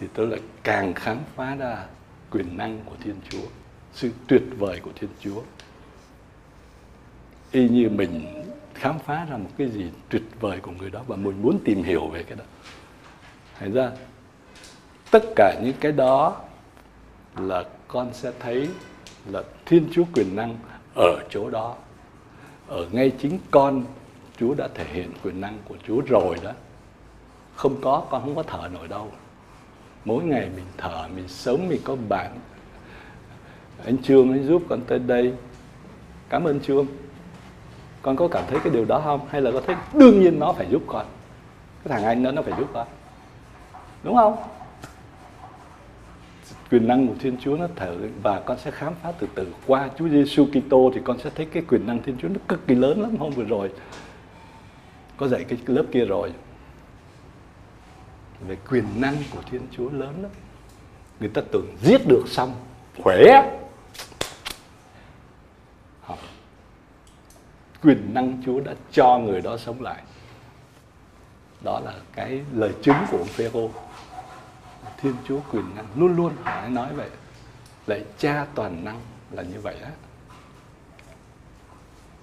thì 0.00 0.06
tôi 0.14 0.26
lại 0.26 0.40
càng 0.62 0.94
khám 0.94 1.18
phá 1.36 1.54
ra 1.54 1.84
quyền 2.30 2.56
năng 2.56 2.78
của 2.84 2.96
Thiên 3.04 3.14
Chúa, 3.28 3.46
sự 3.92 4.10
tuyệt 4.26 4.42
vời 4.58 4.80
của 4.82 4.90
Thiên 4.94 5.10
Chúa. 5.20 5.42
Y 7.52 7.68
như 7.68 7.88
mình 7.88 8.42
khám 8.74 8.98
phá 8.98 9.26
ra 9.30 9.36
một 9.36 9.50
cái 9.58 9.68
gì 9.68 9.90
tuyệt 10.08 10.22
vời 10.40 10.60
của 10.60 10.70
người 10.70 10.90
đó 10.90 11.00
và 11.06 11.16
mình 11.16 11.42
muốn 11.42 11.58
tìm 11.64 11.82
hiểu 11.82 12.06
về 12.06 12.22
cái 12.22 12.38
đó. 12.38 12.44
Thành 13.58 13.72
ra 13.72 13.90
tất 15.10 15.24
cả 15.36 15.60
những 15.64 15.76
cái 15.80 15.92
đó 15.92 16.40
là 17.36 17.64
con 17.88 18.10
sẽ 18.12 18.32
thấy 18.40 18.68
là 19.26 19.42
Thiên 19.66 19.88
Chúa 19.92 20.04
quyền 20.14 20.36
năng 20.36 20.56
ở 20.94 21.24
chỗ 21.30 21.50
đó. 21.50 21.74
Ở 22.68 22.86
ngay 22.92 23.12
chính 23.18 23.38
con, 23.50 23.84
Chúa 24.38 24.54
đã 24.54 24.68
thể 24.74 24.84
hiện 24.84 25.10
quyền 25.24 25.40
năng 25.40 25.58
của 25.68 25.74
Chúa 25.86 26.00
rồi 26.00 26.36
đó. 26.42 26.50
Không 27.54 27.76
có, 27.82 28.02
con 28.10 28.22
không 28.22 28.34
có 28.34 28.42
thở 28.42 28.68
nổi 28.72 28.88
đâu. 28.88 29.08
Mỗi 30.04 30.24
ngày 30.24 30.50
mình 30.56 30.64
thở, 30.76 31.08
mình 31.16 31.28
sống 31.28 31.68
mình 31.68 31.80
có 31.84 31.96
bạn. 32.08 32.30
Anh 33.84 34.02
trương 34.02 34.30
ấy 34.32 34.42
giúp 34.42 34.62
con 34.68 34.80
tới 34.86 34.98
đây. 34.98 35.34
Cảm 36.28 36.44
ơn 36.44 36.60
trương. 36.60 36.86
Con 38.02 38.16
có 38.16 38.28
cảm 38.28 38.44
thấy 38.48 38.58
cái 38.64 38.72
điều 38.72 38.84
đó 38.84 39.00
không? 39.04 39.20
Hay 39.30 39.40
là 39.40 39.50
có 39.50 39.60
thấy 39.66 39.76
đương 39.94 40.20
nhiên 40.20 40.38
nó 40.38 40.52
phải 40.52 40.66
giúp 40.70 40.82
con? 40.86 41.06
Cái 41.84 41.94
thằng 41.94 42.04
anh 42.04 42.22
đó, 42.22 42.30
nó 42.30 42.42
phải 42.42 42.54
giúp 42.58 42.68
con. 42.72 42.86
Đúng 44.02 44.16
không? 44.16 44.36
Quyền 46.74 46.88
năng 46.88 47.08
của 47.08 47.14
Thiên 47.20 47.36
Chúa 47.40 47.56
nó 47.56 47.66
thở 47.76 47.96
và 48.22 48.40
con 48.40 48.58
sẽ 48.58 48.70
khám 48.70 48.94
phá 49.02 49.12
từ 49.18 49.28
từ 49.34 49.46
qua 49.66 49.90
Chúa 49.98 50.08
Giêsu 50.08 50.46
Kitô 50.46 50.90
thì 50.94 51.00
con 51.04 51.18
sẽ 51.18 51.30
thấy 51.34 51.46
cái 51.46 51.62
quyền 51.68 51.86
năng 51.86 52.02
Thiên 52.02 52.16
Chúa 52.18 52.28
nó 52.28 52.40
cực 52.48 52.66
kỳ 52.66 52.74
lớn 52.74 53.02
lắm 53.02 53.16
hôm 53.16 53.32
vừa 53.32 53.44
rồi 53.44 53.70
có 55.16 55.28
dạy 55.28 55.44
cái 55.44 55.58
lớp 55.66 55.84
kia 55.92 56.04
rồi 56.04 56.32
về 58.48 58.56
quyền 58.70 58.84
năng 58.96 59.16
của 59.30 59.42
Thiên 59.50 59.60
Chúa 59.76 59.90
lớn 59.90 60.22
lắm. 60.22 60.30
Người 61.20 61.28
ta 61.28 61.42
tưởng 61.52 61.66
giết 61.82 62.00
được 62.08 62.24
xong, 62.26 62.54
khỏe. 63.02 63.16
Không. 66.06 66.18
Quyền 67.82 68.14
năng 68.14 68.42
Chúa 68.46 68.60
đã 68.60 68.74
cho 68.92 69.18
người 69.18 69.40
đó 69.40 69.56
sống 69.56 69.82
lại. 69.82 70.02
Đó 71.64 71.80
là 71.84 71.94
cái 72.12 72.40
lời 72.52 72.70
chứng 72.82 72.96
của 73.10 73.18
ông 73.18 73.28
Phêrô. 73.28 73.70
Thiên 75.04 75.14
Chúa 75.28 75.40
quyền 75.52 75.64
năng, 75.76 75.86
luôn 75.96 76.16
luôn 76.16 76.32
phải 76.44 76.70
nói 76.70 76.94
vậy. 76.94 77.08
Lại 77.86 78.04
cha 78.18 78.46
toàn 78.54 78.84
năng 78.84 79.00
là 79.30 79.42
như 79.42 79.60
vậy 79.62 79.76
đó. 79.82 79.88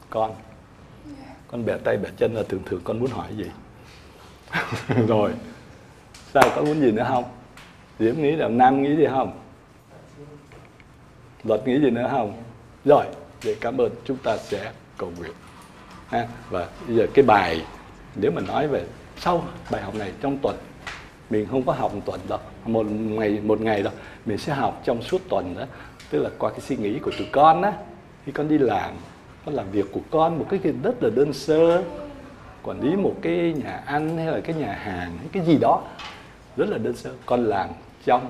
Con 0.10 0.36
con 1.48 1.66
bẻ 1.66 1.78
tay 1.78 1.98
bẻ 1.98 2.10
chân 2.18 2.34
là 2.34 2.44
thường 2.50 2.62
thường 2.66 2.82
con 2.84 3.00
muốn 3.00 3.12
hỏi 3.12 3.28
gì? 3.38 3.52
Rồi, 5.08 5.32
sao 6.34 6.44
có 6.56 6.64
muốn 6.64 6.82
gì 6.82 6.92
nữa 6.92 7.06
không? 7.08 7.24
Diễm 8.00 8.16
nghĩ 8.16 8.32
là 8.32 8.48
nam 8.48 8.84
nghĩ 8.84 8.96
gì 8.96 9.06
không? 9.10 9.40
Luật 11.44 11.68
nghĩ 11.68 11.80
gì 11.80 11.90
nữa 11.90 12.08
không? 12.12 12.44
Rồi, 12.86 13.06
vậy 13.44 13.58
cảm 13.62 13.78
ơn 13.78 13.92
chúng 14.06 14.18
ta 14.18 14.38
sẽ 14.38 14.72
cầu 14.98 15.12
nguyện, 15.18 15.34
ha. 16.08 16.28
Và 16.50 16.70
bây 16.88 16.96
giờ 16.96 17.08
cái 17.14 17.26
bài, 17.26 17.66
nếu 18.16 18.32
mà 18.32 18.42
nói 18.42 18.68
về 18.68 18.86
sau 19.18 19.48
bài 19.72 19.82
học 19.82 19.96
này 19.96 20.12
trong 20.22 20.38
tuần 20.38 20.58
mình 21.32 21.48
không 21.52 21.64
có 21.64 21.74
học 21.74 21.94
một 21.96 22.02
tuần 22.06 22.20
đâu. 22.30 22.40
Một 22.66 22.86
ngày 22.92 23.40
một 23.44 23.62
ngày 23.62 23.84
đâu 23.84 23.94
mình 24.26 24.38
sẽ 24.38 24.54
học 24.54 24.82
trong 24.84 25.02
suốt 25.02 25.22
tuần 25.30 25.56
đó. 25.58 25.66
Tức 26.10 26.20
là 26.20 26.30
qua 26.40 26.50
cái 26.50 26.60
suy 26.60 26.78
nghĩ 26.78 27.00
của 27.00 27.12
tụi 27.18 27.28
con 27.32 27.62
á. 27.62 27.74
Khi 28.26 28.32
con 28.32 28.48
đi 28.48 28.58
làm 28.58 28.96
con 29.46 29.56
làm 29.56 29.72
việc 29.72 29.86
của 29.92 30.00
con 30.12 30.40
một 30.40 30.46
cái 30.50 30.60
việc 30.60 30.76
rất 30.84 31.04
là 31.04 31.10
đơn 31.16 31.34
sơ. 31.34 31.84
Quản 32.64 32.82
lý 32.82 32.96
một 32.96 33.16
cái 33.22 33.54
nhà 33.64 33.84
ăn 33.86 34.18
hay 34.18 34.26
là 34.26 34.40
cái 34.40 34.56
nhà 34.56 34.74
hàng 34.74 35.18
hay 35.18 35.28
cái 35.32 35.46
gì 35.46 35.58
đó 35.58 35.84
rất 36.58 36.70
là 36.70 36.78
đơn 36.78 36.96
sơ. 36.96 37.12
Con 37.26 37.46
làm 37.46 37.70
trong 38.06 38.30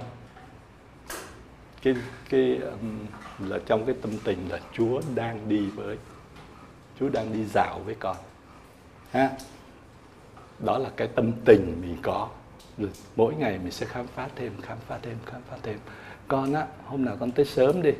cái 1.81 1.95
cái 2.29 2.57
um, 2.57 2.99
là 3.49 3.59
trong 3.65 3.85
cái 3.85 3.95
tâm 4.01 4.11
tình 4.23 4.37
là 4.49 4.59
Chúa 4.73 5.01
đang 5.15 5.49
đi 5.49 5.69
với 5.75 5.97
Chúa 6.99 7.09
đang 7.09 7.33
đi 7.33 7.45
dạo 7.53 7.79
với 7.85 7.95
con. 7.99 8.15
Ha? 9.11 9.29
Đó 10.59 10.77
là 10.77 10.89
cái 10.95 11.07
tâm 11.07 11.31
tình 11.45 11.81
mình 11.81 11.97
có 12.01 12.27
rồi 12.81 12.91
mỗi 13.15 13.35
ngày 13.35 13.59
mình 13.63 13.71
sẽ 13.71 13.85
khám 13.85 14.07
phá 14.15 14.27
thêm 14.35 14.51
khám 14.61 14.77
phá 14.87 14.99
thêm 15.01 15.15
khám 15.25 15.41
phá 15.49 15.57
thêm. 15.63 15.77
Con 16.27 16.53
á 16.53 16.65
hôm 16.85 17.05
nào 17.05 17.17
con 17.19 17.31
tới 17.31 17.45
sớm 17.45 17.81
đi 17.81 17.91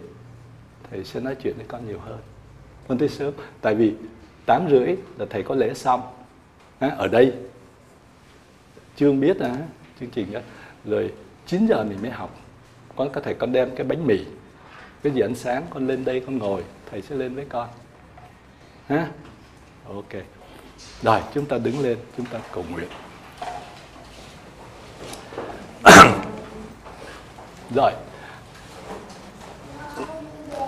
thầy 0.92 1.04
sẽ 1.04 1.20
nói 1.20 1.36
chuyện 1.44 1.54
với 1.58 1.66
con 1.68 1.88
nhiều 1.88 2.00
hơn. 2.00 2.20
Con 2.88 2.98
tới 2.98 3.10
sớm 3.10 3.34
tại 3.62 3.76
vì 3.76 3.94
tám 4.46 4.68
rưỡi 4.70 4.96
là 5.18 5.26
thầy 5.30 5.44
có 5.44 5.56
lễ 5.56 5.74
xong. 5.74 6.02
À, 6.80 6.96
ở 6.98 7.08
đây. 7.08 7.34
Chương 8.96 9.20
biết 9.20 9.40
à, 9.40 9.56
chương 10.00 10.10
trình 10.10 10.32
đó 10.32 10.40
rồi 10.86 11.14
9 11.46 11.68
giờ 11.68 11.84
mình 11.84 12.02
mới 12.02 12.12
học. 12.12 12.40
Con 12.96 13.10
có 13.14 13.22
thể 13.22 13.34
con 13.34 13.52
đem 13.52 13.76
cái 13.76 13.88
bánh 13.88 14.08
mì 14.08 14.20
cái 15.04 15.14
gì 15.14 15.22
ăn 15.22 15.36
sáng 15.36 15.66
con 15.70 15.88
lên 15.88 16.06
đây 16.06 16.20
con 16.20 16.38
ngồi 16.38 16.64
thầy 16.92 17.02
sẽ 17.02 17.16
lên 17.16 17.36
với 17.36 17.46
con. 17.50 17.70
Ha 18.88 19.08
ok. 19.88 20.14
Rồi 21.02 21.20
chúng 21.34 21.46
ta 21.46 21.58
đứng 21.58 21.80
lên 21.80 21.98
chúng 22.18 22.26
ta 22.26 22.40
cầu 22.54 22.66
nguyện. 22.72 22.90
Rồi. 27.76 27.92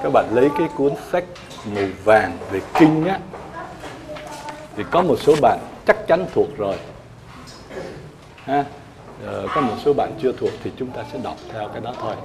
Các 0.04 0.10
bạn 0.14 0.30
lấy 0.34 0.50
cái 0.58 0.68
cuốn 0.76 0.94
sách 1.12 1.24
màu 1.76 1.88
vàng 2.04 2.38
về 2.52 2.62
kinh 2.80 3.06
á 3.06 3.20
thì 4.76 4.84
có 4.92 5.02
một 5.02 5.16
số 5.20 5.36
bạn 5.42 5.60
chắc 5.86 5.98
chắn 6.08 6.26
thuộc 6.34 6.48
rồi. 6.58 6.76
Ha? 8.44 8.66
Ờ, 9.26 9.48
có 9.56 9.62
một 9.62 9.76
số 9.86 9.94
bạn 9.94 10.12
chưa 10.22 10.32
thuộc 10.32 10.52
thì 10.64 10.72
chúng 10.78 10.92
ta 10.92 11.04
sẽ 11.12 11.20
đọc 11.24 11.38
theo 11.52 11.70
cái 11.70 11.82
đó 11.82 11.94
thôi. 12.00 12.16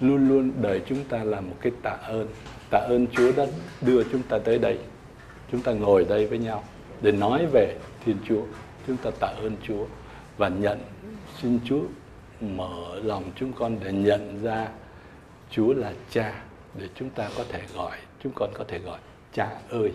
Luôn 0.00 0.28
luôn 0.28 0.52
đời 0.62 0.82
chúng 0.86 1.04
ta 1.04 1.18
là 1.24 1.40
một 1.40 1.54
cái 1.60 1.72
tạ 1.82 1.96
ơn. 2.06 2.28
Tạ 2.70 2.78
ơn 2.78 3.06
Chúa 3.06 3.32
đã 3.32 3.44
đưa 3.80 4.02
chúng 4.12 4.22
ta 4.22 4.38
tới 4.44 4.58
đây 4.58 4.78
chúng 5.54 5.62
ta 5.62 5.72
ngồi 5.72 6.04
đây 6.04 6.26
với 6.26 6.38
nhau 6.38 6.64
để 7.02 7.12
nói 7.12 7.46
về 7.52 7.76
Thiên 8.04 8.16
Chúa. 8.28 8.42
Chúng 8.86 8.96
ta 8.96 9.10
tạ 9.20 9.26
ơn 9.26 9.56
Chúa 9.62 9.86
và 10.36 10.48
nhận. 10.48 10.78
Xin 11.40 11.58
Chúa 11.64 11.80
mở 12.40 13.00
lòng 13.02 13.24
chúng 13.36 13.52
con 13.52 13.76
để 13.84 13.92
nhận 13.92 14.42
ra 14.42 14.68
Chúa 15.50 15.74
là 15.74 15.92
Cha 16.10 16.42
để 16.78 16.88
chúng 16.94 17.10
ta 17.10 17.28
có 17.36 17.44
thể 17.48 17.62
gọi. 17.74 17.96
Chúng 18.22 18.32
con 18.34 18.50
có 18.54 18.64
thể 18.68 18.78
gọi 18.78 18.98
Cha 19.32 19.50
ơi. 19.70 19.92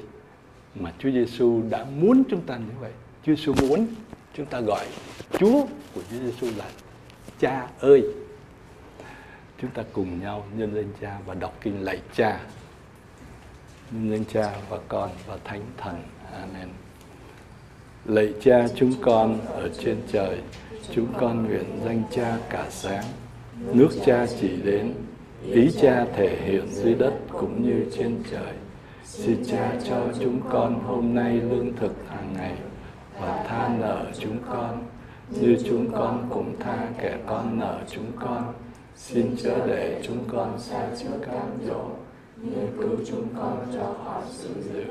Mà 0.76 0.94
Chúa 1.00 1.12
Giêsu 1.12 1.62
đã 1.70 1.86
muốn 1.86 2.24
chúng 2.30 2.42
ta 2.42 2.58
như 2.58 2.74
vậy. 2.80 2.92
Chúa 3.26 3.36
Giêsu 3.36 3.54
muốn 3.54 3.88
chúng 4.34 4.46
ta 4.46 4.60
gọi 4.62 4.86
Chúa 5.40 5.66
của 5.96 6.02
Chúa 6.12 6.18
Giêsu 6.18 6.48
là 6.58 6.66
Cha 7.40 7.68
ơi. 7.80 8.04
Chúng 9.62 9.72
ta 9.72 9.84
cùng 9.94 10.22
nhau 10.22 10.46
nhân 10.58 10.76
danh 10.76 10.92
Cha 11.02 11.18
và 11.26 11.34
đọc 11.34 11.58
kinh 11.62 11.84
lạy 11.84 12.00
Cha 12.16 12.40
nhân 13.92 14.10
danh 14.12 14.26
Cha 14.26 14.56
và 14.70 14.78
Con 14.88 15.10
và 15.28 15.38
Thánh 15.44 15.62
Thần. 15.78 15.96
Amen. 16.34 16.68
Lạy 18.06 18.34
Cha 18.42 18.68
chúng 18.76 18.94
con 19.02 19.40
ở 19.48 19.70
trên 19.80 19.98
trời, 20.12 20.38
chúng 20.92 21.08
con 21.18 21.46
nguyện 21.46 21.80
danh 21.86 22.04
Cha 22.12 22.38
cả 22.50 22.66
sáng. 22.70 23.04
Nước 23.74 23.90
Cha 24.06 24.26
chỉ 24.42 24.62
đến, 24.64 24.94
ý 25.44 25.72
Cha 25.82 26.06
thể 26.16 26.38
hiện 26.46 26.68
dưới 26.68 26.94
đất 26.94 27.14
cũng 27.32 27.64
như 27.64 27.86
trên 27.98 28.24
trời. 28.32 28.54
Xin 29.06 29.46
Cha 29.46 29.72
cho 29.90 30.08
chúng 30.20 30.42
con 30.50 30.80
hôm 30.80 31.16
nay 31.16 31.34
lương 31.34 31.76
thực 31.76 31.96
hàng 32.10 32.34
ngày 32.34 32.56
và 33.22 33.44
tha 33.48 33.70
nợ 33.80 34.06
chúng 34.20 34.38
con, 34.50 34.84
như 35.30 35.58
chúng 35.70 35.92
con 35.92 36.28
cũng 36.30 36.56
tha 36.60 36.88
kẻ 37.02 37.18
con 37.28 37.60
nợ 37.60 37.80
chúng 37.92 38.12
con. 38.20 38.54
Xin 38.96 39.36
chớ 39.44 39.68
để 39.68 40.02
chúng 40.04 40.24
con 40.28 40.60
xa 40.60 40.88
trước 41.00 41.18
cám 41.26 41.68
dỗ 41.68 41.99
như 42.44 42.68
cứu 42.80 42.98
chúng 43.08 43.28
con 43.38 43.68
cho 43.74 43.94
khỏi 44.06 44.24
sự 44.32 44.50
diệt. 44.62 44.88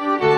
Amen. 0.00 0.29